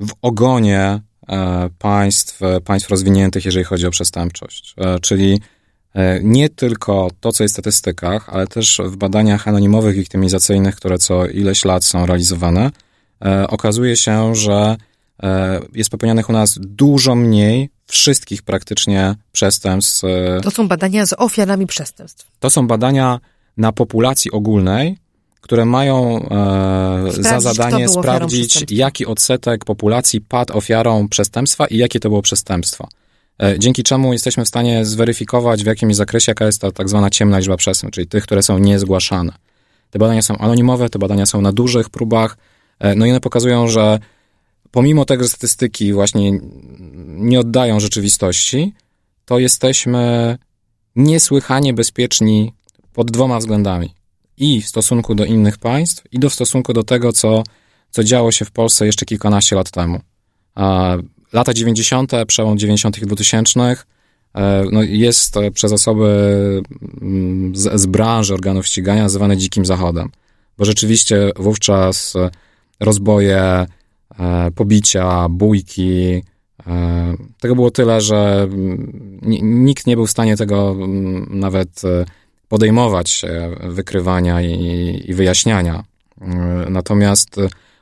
w 0.00 0.10
ogonie 0.22 1.00
e, 1.28 1.70
państw, 1.78 2.40
państw 2.64 2.90
rozwiniętych, 2.90 3.44
jeżeli 3.44 3.64
chodzi 3.64 3.86
o 3.86 3.90
przestępczość. 3.90 4.74
Czyli 5.02 5.40
nie 6.22 6.48
tylko 6.48 7.10
to, 7.20 7.32
co 7.32 7.44
jest 7.44 7.52
w 7.52 7.56
statystykach, 7.56 8.28
ale 8.28 8.46
też 8.46 8.80
w 8.84 8.96
badaniach 8.96 9.48
anonimowych, 9.48 9.96
wiktymizacyjnych, 9.96 10.76
które 10.76 10.98
co 10.98 11.26
ileś 11.26 11.64
lat 11.64 11.84
są 11.84 12.06
realizowane, 12.06 12.70
okazuje 13.48 13.96
się, 13.96 14.34
że 14.34 14.76
jest 15.72 15.90
popełnianych 15.90 16.28
u 16.28 16.32
nas 16.32 16.58
dużo 16.60 17.14
mniej 17.14 17.70
wszystkich 17.86 18.42
praktycznie 18.42 19.14
przestępstw. 19.32 20.02
To 20.42 20.50
są 20.50 20.68
badania 20.68 21.06
z 21.06 21.12
ofiarami 21.12 21.66
przestępstw. 21.66 22.30
To 22.40 22.50
są 22.50 22.66
badania 22.66 23.20
na 23.56 23.72
populacji 23.72 24.30
ogólnej, 24.30 24.98
które 25.46 25.64
mają 25.64 26.28
e, 26.28 27.22
za 27.22 27.40
zadanie 27.40 27.88
sprawdzić, 27.88 28.64
jaki 28.70 29.06
odsetek 29.06 29.64
populacji 29.64 30.20
padł 30.20 30.56
ofiarą 30.56 31.08
przestępstwa 31.08 31.66
i 31.66 31.76
jakie 31.76 32.00
to 32.00 32.08
było 32.08 32.22
przestępstwo. 32.22 32.88
E, 33.42 33.58
dzięki 33.58 33.82
czemu 33.82 34.12
jesteśmy 34.12 34.44
w 34.44 34.48
stanie 34.48 34.84
zweryfikować 34.84 35.62
w 35.62 35.66
jakimś 35.66 35.96
zakresie, 35.96 36.30
jaka 36.30 36.46
jest 36.46 36.60
ta 36.60 36.72
tak 36.72 36.88
zwana 36.88 37.10
ciemna 37.10 37.38
liczba 37.38 37.56
przestępstw, 37.56 37.94
czyli 37.94 38.06
tych, 38.06 38.22
które 38.22 38.42
są 38.42 38.58
niezgłaszane. 38.58 39.32
Te 39.90 39.98
badania 39.98 40.22
są 40.22 40.38
anonimowe, 40.38 40.90
te 40.90 40.98
badania 40.98 41.26
są 41.26 41.40
na 41.40 41.52
dużych 41.52 41.90
próbach, 41.90 42.36
e, 42.78 42.94
no 42.94 43.06
i 43.06 43.10
one 43.10 43.20
pokazują, 43.20 43.68
że 43.68 43.98
pomimo 44.70 45.04
tego, 45.04 45.22
że 45.22 45.28
statystyki 45.28 45.92
właśnie 45.92 46.40
nie 47.06 47.40
oddają 47.40 47.80
rzeczywistości, 47.80 48.72
to 49.24 49.38
jesteśmy 49.38 50.38
niesłychanie 50.96 51.74
bezpieczni 51.74 52.52
pod 52.92 53.10
dwoma 53.10 53.38
względami 53.38 53.96
i 54.38 54.62
w 54.62 54.68
stosunku 54.68 55.14
do 55.14 55.24
innych 55.24 55.58
państw, 55.58 56.04
i 56.12 56.18
do 56.18 56.30
w 56.30 56.34
stosunku 56.34 56.72
do 56.72 56.84
tego, 56.84 57.12
co, 57.12 57.42
co 57.90 58.04
działo 58.04 58.32
się 58.32 58.44
w 58.44 58.50
Polsce 58.50 58.86
jeszcze 58.86 59.06
kilkanaście 59.06 59.56
lat 59.56 59.70
temu. 59.70 60.00
Lata 61.32 61.54
90., 61.54 62.12
przełom 62.26 62.58
90. 62.58 63.02
i 63.02 63.06
2000 63.06 63.60
e, 63.60 63.76
no 64.72 64.82
jest 64.82 65.34
przez 65.54 65.72
osoby 65.72 66.62
mm, 67.02 67.56
z, 67.56 67.80
z 67.80 67.86
branży 67.86 68.34
organów 68.34 68.66
ścigania 68.66 69.02
nazywane 69.02 69.36
dzikim 69.36 69.66
zachodem, 69.66 70.08
bo 70.58 70.64
rzeczywiście 70.64 71.30
wówczas 71.36 72.14
rozboje, 72.80 73.66
e, 74.18 74.50
pobicia, 74.54 75.28
bójki, 75.28 76.22
e, 76.66 77.14
tego 77.40 77.54
było 77.54 77.70
tyle, 77.70 78.00
że 78.00 78.42
mm, 78.42 78.92
nikt 79.42 79.86
nie 79.86 79.96
był 79.96 80.06
w 80.06 80.10
stanie 80.10 80.36
tego 80.36 80.70
mm, 80.70 81.26
nawet 81.30 81.82
podejmować 82.48 83.22
wykrywania 83.62 84.42
i, 84.42 85.02
i 85.06 85.14
wyjaśniania. 85.14 85.84
Natomiast 86.68 87.36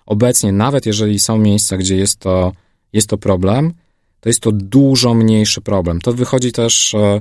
obecnie, 0.06 0.52
nawet 0.52 0.86
jeżeli 0.86 1.18
są 1.18 1.38
miejsca, 1.38 1.76
gdzie 1.76 1.96
jest 1.96 2.18
to, 2.18 2.52
jest 2.92 3.08
to 3.08 3.18
problem, 3.18 3.74
to 4.24 4.28
jest 4.28 4.40
to 4.40 4.52
dużo 4.52 5.14
mniejszy 5.14 5.60
problem. 5.60 6.00
To 6.00 6.12
wychodzi 6.12 6.52
też, 6.52 6.94
e, 6.94 7.20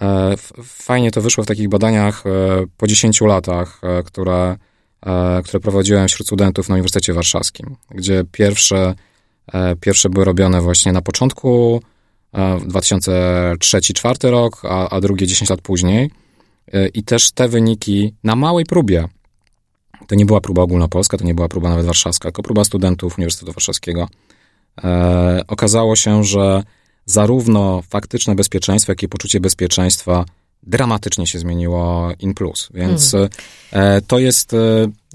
e, 0.00 0.34
fajnie 0.64 1.10
to 1.10 1.22
wyszło 1.22 1.44
w 1.44 1.46
takich 1.46 1.68
badaniach 1.68 2.26
e, 2.26 2.30
po 2.76 2.86
10 2.86 3.20
latach, 3.20 3.80
które, 4.04 4.56
które 5.44 5.60
prowadziłem 5.60 6.08
wśród 6.08 6.26
studentów 6.26 6.68
na 6.68 6.74
Uniwersytecie 6.74 7.12
Warszawskim, 7.12 7.76
gdzie 7.90 8.24
pierwsze, 8.32 8.94
pierwsze 9.80 10.10
były 10.10 10.24
robione 10.24 10.60
właśnie 10.60 10.92
na 10.92 11.02
początku 11.02 11.82
2003-2004 12.34 14.30
rok, 14.30 14.62
a, 14.64 14.88
a 14.88 15.00
drugie 15.00 15.26
10 15.26 15.50
lat 15.50 15.60
później. 15.60 16.10
I 16.94 17.02
też 17.02 17.32
te 17.32 17.48
wyniki 17.48 18.14
na 18.24 18.36
małej 18.36 18.64
próbie, 18.64 19.08
to 20.06 20.14
nie 20.14 20.26
była 20.26 20.40
próba 20.40 20.62
ogólnopolska, 20.62 21.18
to 21.18 21.24
nie 21.24 21.34
była 21.34 21.48
próba 21.48 21.68
nawet 21.68 21.86
warszawska, 21.86 22.28
tylko 22.28 22.42
próba 22.42 22.64
studentów 22.64 23.18
Uniwersytetu 23.18 23.52
Warszawskiego, 23.52 24.08
e, 24.84 25.44
okazało 25.48 25.96
się, 25.96 26.24
że 26.24 26.62
zarówno 27.06 27.82
faktyczne 27.82 28.34
bezpieczeństwo, 28.34 28.92
jak 28.92 29.02
i 29.02 29.08
poczucie 29.08 29.40
bezpieczeństwa 29.40 30.24
dramatycznie 30.62 31.26
się 31.26 31.38
zmieniło 31.38 32.12
in 32.18 32.34
plus. 32.34 32.68
Więc 32.74 33.14
e, 33.72 34.00
to 34.00 34.18
jest, 34.18 34.54
e, 34.54 34.58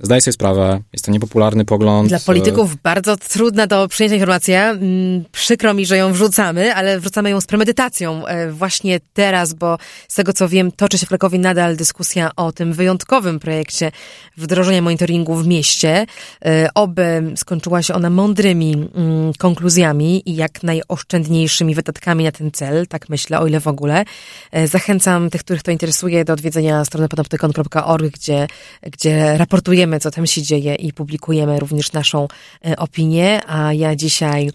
Zdaję 0.01 0.21
sobie 0.21 0.33
sprawę, 0.33 0.79
jest 0.93 1.05
to 1.05 1.11
niepopularny 1.11 1.65
pogląd. 1.65 2.09
Dla 2.09 2.19
polityków 2.19 2.75
bardzo 2.81 3.17
trudna 3.17 3.67
do 3.67 3.87
przyjęcia 3.87 4.15
informacja. 4.15 4.69
Mm, 4.69 5.23
Przykro 5.31 5.73
mi, 5.73 5.85
że 5.85 5.97
ją 5.97 6.13
wrzucamy, 6.13 6.75
ale 6.75 6.99
wrzucamy 6.99 7.29
ją 7.29 7.41
z 7.41 7.45
premedytacją 7.45 8.25
e, 8.27 8.51
właśnie 8.51 8.99
teraz, 9.13 9.53
bo 9.53 9.77
z 10.07 10.15
tego 10.15 10.33
co 10.33 10.49
wiem, 10.49 10.71
toczy 10.71 10.97
się 10.97 11.05
w 11.05 11.09
Krakowie 11.09 11.39
nadal 11.39 11.75
dyskusja 11.75 12.31
o 12.35 12.51
tym 12.51 12.73
wyjątkowym 12.73 13.39
projekcie 13.39 13.91
wdrożenia 14.37 14.81
monitoringu 14.81 15.35
w 15.35 15.47
mieście. 15.47 16.05
E, 16.45 16.69
Oby 16.75 17.33
skończyła 17.35 17.81
się 17.81 17.93
ona 17.93 18.09
mądrymi 18.09 18.73
mm, 18.73 19.33
konkluzjami 19.37 20.29
i 20.29 20.35
jak 20.35 20.63
najoszczędniejszymi 20.63 21.75
wydatkami 21.75 22.23
na 22.23 22.31
ten 22.31 22.51
cel, 22.51 22.87
tak 22.87 23.09
myślę, 23.09 23.39
o 23.39 23.47
ile 23.47 23.59
w 23.59 23.67
ogóle. 23.67 24.05
E, 24.51 24.67
Zachęcam 24.67 25.29
tych, 25.29 25.41
których 25.43 25.63
to 25.63 25.71
interesuje, 25.71 26.25
do 26.25 26.33
odwiedzenia 26.33 26.85
strony 26.85 27.09
panoptykon.org, 27.09 28.13
gdzie, 28.13 28.47
gdzie 28.81 29.37
raportujemy, 29.37 29.86
co 29.99 30.11
tam 30.11 30.27
się 30.27 30.41
dzieje 30.41 30.75
i 30.75 30.93
publikujemy 30.93 31.59
również 31.59 31.93
naszą 31.93 32.27
e, 32.65 32.77
opinię, 32.77 33.41
a 33.47 33.73
ja 33.73 33.95
dzisiaj 33.95 34.51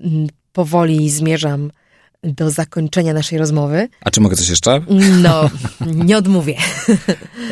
mm, 0.00 0.26
powoli 0.52 1.10
zmierzam 1.10 1.70
do 2.24 2.50
zakończenia 2.50 3.14
naszej 3.14 3.38
rozmowy. 3.38 3.88
A 4.00 4.10
czy 4.10 4.20
mogę 4.20 4.36
coś 4.36 4.48
jeszcze? 4.48 4.80
No, 5.22 5.50
nie 6.06 6.18
odmówię. 6.18 6.56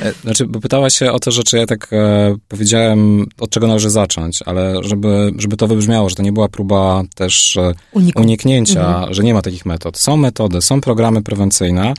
E, 0.03 0.13
Znaczy, 0.23 0.47
bo 0.47 0.61
pytałaś 0.61 0.95
się 0.95 1.13
o 1.13 1.19
to, 1.19 1.31
że 1.31 1.43
czy 1.43 1.57
ja 1.57 1.67
tak 1.67 1.89
e, 1.93 2.35
powiedziałem, 2.49 3.27
od 3.41 3.51
czego 3.51 3.67
należy 3.67 3.91
zacząć, 3.91 4.43
ale 4.47 4.75
żeby, 4.83 5.33
żeby 5.39 5.57
to 5.57 5.67
wybrzmiało, 5.67 6.09
że 6.09 6.15
to 6.15 6.23
nie 6.23 6.33
była 6.33 6.49
próba 6.49 7.03
też 7.15 7.57
e, 7.57 7.73
uniknięcia, 8.15 9.07
że 9.11 9.23
nie 9.23 9.35
ma 9.35 9.43
takich 9.43 9.67
metod. 9.67 9.99
Są 9.99 10.17
metody, 10.17 10.63
są 10.63 10.81
programy 10.81 11.23
prewencyjne, 11.23 11.95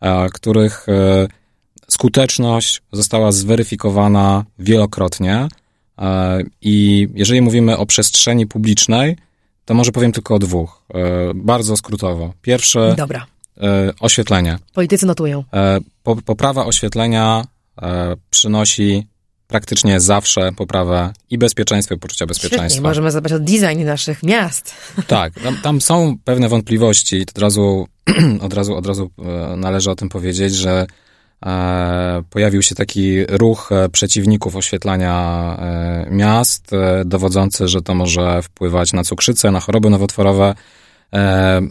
e, 0.00 0.28
których 0.28 0.86
skuteczność 1.88 2.82
została 2.92 3.32
zweryfikowana 3.32 4.44
wielokrotnie 4.58 5.48
e, 5.98 6.38
i 6.62 7.08
jeżeli 7.14 7.40
mówimy 7.42 7.76
o 7.76 7.86
przestrzeni 7.86 8.46
publicznej, 8.46 9.16
to 9.64 9.74
może 9.74 9.92
powiem 9.92 10.12
tylko 10.12 10.34
o 10.34 10.38
dwóch, 10.38 10.82
e, 10.94 10.98
bardzo 11.34 11.76
skrótowo. 11.76 12.32
Pierwsze, 12.42 12.94
Dobra, 12.98 13.26
e, 13.60 13.92
oświetlenie. 14.00 14.58
politycy 14.74 15.06
notują. 15.06 15.44
Po- 16.02 16.16
Poprawa 16.16 16.66
oświetlenia 16.66 17.44
przynosi 18.30 19.06
praktycznie 19.46 20.00
zawsze 20.00 20.52
poprawę 20.52 21.12
i 21.30 21.38
bezpieczeństwa, 21.38 21.94
i 21.94 21.98
poczucia 21.98 22.16
Świetnie, 22.24 22.26
bezpieczeństwa. 22.48 22.82
możemy 22.82 23.10
zadbać 23.10 23.32
o 23.32 23.38
design 23.38 23.84
naszych 23.84 24.22
miast. 24.22 24.74
Tak, 25.06 25.32
tam, 25.40 25.56
tam 25.62 25.80
są 25.80 26.16
pewne 26.24 26.48
wątpliwości 26.48 27.22
od 27.36 27.38
razu, 27.38 27.86
od 28.40 28.54
razu, 28.54 28.76
od 28.76 28.86
razu 28.86 29.10
należy 29.56 29.90
o 29.90 29.94
tym 29.94 30.08
powiedzieć, 30.08 30.54
że 30.54 30.86
pojawił 32.30 32.62
się 32.62 32.74
taki 32.74 33.26
ruch 33.26 33.72
e, 33.72 33.88
przeciwników 33.88 34.56
oświetlania 34.56 35.56
e, 35.58 36.06
miast, 36.10 36.72
e, 36.72 37.04
dowodzący, 37.04 37.68
że 37.68 37.82
to 37.82 37.94
może 37.94 38.42
wpływać 38.42 38.92
na 38.92 39.04
cukrzycę, 39.04 39.50
na 39.50 39.60
choroby 39.60 39.90
nowotworowe. 39.90 40.54
E, 41.14 41.62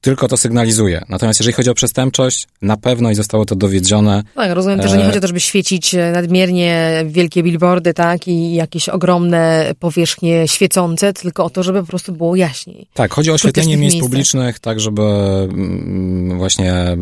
tylko 0.00 0.28
to 0.28 0.36
sygnalizuje. 0.36 1.02
Natomiast 1.08 1.40
jeżeli 1.40 1.54
chodzi 1.54 1.70
o 1.70 1.74
przestępczość, 1.74 2.46
na 2.62 2.76
pewno 2.76 3.10
i 3.10 3.14
zostało 3.14 3.44
to 3.44 3.56
dowiedzione, 3.56 4.22
Tak, 4.34 4.52
rozumiem 4.52 4.80
też, 4.80 4.90
że 4.90 4.96
nie 4.96 5.02
E, 5.02 5.06
chodzi 5.06 5.18
o 5.18 5.20
to, 5.20 5.26
żeby 5.26 5.40
świecić 5.40 5.94
e, 5.94 6.12
nadmiernie 6.12 7.02
wielkie 7.06 7.42
billboardy, 7.42 7.94
tak, 7.94 8.28
i 8.28 8.54
jakieś 8.54 8.88
ogromne 8.88 9.72
powierzchnie 9.78 10.48
świecące, 10.48 11.12
tylko 11.12 11.44
o 11.44 11.50
to, 11.50 11.62
żeby 11.62 11.80
po 11.80 11.86
prostu 11.86 12.12
było 12.12 12.36
jaśniej. 12.36 12.86
Tak, 12.94 13.12
chodzi 13.12 13.30
o 13.30 13.34
oświetlenie 13.34 13.76
miejsc 13.76 14.00
publicznych, 14.00 14.58
tak 14.58 14.80
żeby 14.80 15.02
mm, 15.02 16.38
właśnie 16.38 16.96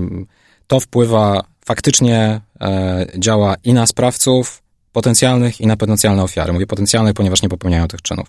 to 0.69 0.81
wpływa, 0.81 1.45
faktycznie 1.64 2.41
e, 2.61 3.07
działa 3.19 3.57
i 3.64 3.73
na 3.73 3.87
sprawców 3.87 4.62
potencjalnych, 4.93 5.61
i 5.61 5.66
na 5.66 5.77
potencjalne 5.77 6.23
ofiary. 6.23 6.53
Mówię 6.53 6.66
potencjalnych, 6.66 7.14
ponieważ 7.14 7.43
nie 7.43 7.49
popełniają 7.49 7.89
tych 7.89 8.03
czynów. 8.03 8.27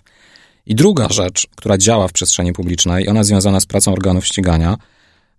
I 0.66 0.74
druga 0.74 1.08
rzecz, 1.08 1.46
która 1.56 1.78
działa 1.78 2.08
w 2.08 2.12
przestrzeni 2.12 2.52
publicznej, 2.52 3.08
ona 3.08 3.24
związana 3.24 3.60
z 3.60 3.66
pracą 3.66 3.92
organów 3.92 4.26
ścigania, 4.26 4.76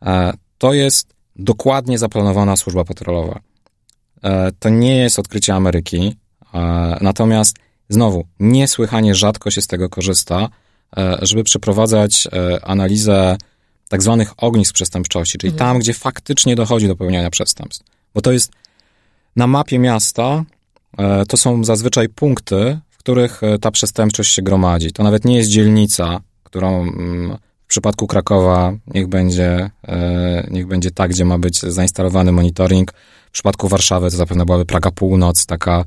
e, 0.05 0.33
to 0.57 0.73
jest 0.73 1.13
dokładnie 1.35 1.97
zaplanowana 1.97 2.55
służba 2.55 2.83
patrolowa. 2.83 3.39
E, 4.23 4.51
to 4.59 4.69
nie 4.69 4.97
jest 4.97 5.19
odkrycie 5.19 5.53
Ameryki, 5.53 6.15
natomiast 7.01 7.55
znowu, 7.89 8.25
niesłychanie 8.39 9.15
rzadko 9.15 9.51
się 9.51 9.61
z 9.61 9.67
tego 9.67 9.89
korzysta, 9.89 10.49
żeby 11.21 11.43
przeprowadzać 11.43 12.27
analizę 12.63 13.37
tak 13.91 14.01
zwanych 14.01 14.33
ognisk 14.37 14.73
przestępczości, 14.73 15.37
czyli 15.37 15.53
tam, 15.53 15.79
gdzie 15.79 15.93
faktycznie 15.93 16.55
dochodzi 16.55 16.87
do 16.87 16.95
popełniania 16.95 17.29
przestępstw. 17.29 17.85
Bo 18.13 18.21
to 18.21 18.31
jest 18.31 18.51
na 19.35 19.47
mapie 19.47 19.79
miasta, 19.79 20.43
e, 20.97 21.25
to 21.25 21.37
są 21.37 21.63
zazwyczaj 21.63 22.09
punkty, 22.09 22.79
w 22.89 22.97
których 22.97 23.43
e, 23.43 23.59
ta 23.59 23.71
przestępczość 23.71 24.33
się 24.33 24.41
gromadzi. 24.41 24.91
To 24.91 25.03
nawet 25.03 25.25
nie 25.25 25.37
jest 25.37 25.49
dzielnica, 25.49 26.21
którą 26.43 26.81
mm, 26.81 27.37
w 27.63 27.67
przypadku 27.67 28.07
Krakowa 28.07 28.73
niech 28.87 29.07
będzie, 29.07 29.69
e, 29.87 30.47
niech 30.51 30.67
będzie 30.67 30.91
ta, 30.91 31.07
gdzie 31.07 31.25
ma 31.25 31.37
być 31.37 31.59
zainstalowany 31.59 32.31
monitoring. 32.31 32.93
W 33.27 33.31
przypadku 33.31 33.67
Warszawy 33.67 34.11
to 34.11 34.17
zapewne 34.17 34.45
byłaby 34.45 34.65
Praga 34.65 34.91
Północ, 34.91 35.45
taka 35.45 35.85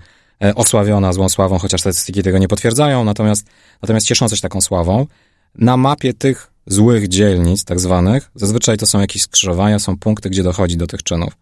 osławiona 0.54 1.12
złą 1.12 1.28
sławą, 1.28 1.58
chociaż 1.58 1.80
statystyki 1.80 2.22
tego 2.22 2.38
nie 2.38 2.48
potwierdzają, 2.48 3.04
natomiast, 3.04 3.46
natomiast 3.82 4.06
ciesząca 4.06 4.36
się 4.36 4.42
taką 4.42 4.60
sławą. 4.60 5.06
Na 5.54 5.76
mapie 5.76 6.14
tych 6.14 6.53
złych 6.66 7.08
dzielnic, 7.08 7.64
tak 7.64 7.80
zwanych, 7.80 8.30
zazwyczaj 8.34 8.76
to 8.76 8.86
są 8.86 9.00
jakieś 9.00 9.22
skrzyżowania, 9.22 9.78
są 9.78 9.98
punkty, 9.98 10.30
gdzie 10.30 10.42
dochodzi 10.42 10.76
do 10.76 10.86
tych 10.86 11.02
czynów. 11.02 11.32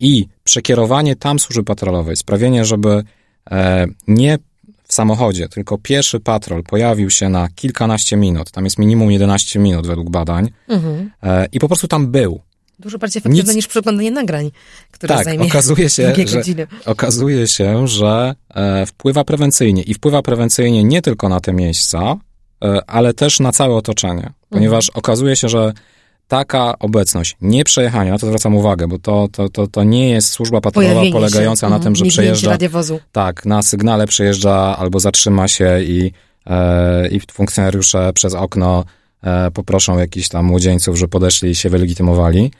I 0.00 0.26
przekierowanie 0.44 1.16
tam 1.16 1.38
służby 1.38 1.64
patrolowej, 1.64 2.16
sprawienie, 2.16 2.64
żeby 2.64 3.02
e, 3.50 3.86
nie 4.08 4.38
w 4.88 4.94
samochodzie, 4.94 5.48
tylko 5.48 5.78
pierwszy 5.78 6.20
patrol 6.20 6.62
pojawił 6.62 7.10
się 7.10 7.28
na 7.28 7.48
kilkanaście 7.54 8.16
minut, 8.16 8.50
tam 8.50 8.64
jest 8.64 8.78
minimum 8.78 9.10
11 9.10 9.58
minut 9.58 9.86
według 9.86 10.10
badań, 10.10 10.50
Mhm. 10.68 11.10
e, 11.22 11.46
i 11.52 11.58
po 11.58 11.66
prostu 11.68 11.88
tam 11.88 12.06
był. 12.06 12.40
Dużo 12.78 12.98
bardziej 12.98 13.20
efektywne 13.20 13.44
Nic- 13.44 13.56
niż 13.56 13.66
przeglądanie 13.66 14.10
nagrań, 14.10 14.50
które 14.90 15.14
Tak, 15.14 15.24
zajmie 15.24 15.46
okazuje 15.46 15.90
się, 15.90 16.14
że, 16.26 16.66
okazuje 16.86 17.46
się, 17.46 17.88
że 17.88 18.34
e, 18.54 18.86
wpływa 18.86 19.24
prewencyjnie 19.24 19.82
i 19.82 19.94
wpływa 19.94 20.22
prewencyjnie 20.22 20.84
nie 20.84 21.02
tylko 21.02 21.28
na 21.28 21.40
te 21.40 21.52
miejsca, 21.52 22.16
ale 22.86 23.14
też 23.14 23.40
na 23.40 23.52
całe 23.52 23.74
otoczenie, 23.74 24.32
ponieważ 24.50 24.90
okazuje 24.90 25.36
się, 25.36 25.48
że 25.48 25.72
taka 26.28 26.78
obecność, 26.78 27.36
nie 27.40 27.64
przejechanie, 27.64 28.10
na 28.10 28.18
to 28.18 28.26
zwracam 28.26 28.54
uwagę, 28.54 28.88
bo 28.88 28.98
to, 28.98 29.28
to, 29.32 29.48
to, 29.48 29.66
to 29.66 29.84
nie 29.84 30.10
jest 30.10 30.30
służba 30.30 30.60
patrolowa 30.60 31.02
polegająca 31.12 31.66
się, 31.66 31.70
na 31.70 31.78
tym, 31.80 31.96
że 31.96 32.04
mignięcie 32.04 32.22
przejeżdża 32.22 32.50
tak, 33.12 33.46
na 33.46 33.62
sygnale 33.62 34.06
przejeżdża 34.06 34.76
albo 34.78 35.00
zatrzyma 35.00 35.48
się 35.48 35.82
i, 35.82 36.12
e, 36.46 37.08
i 37.08 37.20
funkcjonariusze 37.32 38.12
przez 38.12 38.34
okno 38.34 38.84
e, 39.22 39.50
poproszą 39.50 39.98
jakichś 39.98 40.28
tam 40.28 40.44
młodzieńców, 40.44 40.98
że 40.98 41.08
podeszli 41.08 41.50
i 41.50 41.54
się 41.54 41.70
wylegitymowali. 41.70 42.50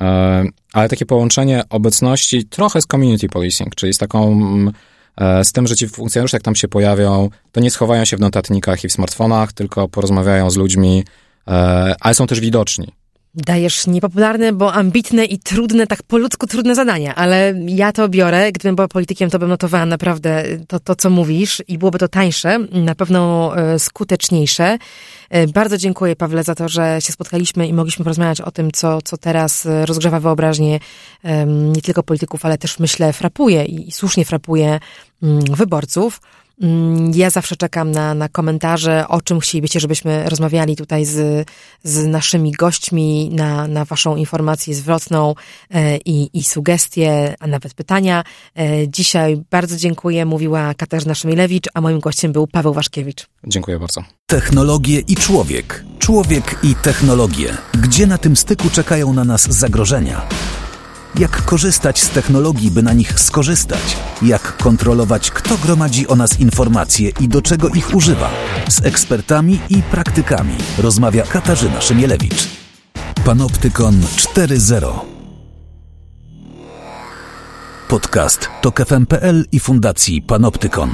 E, 0.00 0.44
ale 0.72 0.88
takie 0.88 1.06
połączenie 1.06 1.62
obecności 1.70 2.46
trochę 2.46 2.82
z 2.82 2.86
community 2.86 3.28
policing, 3.28 3.74
czyli 3.74 3.94
z 3.94 3.98
taką, 3.98 4.32
mm, 4.32 4.68
e, 4.68 4.72
z 5.44 5.52
tym, 5.52 5.66
że 5.66 5.76
ci 5.76 5.88
funkcjonariusze 5.88 6.36
jak 6.36 6.42
tam 6.42 6.54
się 6.54 6.68
pojawią, 6.68 7.30
to 7.52 7.60
nie 7.60 7.70
schowają 7.70 8.04
się 8.04 8.16
w 8.16 8.20
notatnikach 8.20 8.84
i 8.84 8.88
w 8.88 8.92
smartfonach, 8.92 9.52
tylko 9.52 9.88
porozmawiają 9.88 10.50
z 10.50 10.56
ludźmi, 10.56 11.04
e, 11.48 11.94
ale 12.00 12.14
są 12.14 12.26
też 12.26 12.40
widoczni. 12.40 12.97
Dajesz 13.46 13.86
niepopularne, 13.86 14.52
bo 14.52 14.72
ambitne 14.72 15.24
i 15.24 15.38
trudne, 15.38 15.86
tak 15.86 16.02
po 16.02 16.18
ludzku 16.18 16.46
trudne 16.46 16.74
zadania, 16.74 17.14
ale 17.14 17.54
ja 17.66 17.92
to 17.92 18.08
biorę. 18.08 18.52
Gdybym 18.52 18.76
była 18.76 18.88
politykiem, 18.88 19.30
to 19.30 19.38
bym 19.38 19.48
notowała 19.48 19.86
naprawdę 19.86 20.44
to, 20.68 20.80
to 20.80 20.94
co 20.94 21.10
mówisz 21.10 21.62
i 21.68 21.78
byłoby 21.78 21.98
to 21.98 22.08
tańsze, 22.08 22.58
na 22.58 22.94
pewno 22.94 23.52
e, 23.56 23.78
skuteczniejsze. 23.78 24.78
E, 25.30 25.46
Bardzo 25.46 25.78
dziękuję, 25.78 26.16
Pawle, 26.16 26.44
za 26.44 26.54
to, 26.54 26.68
że 26.68 26.98
się 27.00 27.12
spotkaliśmy 27.12 27.66
i 27.66 27.72
mogliśmy 27.72 28.04
porozmawiać 28.04 28.40
o 28.40 28.50
tym, 28.50 28.72
co, 28.72 29.02
co 29.02 29.16
teraz 29.16 29.68
rozgrzewa 29.84 30.20
wyobraźnię 30.20 30.80
nie 31.74 31.82
tylko 31.82 32.02
polityków, 32.02 32.44
ale 32.44 32.58
też 32.58 32.78
myślę 32.78 33.12
frapuje 33.12 33.64
i, 33.64 33.88
i 33.88 33.92
słusznie 33.92 34.24
frapuje 34.24 34.80
mm, 35.22 35.40
wyborców. 35.44 36.20
Mm, 36.62 37.10
Ja 37.14 37.30
zawsze 37.30 37.56
czekam 37.56 37.90
na, 37.90 38.14
na 38.14 38.28
komentarze, 38.28 39.08
o 39.08 39.20
czym 39.20 39.40
chcielibyście, 39.40 39.80
żebyśmy 39.80 40.28
rozmawiali 40.28 40.76
tutaj 40.76 41.04
z, 41.04 41.48
z 41.82 42.06
naszymi 42.06 42.52
gośćmi, 42.52 43.30
na, 43.32 43.68
na 43.68 43.84
waszą 43.84 44.16
informację 44.16 44.74
zwrotną 44.74 45.34
e, 45.70 45.96
i, 45.96 46.38
i 46.38 46.44
sugestie, 46.44 47.34
a 47.40 47.46
nawet 47.46 47.74
pytania. 47.74 48.24
E, 48.58 48.88
Dzisiaj 48.88 49.42
bardzo 49.50 49.76
dziękuję, 49.76 50.24
mówiła 50.26 50.74
Katarzyna 50.74 51.14
Szymilewicz, 51.14 51.66
a 51.74 51.80
moim 51.80 52.00
gościem 52.00 52.32
był 52.32 52.46
Paweł 52.46 52.72
Waszkiewicz. 52.74 53.26
Dziękuję 53.46 53.78
bardzo. 53.78 54.02
Technologie 54.26 55.00
i 55.00 55.16
człowiek. 55.16 55.84
Człowiek 55.98 56.58
i 56.62 56.74
technologie. 56.74 57.56
Gdzie 57.80 58.06
na 58.06 58.18
tym 58.18 58.36
styku 58.36 58.70
czekają 58.70 59.12
na 59.12 59.24
nas 59.24 59.42
zagrożenia? 59.50 60.22
Jak 61.18 61.44
korzystać 61.44 62.02
z 62.02 62.08
technologii, 62.08 62.70
by 62.70 62.82
na 62.82 62.92
nich 62.92 63.20
skorzystać? 63.20 63.96
Jak 64.22 64.56
kontrolować, 64.56 65.30
kto 65.30 65.58
gromadzi 65.58 66.08
o 66.08 66.16
nas 66.16 66.40
informacje 66.40 67.10
i 67.20 67.28
do 67.28 67.42
czego 67.42 67.68
ich 67.68 67.94
używa? 67.94 68.30
Z 68.68 68.86
ekspertami 68.86 69.60
i 69.70 69.82
praktykami 69.82 70.54
rozmawia 70.78 71.22
Katarzyna 71.22 71.80
Szymielewicz. 71.80 72.48
Panoptykon 73.24 74.00
4.0 74.00 75.00
Podcast 77.88 78.48
to 78.60 78.72
KFM.pl 78.72 79.44
i 79.52 79.60
Fundacji 79.60 80.22
Panoptykon. 80.22 80.90